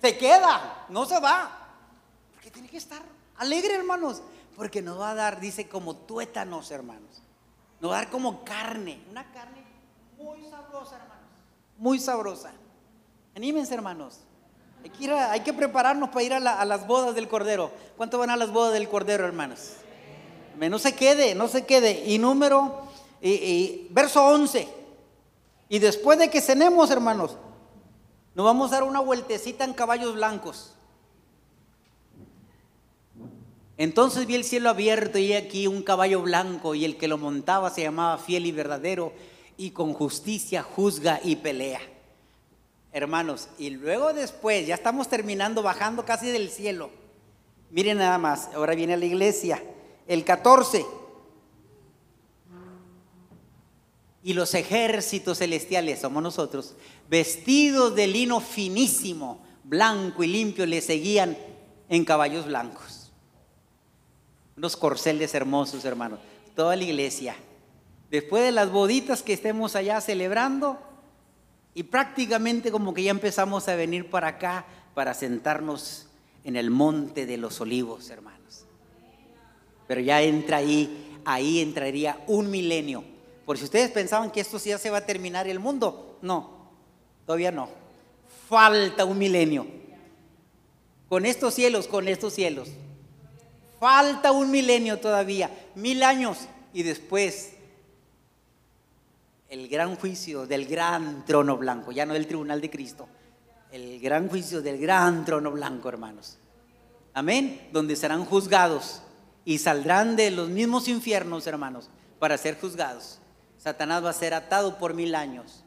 Se 0.00 0.18
queda, 0.18 0.86
no 0.88 1.06
se 1.06 1.18
va. 1.20 1.50
Porque 2.32 2.50
tiene 2.50 2.68
que 2.68 2.76
estar 2.76 3.02
alegre, 3.36 3.74
hermanos. 3.74 4.22
Porque 4.56 4.82
nos 4.82 5.00
va 5.00 5.10
a 5.10 5.14
dar, 5.14 5.40
dice, 5.40 5.68
como 5.68 5.96
tuétanos, 5.96 6.70
hermanos. 6.70 7.22
Nos 7.80 7.90
va 7.90 7.96
a 7.96 8.00
dar 8.02 8.10
como 8.10 8.44
carne, 8.44 9.00
una 9.10 9.30
carne 9.32 9.61
muy 10.22 10.48
sabrosa, 10.48 10.96
hermanos. 10.96 11.26
Muy 11.78 11.98
sabrosa. 11.98 12.52
Anímense, 13.34 13.74
hermanos. 13.74 14.20
Hay 15.30 15.40
que, 15.40 15.52
prepararnos 15.52 16.10
para 16.10 16.22
ir 16.22 16.34
a, 16.34 16.64
las 16.64 16.86
bodas 16.86 17.14
del 17.14 17.28
Cordero. 17.28 17.70
¿Cuánto 17.96 18.18
van 18.18 18.30
a 18.30 18.36
las 18.36 18.50
bodas 18.50 18.72
del 18.72 18.88
Cordero, 18.88 19.24
hermanos? 19.24 19.74
No 20.58 20.78
se 20.78 20.94
quede, 20.94 21.34
no 21.34 21.48
se 21.48 21.64
quede. 21.64 22.04
Y 22.06 22.18
número, 22.18 22.82
y, 23.20 23.86
verso 23.90 24.24
11. 24.24 24.68
Y 25.68 25.78
después 25.78 26.18
de 26.18 26.30
que 26.30 26.40
cenemos, 26.40 26.90
hermanos, 26.90 27.36
nos 28.34 28.44
vamos 28.44 28.70
a 28.72 28.76
dar 28.76 28.82
una 28.84 29.00
vueltecita 29.00 29.64
en 29.64 29.72
caballos 29.72 30.14
blancos. 30.14 30.74
Entonces 33.78 34.26
vi 34.26 34.34
el 34.34 34.44
cielo 34.44 34.68
abierto 34.68 35.18
y 35.18 35.32
aquí 35.32 35.66
un 35.66 35.82
caballo 35.82 36.22
blanco 36.22 36.74
y 36.74 36.84
el 36.84 36.96
que 36.96 37.08
lo 37.08 37.18
montaba 37.18 37.70
se 37.70 37.82
llamaba 37.82 38.18
fiel 38.18 38.46
y 38.46 38.52
verdadero 38.52 39.12
y 39.62 39.70
con 39.70 39.92
justicia 39.92 40.64
juzga 40.64 41.20
y 41.22 41.36
pelea. 41.36 41.80
Hermanos, 42.90 43.48
y 43.58 43.70
luego 43.70 44.12
después, 44.12 44.66
ya 44.66 44.74
estamos 44.74 45.08
terminando, 45.08 45.62
bajando 45.62 46.04
casi 46.04 46.26
del 46.26 46.50
cielo. 46.50 46.90
Miren 47.70 47.98
nada 47.98 48.18
más, 48.18 48.50
ahora 48.56 48.74
viene 48.74 48.96
la 48.96 49.04
iglesia, 49.04 49.62
el 50.08 50.24
14. 50.24 50.84
Y 54.24 54.32
los 54.32 54.52
ejércitos 54.54 55.38
celestiales, 55.38 56.00
somos 56.00 56.24
nosotros, 56.24 56.74
vestidos 57.08 57.94
de 57.94 58.08
lino 58.08 58.40
finísimo, 58.40 59.44
blanco 59.62 60.24
y 60.24 60.26
limpio, 60.26 60.66
le 60.66 60.80
seguían 60.80 61.38
en 61.88 62.04
caballos 62.04 62.46
blancos. 62.46 63.12
Unos 64.56 64.76
corceles 64.76 65.32
hermosos, 65.34 65.84
hermanos. 65.84 66.18
Toda 66.56 66.74
la 66.74 66.82
iglesia. 66.82 67.36
Después 68.12 68.44
de 68.44 68.52
las 68.52 68.70
boditas 68.70 69.22
que 69.22 69.32
estemos 69.32 69.74
allá 69.74 69.98
celebrando, 70.02 70.78
y 71.72 71.84
prácticamente 71.84 72.70
como 72.70 72.92
que 72.92 73.04
ya 73.04 73.10
empezamos 73.10 73.66
a 73.68 73.74
venir 73.74 74.10
para 74.10 74.28
acá 74.28 74.66
para 74.92 75.14
sentarnos 75.14 76.08
en 76.44 76.56
el 76.56 76.70
monte 76.70 77.24
de 77.24 77.38
los 77.38 77.58
olivos, 77.62 78.10
hermanos. 78.10 78.66
Pero 79.88 80.02
ya 80.02 80.20
entra 80.20 80.58
ahí, 80.58 81.20
ahí 81.24 81.60
entraría 81.60 82.22
un 82.26 82.50
milenio. 82.50 83.02
Por 83.46 83.56
si 83.56 83.64
ustedes 83.64 83.90
pensaban 83.90 84.30
que 84.30 84.42
esto 84.42 84.58
ya 84.58 84.76
se 84.76 84.90
va 84.90 84.98
a 84.98 85.06
terminar 85.06 85.48
el 85.48 85.58
mundo, 85.58 86.18
no, 86.20 86.68
todavía 87.24 87.50
no. 87.50 87.70
Falta 88.46 89.06
un 89.06 89.16
milenio. 89.16 89.66
Con 91.08 91.24
estos 91.24 91.54
cielos, 91.54 91.86
con 91.86 92.06
estos 92.08 92.34
cielos. 92.34 92.68
Falta 93.80 94.32
un 94.32 94.50
milenio 94.50 95.00
todavía, 95.00 95.50
mil 95.74 96.02
años 96.02 96.40
y 96.74 96.82
después 96.82 97.52
el 99.52 99.68
gran 99.68 99.96
juicio 99.96 100.46
del 100.46 100.64
gran 100.64 101.26
trono 101.26 101.58
blanco, 101.58 101.92
ya 101.92 102.06
no 102.06 102.14
del 102.14 102.26
tribunal 102.26 102.62
de 102.62 102.70
Cristo, 102.70 103.06
el 103.70 104.00
gran 104.00 104.30
juicio 104.30 104.62
del 104.62 104.78
gran 104.78 105.26
trono 105.26 105.50
blanco, 105.50 105.90
hermanos. 105.90 106.38
Amén, 107.12 107.68
donde 107.70 107.94
serán 107.94 108.24
juzgados 108.24 109.02
y 109.44 109.58
saldrán 109.58 110.16
de 110.16 110.30
los 110.30 110.48
mismos 110.48 110.88
infiernos, 110.88 111.46
hermanos, 111.46 111.90
para 112.18 112.38
ser 112.38 112.58
juzgados. 112.58 113.18
Satanás 113.58 114.02
va 114.02 114.08
a 114.08 114.14
ser 114.14 114.32
atado 114.32 114.78
por 114.78 114.94
mil 114.94 115.14
años. 115.14 115.64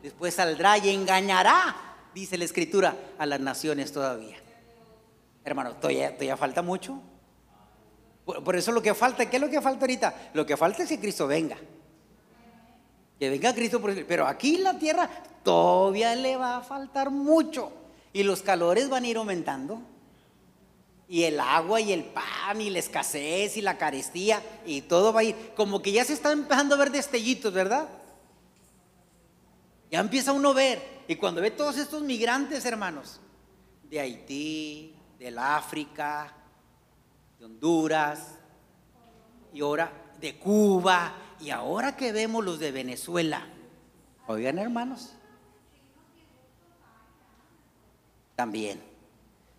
Después 0.00 0.34
saldrá 0.34 0.78
y 0.78 0.90
engañará, 0.90 1.74
dice 2.14 2.38
la 2.38 2.44
escritura, 2.44 2.96
a 3.18 3.26
las 3.26 3.40
naciones 3.40 3.90
todavía. 3.90 4.36
Hermano, 5.44 5.74
todavía, 5.74 6.10
todavía 6.12 6.36
falta 6.36 6.62
mucho. 6.62 7.02
Por, 8.24 8.44
por, 8.44 8.54
eso 8.54 8.70
lo 8.70 8.80
que 8.80 8.94
falta, 8.94 9.28
¿qué 9.28 9.38
es 9.38 9.42
lo 9.42 9.50
que 9.50 9.60
falta 9.60 9.80
ahorita? 9.80 10.30
Lo 10.34 10.46
que 10.46 10.56
falta 10.56 10.84
es 10.84 10.88
que 10.88 11.00
Cristo 11.00 11.26
venga. 11.26 11.56
Que 13.18 13.30
venga 13.30 13.54
Cristo 13.54 13.80
por 13.80 14.06
Pero 14.06 14.26
aquí 14.26 14.56
en 14.56 14.64
la 14.64 14.78
tierra 14.78 15.08
todavía 15.42 16.14
le 16.14 16.36
va 16.36 16.58
a 16.58 16.62
faltar 16.62 17.10
mucho. 17.10 17.72
Y 18.12 18.22
los 18.22 18.42
calores 18.42 18.88
van 18.88 19.04
a 19.04 19.08
ir 19.08 19.16
aumentando. 19.16 19.80
Y 21.08 21.24
el 21.24 21.40
agua 21.40 21.80
y 21.80 21.92
el 21.92 22.04
pan 22.04 22.60
y 22.60 22.68
la 22.70 22.78
escasez 22.78 23.56
y 23.56 23.62
la 23.62 23.78
carestía 23.78 24.42
y 24.66 24.82
todo 24.82 25.12
va 25.12 25.20
a 25.20 25.24
ir. 25.24 25.52
Como 25.56 25.80
que 25.80 25.92
ya 25.92 26.04
se 26.04 26.12
está 26.12 26.32
empezando 26.32 26.74
a 26.74 26.78
ver 26.78 26.90
destellitos, 26.90 27.52
¿verdad? 27.52 27.88
Ya 29.90 30.00
empieza 30.00 30.32
uno 30.32 30.50
a 30.50 30.54
ver. 30.54 30.98
Y 31.08 31.16
cuando 31.16 31.40
ve 31.40 31.50
todos 31.50 31.78
estos 31.78 32.02
migrantes, 32.02 32.64
hermanos, 32.66 33.20
de 33.84 34.00
Haití, 34.00 34.94
del 35.18 35.38
África, 35.38 36.34
de 37.38 37.46
Honduras, 37.46 38.38
y 39.52 39.62
ahora 39.62 39.90
de 40.20 40.38
Cuba, 40.38 41.12
y 41.40 41.50
ahora 41.50 41.96
que 41.96 42.12
vemos 42.12 42.44
los 42.44 42.58
de 42.58 42.72
Venezuela, 42.72 43.46
oigan 44.26 44.58
hermanos, 44.58 45.14
también. 48.34 48.80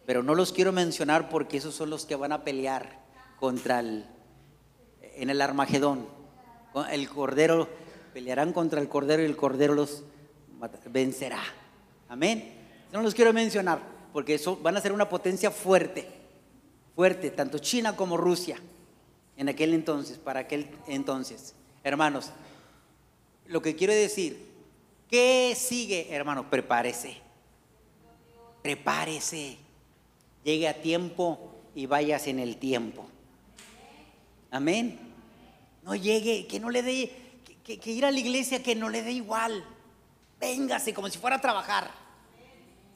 Pero 0.06 0.24
no 0.24 0.36
los 0.36 0.52
quiero 0.52 0.72
mencionar 0.72 1.30
porque 1.30 1.58
esos 1.58 1.76
son 1.76 1.90
los 1.90 2.06
que 2.06 2.16
van 2.16 2.32
a 2.32 2.44
pelear 2.44 3.00
contra 3.40 3.80
el, 3.80 4.06
en 5.02 5.30
el 5.30 5.42
Armagedón. 5.42 6.08
El 6.92 7.10
Cordero, 7.10 7.68
pelearán 8.14 8.54
contra 8.54 8.80
el 8.82 8.90
Cordero 8.90 9.22
y 9.22 9.26
el 9.26 9.36
Cordero 9.36 9.74
los 9.76 10.04
vencerá. 10.90 11.42
Amén. 12.08 12.54
No 12.92 13.02
los 13.02 13.14
quiero 13.14 13.34
mencionar 13.34 13.82
porque 14.14 14.36
eso 14.36 14.58
van 14.58 14.78
a 14.78 14.82
ser 14.82 14.92
una 14.92 15.10
potencia 15.10 15.52
fuerte, 15.52 16.08
fuerte, 16.96 17.32
tanto 17.32 17.60
China 17.60 17.96
como 17.96 18.18
Rusia 18.18 18.58
en 19.38 19.50
aquel 19.50 19.74
entonces, 19.74 20.18
para 20.18 20.42
aquel 20.42 20.70
entonces. 20.88 21.54
Hermanos, 21.84 22.32
lo 23.48 23.62
que 23.62 23.76
quiero 23.76 23.94
decir, 23.94 24.48
¿qué 25.10 25.56
sigue, 25.58 26.08
hermano? 26.14 26.50
Prepárese. 26.50 27.18
Prepárese. 28.62 29.58
Llegue 30.44 30.68
a 30.68 30.82
tiempo 30.82 31.56
y 31.76 31.86
vayas 31.86 32.28
en 32.28 32.40
el 32.40 32.58
tiempo. 32.58 33.08
Amén. 34.52 35.00
No 35.84 35.96
llegue, 35.96 36.48
que 36.48 36.60
no 36.60 36.70
le 36.70 36.84
dé, 36.84 37.12
que, 37.64 37.92
ir 37.92 38.06
a 38.06 38.12
la 38.12 38.20
iglesia 38.20 38.62
que 38.62 38.76
no 38.76 38.90
le 38.90 39.02
dé 39.02 39.12
igual. 39.12 39.64
Véngase 40.40 40.94
como 40.94 41.10
si 41.10 41.18
fuera 41.18 41.38
a 41.38 41.42
trabajar. 41.42 41.92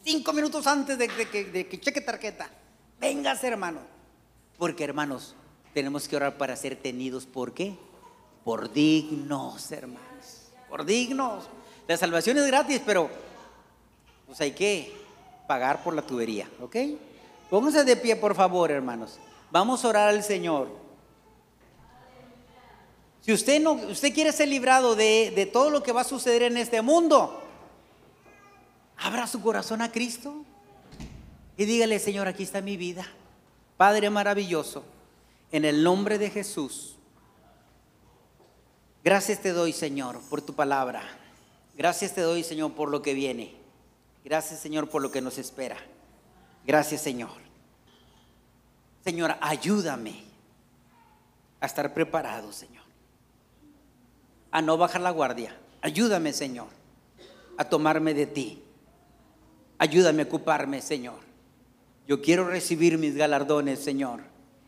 Cinco 0.03 0.33
minutos 0.33 0.67
antes 0.67 0.97
de, 0.97 1.07
de 1.07 1.67
que 1.67 1.79
cheque 1.79 2.01
tarjeta. 2.01 2.49
Véngase, 2.99 3.47
hermano. 3.47 3.79
Porque, 4.57 4.83
hermanos, 4.83 5.35
tenemos 5.73 6.07
que 6.07 6.15
orar 6.15 6.37
para 6.37 6.55
ser 6.55 6.75
tenidos. 6.75 7.25
¿Por 7.25 7.53
qué? 7.53 7.77
Por 8.43 8.71
dignos, 8.71 9.71
hermanos, 9.71 10.51
por 10.69 10.85
dignos. 10.85 11.45
La 11.87 11.97
salvación 11.97 12.37
es 12.37 12.47
gratis, 12.47 12.81
pero 12.85 13.09
pues 14.25 14.39
hay 14.41 14.51
que 14.51 14.93
pagar 15.47 15.83
por 15.83 15.93
la 15.93 16.01
tubería, 16.01 16.49
¿ok? 16.61 16.75
Pónganse 17.49 17.83
de 17.83 17.95
pie, 17.95 18.15
por 18.15 18.35
favor, 18.35 18.71
hermanos. 18.71 19.19
Vamos 19.51 19.83
a 19.83 19.89
orar 19.89 20.09
al 20.09 20.23
Señor. 20.23 20.69
Si 23.21 23.31
usted 23.31 23.61
no, 23.61 23.73
usted 23.73 24.13
quiere 24.13 24.31
ser 24.31 24.47
librado 24.47 24.95
de, 24.95 25.31
de 25.35 25.45
todo 25.45 25.69
lo 25.69 25.83
que 25.83 25.91
va 25.91 26.01
a 26.01 26.05
suceder 26.05 26.43
en 26.43 26.57
este 26.57 26.81
mundo, 26.81 27.41
abra 28.97 29.27
su 29.27 29.41
corazón 29.41 29.81
a 29.81 29.91
Cristo 29.91 30.43
y 31.57 31.65
dígale, 31.65 31.99
Señor, 31.99 32.27
aquí 32.27 32.43
está 32.43 32.61
mi 32.61 32.77
vida. 32.77 33.05
Padre 33.77 34.09
maravilloso, 34.09 34.83
en 35.51 35.65
el 35.65 35.83
nombre 35.83 36.17
de 36.17 36.29
Jesús. 36.29 36.92
Gracias 39.03 39.41
te 39.41 39.51
doy, 39.51 39.73
Señor, 39.73 40.21
por 40.29 40.41
tu 40.41 40.53
palabra. 40.53 41.03
Gracias 41.75 42.13
te 42.13 42.21
doy, 42.21 42.41
Señor, 42.41 42.73
por 42.73 42.89
lo 42.89 43.01
que 43.01 43.13
viene. 43.13 43.53
Gracias, 44.23 44.61
Señor, 44.61 44.89
por 44.89 45.01
lo 45.01 45.11
que 45.11 45.19
nos 45.19 45.37
espera. 45.37 45.75
Gracias, 46.65 47.01
Señor. 47.01 47.31
Señor, 49.03 49.35
ayúdame 49.41 50.23
a 51.59 51.65
estar 51.65 51.93
preparado, 51.93 52.53
Señor. 52.53 52.83
A 54.51 54.61
no 54.61 54.77
bajar 54.77 55.01
la 55.01 55.11
guardia. 55.11 55.57
Ayúdame, 55.81 56.31
Señor, 56.31 56.67
a 57.57 57.65
tomarme 57.65 58.13
de 58.13 58.27
ti. 58.27 58.63
Ayúdame 59.79 60.21
a 60.21 60.25
ocuparme, 60.25 60.81
Señor. 60.81 61.19
Yo 62.07 62.21
quiero 62.21 62.47
recibir 62.47 62.97
mis 62.97 63.15
galardones, 63.15 63.79
Señor, 63.79 64.21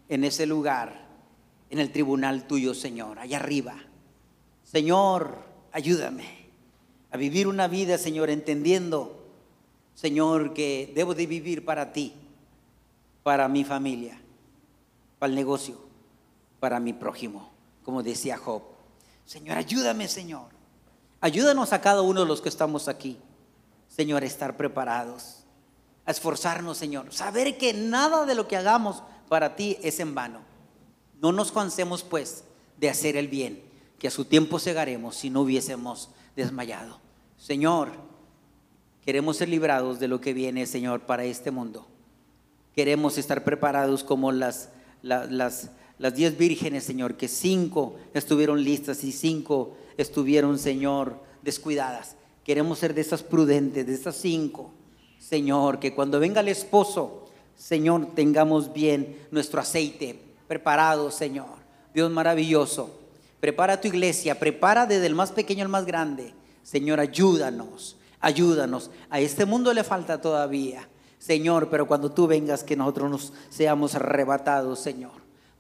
en 0.10 0.26
ese 0.26 0.46
lugar, 0.46 1.06
en 1.70 1.80
el 1.80 1.94
tribunal 1.94 2.48
tuyo, 2.48 2.74
Señor, 2.74 3.20
allá 3.20 3.38
arriba. 3.38 3.78
Señor, 4.66 5.38
ayúdame 5.72 6.50
a 7.12 7.18
vivir 7.18 7.48
una 7.48 7.68
vida, 7.68 7.98
Señor, 7.98 8.30
entendiendo, 8.30 9.24
Señor, 9.94 10.54
que 10.54 10.92
debo 10.94 11.14
de 11.14 11.28
vivir 11.28 11.64
para 11.64 11.94
ti, 11.94 12.14
para 13.24 13.48
mi 13.48 13.64
familia, 13.64 14.20
para 15.20 15.30
el 15.30 15.36
negocio, 15.36 15.78
para 16.60 16.80
mi 16.80 16.94
prójimo, 16.94 17.52
como 17.84 18.02
decía 18.02 18.38
Job. 18.38 18.64
Señor, 19.26 19.58
ayúdame, 19.58 20.08
Señor. 20.08 20.48
Ayúdanos 21.22 21.72
a 21.72 21.80
cada 21.80 22.02
uno 22.02 22.22
de 22.22 22.28
los 22.28 22.42
que 22.42 22.50
estamos 22.50 22.88
aquí, 22.88 23.20
Señor, 23.88 24.24
a 24.24 24.26
estar 24.26 24.58
preparados, 24.58 25.44
a 26.06 26.12
esforzarnos, 26.12 26.78
Señor. 26.78 27.14
Saber 27.14 27.58
que 27.58 27.74
nada 27.74 28.26
de 28.26 28.36
lo 28.36 28.48
que 28.48 28.58
hagamos 28.58 29.04
para 29.30 29.56
ti 29.56 29.78
es 29.84 30.00
en 30.00 30.16
vano. 30.16 30.42
No 31.22 31.32
nos 31.32 31.52
cansemos, 31.52 32.04
pues, 32.04 32.44
de 32.78 32.90
hacer 32.90 33.16
el 33.16 33.28
bien 33.28 33.75
que 34.06 34.10
a 34.10 34.12
su 34.12 34.26
tiempo 34.26 34.60
cegaremos 34.60 35.16
si 35.16 35.32
no 35.32 35.42
hubiésemos 35.42 36.12
desmayado. 36.36 37.00
Señor, 37.40 37.90
Queremos 39.06 39.38
ser 39.38 39.50
librados 39.50 40.00
de 40.00 40.08
lo 40.08 40.20
que 40.20 40.34
viene, 40.34 40.66
Señor, 40.66 41.02
para 41.02 41.26
este 41.26 41.52
mundo. 41.52 41.86
Queremos 42.76 43.20
estar 43.20 43.44
preparados 43.44 44.04
como 44.04 44.32
las, 44.32 44.70
las, 45.04 45.70
las 46.00 46.16
diez 46.16 46.36
vírgenes, 46.40 46.86
Señor, 46.86 47.16
que 47.16 47.28
cinco 47.28 47.98
estuvieron 48.16 48.64
listas 48.64 49.04
y 49.04 49.12
cinco 49.12 49.78
estuvieron, 49.98 50.58
Señor, 50.58 51.20
descuidadas. 51.44 52.16
Queremos 52.44 52.80
ser 52.80 52.96
de 52.96 53.02
esas 53.02 53.22
prudentes, 53.22 53.86
de 53.86 53.94
esas 53.94 54.16
cinco, 54.16 54.72
Señor, 55.20 55.80
que 55.80 55.94
cuando 55.94 56.20
venga 56.20 56.42
el 56.42 56.48
esposo, 56.48 57.28
Señor, 57.56 58.16
tengamos 58.16 58.74
bien 58.74 59.28
nuestro 59.30 59.62
aceite 59.62 60.20
preparado, 60.48 61.12
Señor. 61.12 61.64
Dios 61.94 62.10
maravilloso, 62.10 63.05
prepara 63.46 63.80
tu 63.80 63.88
iglesia, 63.88 64.40
prepara 64.40 64.88
desde 64.88 65.06
el 65.06 65.14
más 65.14 65.32
pequeño 65.32 65.62
al 65.62 65.70
más 65.70 65.86
grande. 65.86 66.34
Señor, 66.64 67.00
ayúdanos, 67.00 67.96
ayúdanos. 68.20 68.90
A 69.12 69.20
este 69.20 69.46
mundo 69.46 69.72
le 69.72 69.84
falta 69.84 70.20
todavía, 70.20 70.90
Señor, 71.20 71.70
pero 71.70 71.88
cuando 71.88 72.12
tú 72.12 72.26
vengas, 72.26 72.64
que 72.64 72.76
nosotros 72.76 73.12
nos 73.12 73.34
seamos 73.52 73.94
arrebatados, 73.94 74.80
Señor. 74.80 75.12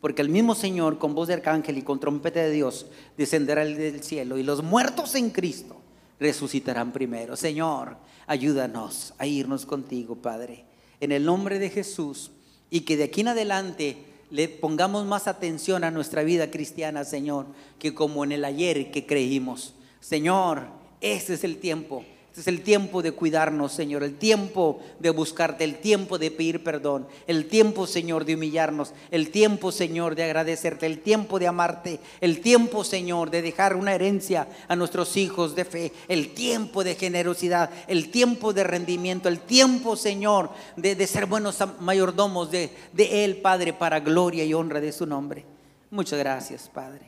Porque 0.01 0.23
el 0.23 0.29
mismo 0.29 0.55
Señor, 0.55 0.97
con 0.97 1.13
voz 1.13 1.27
de 1.27 1.36
arcángel 1.36 1.77
y 1.77 1.83
con 1.83 1.99
trompeta 1.99 2.39
de 2.39 2.49
Dios, 2.49 2.88
descenderá 3.19 3.63
del 3.63 4.01
cielo 4.01 4.39
y 4.39 4.41
los 4.43 4.63
muertos 4.63 5.13
en 5.13 5.29
Cristo 5.29 5.75
resucitarán 6.19 6.91
primero. 6.91 7.36
Señor, 7.36 7.97
ayúdanos 8.25 9.13
a 9.19 9.27
irnos 9.27 9.67
contigo, 9.67 10.15
Padre, 10.15 10.65
en 10.99 11.11
el 11.11 11.23
nombre 11.23 11.59
de 11.59 11.69
Jesús, 11.69 12.31
y 12.71 12.81
que 12.81 12.97
de 12.97 13.03
aquí 13.03 13.21
en 13.21 13.27
adelante 13.27 14.14
le 14.36 14.49
pongamos 14.49 15.05
más 15.05 15.27
atención 15.27 15.86
a 15.86 15.91
nuestra 15.91 16.23
vida 16.23 16.51
cristiana, 16.51 17.05
Señor, 17.05 17.45
que 17.79 17.93
como 17.93 18.25
en 18.25 18.33
el 18.33 18.43
ayer 18.43 18.91
que 18.91 19.05
creímos. 19.05 19.75
Señor, 20.01 20.63
ese 20.99 21.36
es 21.36 21.45
el 21.45 21.57
tiempo 21.57 22.03
este 22.36 22.51
es 22.51 22.53
el 22.53 22.63
tiempo 22.63 23.01
de 23.01 23.13
cuidarnos, 23.13 23.71
Señor, 23.71 24.03
el 24.03 24.17
tiempo 24.17 24.81
de 24.99 25.09
buscarte, 25.09 25.63
el 25.63 25.77
tiempo 25.77 26.17
de 26.17 26.31
pedir 26.31 26.65
perdón, 26.65 27.07
el 27.27 27.47
tiempo, 27.47 27.88
Señor, 27.88 28.25
de 28.25 28.36
humillarnos, 28.36 28.91
el 29.09 29.31
tiempo, 29.31 29.71
Señor, 29.71 30.15
de 30.15 30.25
agradecerte, 30.25 30.86
el 30.86 30.99
tiempo 30.99 31.39
de 31.39 31.47
amarte, 31.47 32.01
el 32.19 32.41
tiempo, 32.41 32.83
Señor, 32.83 33.31
de 33.31 33.41
dejar 33.41 33.77
una 33.77 33.93
herencia 33.93 34.49
a 34.67 34.75
nuestros 34.75 35.15
hijos 35.15 35.55
de 35.55 35.63
fe, 35.63 35.93
el 36.09 36.33
tiempo 36.33 36.83
de 36.83 36.95
generosidad, 36.95 37.69
el 37.88 38.11
tiempo 38.11 38.51
de 38.51 38.65
rendimiento, 38.65 39.29
el 39.29 39.39
tiempo, 39.39 39.95
Señor, 39.95 40.49
de, 40.75 41.07
ser 41.07 41.27
buenos 41.27 41.57
mayordomos 41.79 42.51
de, 42.51 42.69
de 42.91 43.23
Él, 43.23 43.38
Padre, 43.38 43.71
para 43.71 44.01
gloria 44.01 44.43
y 44.43 44.53
honra 44.53 44.81
de 44.81 44.91
su 44.91 45.05
nombre. 45.05 45.45
Muchas 45.89 46.19
gracias, 46.19 46.67
Padre. 46.67 47.05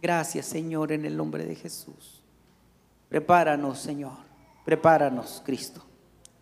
Gracias, 0.00 0.46
Señor, 0.46 0.92
en 0.92 1.04
el 1.04 1.18
nombre 1.18 1.44
de 1.44 1.54
Jesús. 1.54 2.22
Prepáranos, 3.10 3.78
Señor 3.78 4.27
Prepáranos, 4.68 5.40
Cristo. 5.46 5.82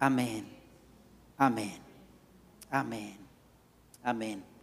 Amén. 0.00 0.48
Amén. 1.38 1.78
Amén. 2.68 3.16
Amén. 4.02 4.55